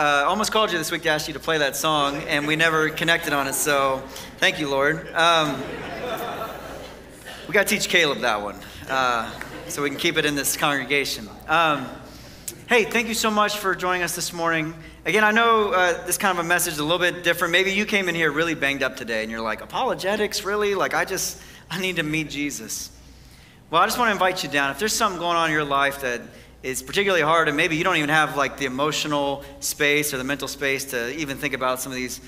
Uh, 0.00 0.24
almost 0.26 0.50
called 0.50 0.72
you 0.72 0.78
this 0.78 0.90
week 0.90 1.02
to 1.02 1.10
ask 1.10 1.28
you 1.28 1.34
to 1.34 1.40
play 1.40 1.58
that 1.58 1.76
song, 1.76 2.16
and 2.22 2.46
we 2.46 2.56
never 2.56 2.88
connected 2.88 3.34
on 3.34 3.46
it. 3.46 3.52
So, 3.52 4.02
thank 4.38 4.58
you, 4.58 4.66
Lord. 4.66 5.06
Um, 5.12 5.60
we 7.46 7.52
got 7.52 7.66
to 7.66 7.76
teach 7.76 7.90
Caleb 7.90 8.20
that 8.20 8.40
one, 8.40 8.56
uh, 8.88 9.30
so 9.68 9.82
we 9.82 9.90
can 9.90 9.98
keep 9.98 10.16
it 10.16 10.24
in 10.24 10.34
this 10.34 10.56
congregation. 10.56 11.28
Um, 11.46 11.86
hey, 12.66 12.84
thank 12.84 13.08
you 13.08 13.14
so 13.14 13.30
much 13.30 13.58
for 13.58 13.74
joining 13.74 14.02
us 14.02 14.16
this 14.16 14.32
morning. 14.32 14.72
Again, 15.04 15.22
I 15.22 15.32
know 15.32 15.74
uh, 15.74 16.06
this 16.06 16.16
kind 16.16 16.38
of 16.38 16.42
a 16.42 16.48
message 16.48 16.72
is 16.72 16.78
a 16.78 16.82
little 16.82 16.98
bit 16.98 17.22
different. 17.22 17.52
Maybe 17.52 17.70
you 17.70 17.84
came 17.84 18.08
in 18.08 18.14
here 18.14 18.32
really 18.32 18.54
banged 18.54 18.82
up 18.82 18.96
today, 18.96 19.20
and 19.20 19.30
you're 19.30 19.42
like, 19.42 19.60
apologetics, 19.60 20.44
really? 20.44 20.74
Like, 20.74 20.94
I 20.94 21.04
just, 21.04 21.42
I 21.70 21.78
need 21.78 21.96
to 21.96 22.02
meet 22.04 22.30
Jesus. 22.30 22.90
Well, 23.68 23.82
I 23.82 23.84
just 23.84 23.98
want 23.98 24.08
to 24.08 24.12
invite 24.12 24.44
you 24.44 24.48
down. 24.48 24.70
If 24.70 24.78
there's 24.78 24.94
something 24.94 25.20
going 25.20 25.36
on 25.36 25.50
in 25.50 25.52
your 25.52 25.62
life 25.62 26.00
that 26.00 26.22
is 26.62 26.82
particularly 26.82 27.22
hard, 27.22 27.48
and 27.48 27.56
maybe 27.56 27.76
you 27.76 27.84
don't 27.84 27.96
even 27.96 28.10
have 28.10 28.36
like 28.36 28.58
the 28.58 28.66
emotional 28.66 29.44
space 29.60 30.12
or 30.12 30.18
the 30.18 30.24
mental 30.24 30.48
space 30.48 30.84
to 30.86 31.14
even 31.16 31.38
think 31.38 31.54
about 31.54 31.80
some 31.80 31.90
of 31.90 31.96
these, 31.96 32.20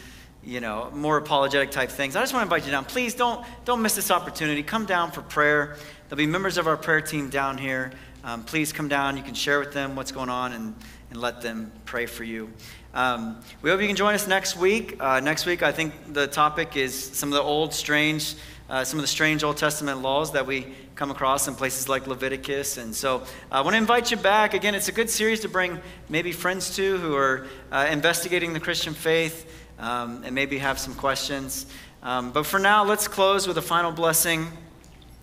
you 0.42 0.60
know, 0.60 0.90
more 0.94 1.18
apologetic 1.18 1.70
type 1.70 1.90
things, 1.90 2.16
I 2.16 2.20
just 2.20 2.32
want 2.32 2.48
to 2.48 2.54
invite 2.54 2.66
you 2.66 2.72
down. 2.72 2.84
Please 2.84 3.14
don't 3.14 3.44
don't 3.64 3.82
miss 3.82 3.94
this 3.94 4.10
opportunity. 4.10 4.62
Come 4.62 4.86
down 4.86 5.10
for 5.10 5.22
prayer. 5.22 5.76
There'll 6.09 6.18
be 6.18 6.26
members 6.26 6.59
of 6.59 6.66
our 6.66 6.76
prayer 6.76 7.00
team 7.00 7.30
down 7.30 7.59
here. 7.59 7.92
Um, 8.24 8.44
please 8.44 8.72
come 8.72 8.88
down. 8.88 9.16
You 9.16 9.22
can 9.22 9.34
share 9.34 9.59
with 9.59 9.72
them 9.72 9.96
what's 9.96 10.12
going 10.12 10.30
on 10.30 10.52
and 10.52 10.74
and 11.10 11.20
let 11.20 11.42
them 11.42 11.70
pray 11.84 12.06
for 12.06 12.24
you. 12.24 12.50
Um, 12.94 13.40
we 13.60 13.70
hope 13.70 13.80
you 13.80 13.86
can 13.86 13.96
join 13.96 14.14
us 14.14 14.26
next 14.26 14.56
week. 14.56 14.96
Uh, 14.98 15.20
next 15.20 15.44
week, 15.44 15.62
I 15.62 15.72
think 15.72 15.92
the 16.12 16.26
topic 16.26 16.76
is 16.76 16.94
some 16.94 17.28
of 17.28 17.34
the 17.34 17.42
old, 17.42 17.74
strange, 17.74 18.34
uh, 18.72 18.82
some 18.82 18.98
of 18.98 19.02
the 19.02 19.08
strange 19.08 19.44
Old 19.44 19.58
Testament 19.58 20.00
laws 20.00 20.32
that 20.32 20.46
we 20.46 20.66
come 20.94 21.10
across 21.10 21.46
in 21.46 21.54
places 21.54 21.90
like 21.90 22.06
Leviticus. 22.06 22.78
And 22.78 22.94
so 22.94 23.18
uh, 23.18 23.24
I 23.52 23.60
want 23.60 23.74
to 23.74 23.78
invite 23.78 24.10
you 24.10 24.16
back. 24.16 24.54
Again, 24.54 24.74
it's 24.74 24.88
a 24.88 24.92
good 24.92 25.10
series 25.10 25.40
to 25.40 25.48
bring 25.50 25.78
maybe 26.08 26.32
friends 26.32 26.74
to 26.76 26.96
who 26.96 27.14
are 27.14 27.46
uh, 27.70 27.86
investigating 27.90 28.54
the 28.54 28.60
Christian 28.60 28.94
faith 28.94 29.46
um, 29.78 30.22
and 30.24 30.34
maybe 30.34 30.56
have 30.56 30.78
some 30.78 30.94
questions. 30.94 31.66
Um, 32.02 32.32
but 32.32 32.46
for 32.46 32.58
now, 32.58 32.82
let's 32.82 33.08
close 33.08 33.46
with 33.46 33.58
a 33.58 33.62
final 33.62 33.92
blessing. 33.92 34.46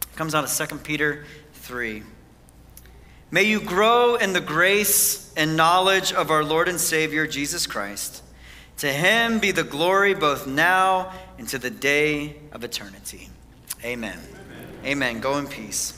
It 0.03 0.15
comes 0.15 0.35
out 0.35 0.43
of 0.43 0.69
2 0.69 0.77
Peter 0.77 1.26
3. 1.53 2.03
May 3.31 3.43
you 3.43 3.61
grow 3.61 4.13
in 4.13 4.34
the 4.34 4.41
grace 4.41 5.34
and 5.35 5.57
knowledge 5.57 6.13
of 6.13 6.30
our 6.30 6.43
Lord 6.43 6.69
and 6.69 6.80
Savior 6.80 7.26
Jesus 7.26 7.65
Christ. 7.65 8.21
To 8.77 8.88
him 8.88 9.39
be 9.39 9.51
the 9.51 9.63
glory 9.63 10.13
both 10.13 10.45
now 10.45 11.13
and 11.39 11.47
to 11.49 11.57
the 11.57 11.71
day 11.71 12.35
of 12.51 12.63
eternity. 12.63 13.28
Amen. 13.84 14.19
Amen. 14.19 14.85
Amen. 14.85 15.19
Go 15.19 15.38
in 15.38 15.47
peace. 15.47 15.93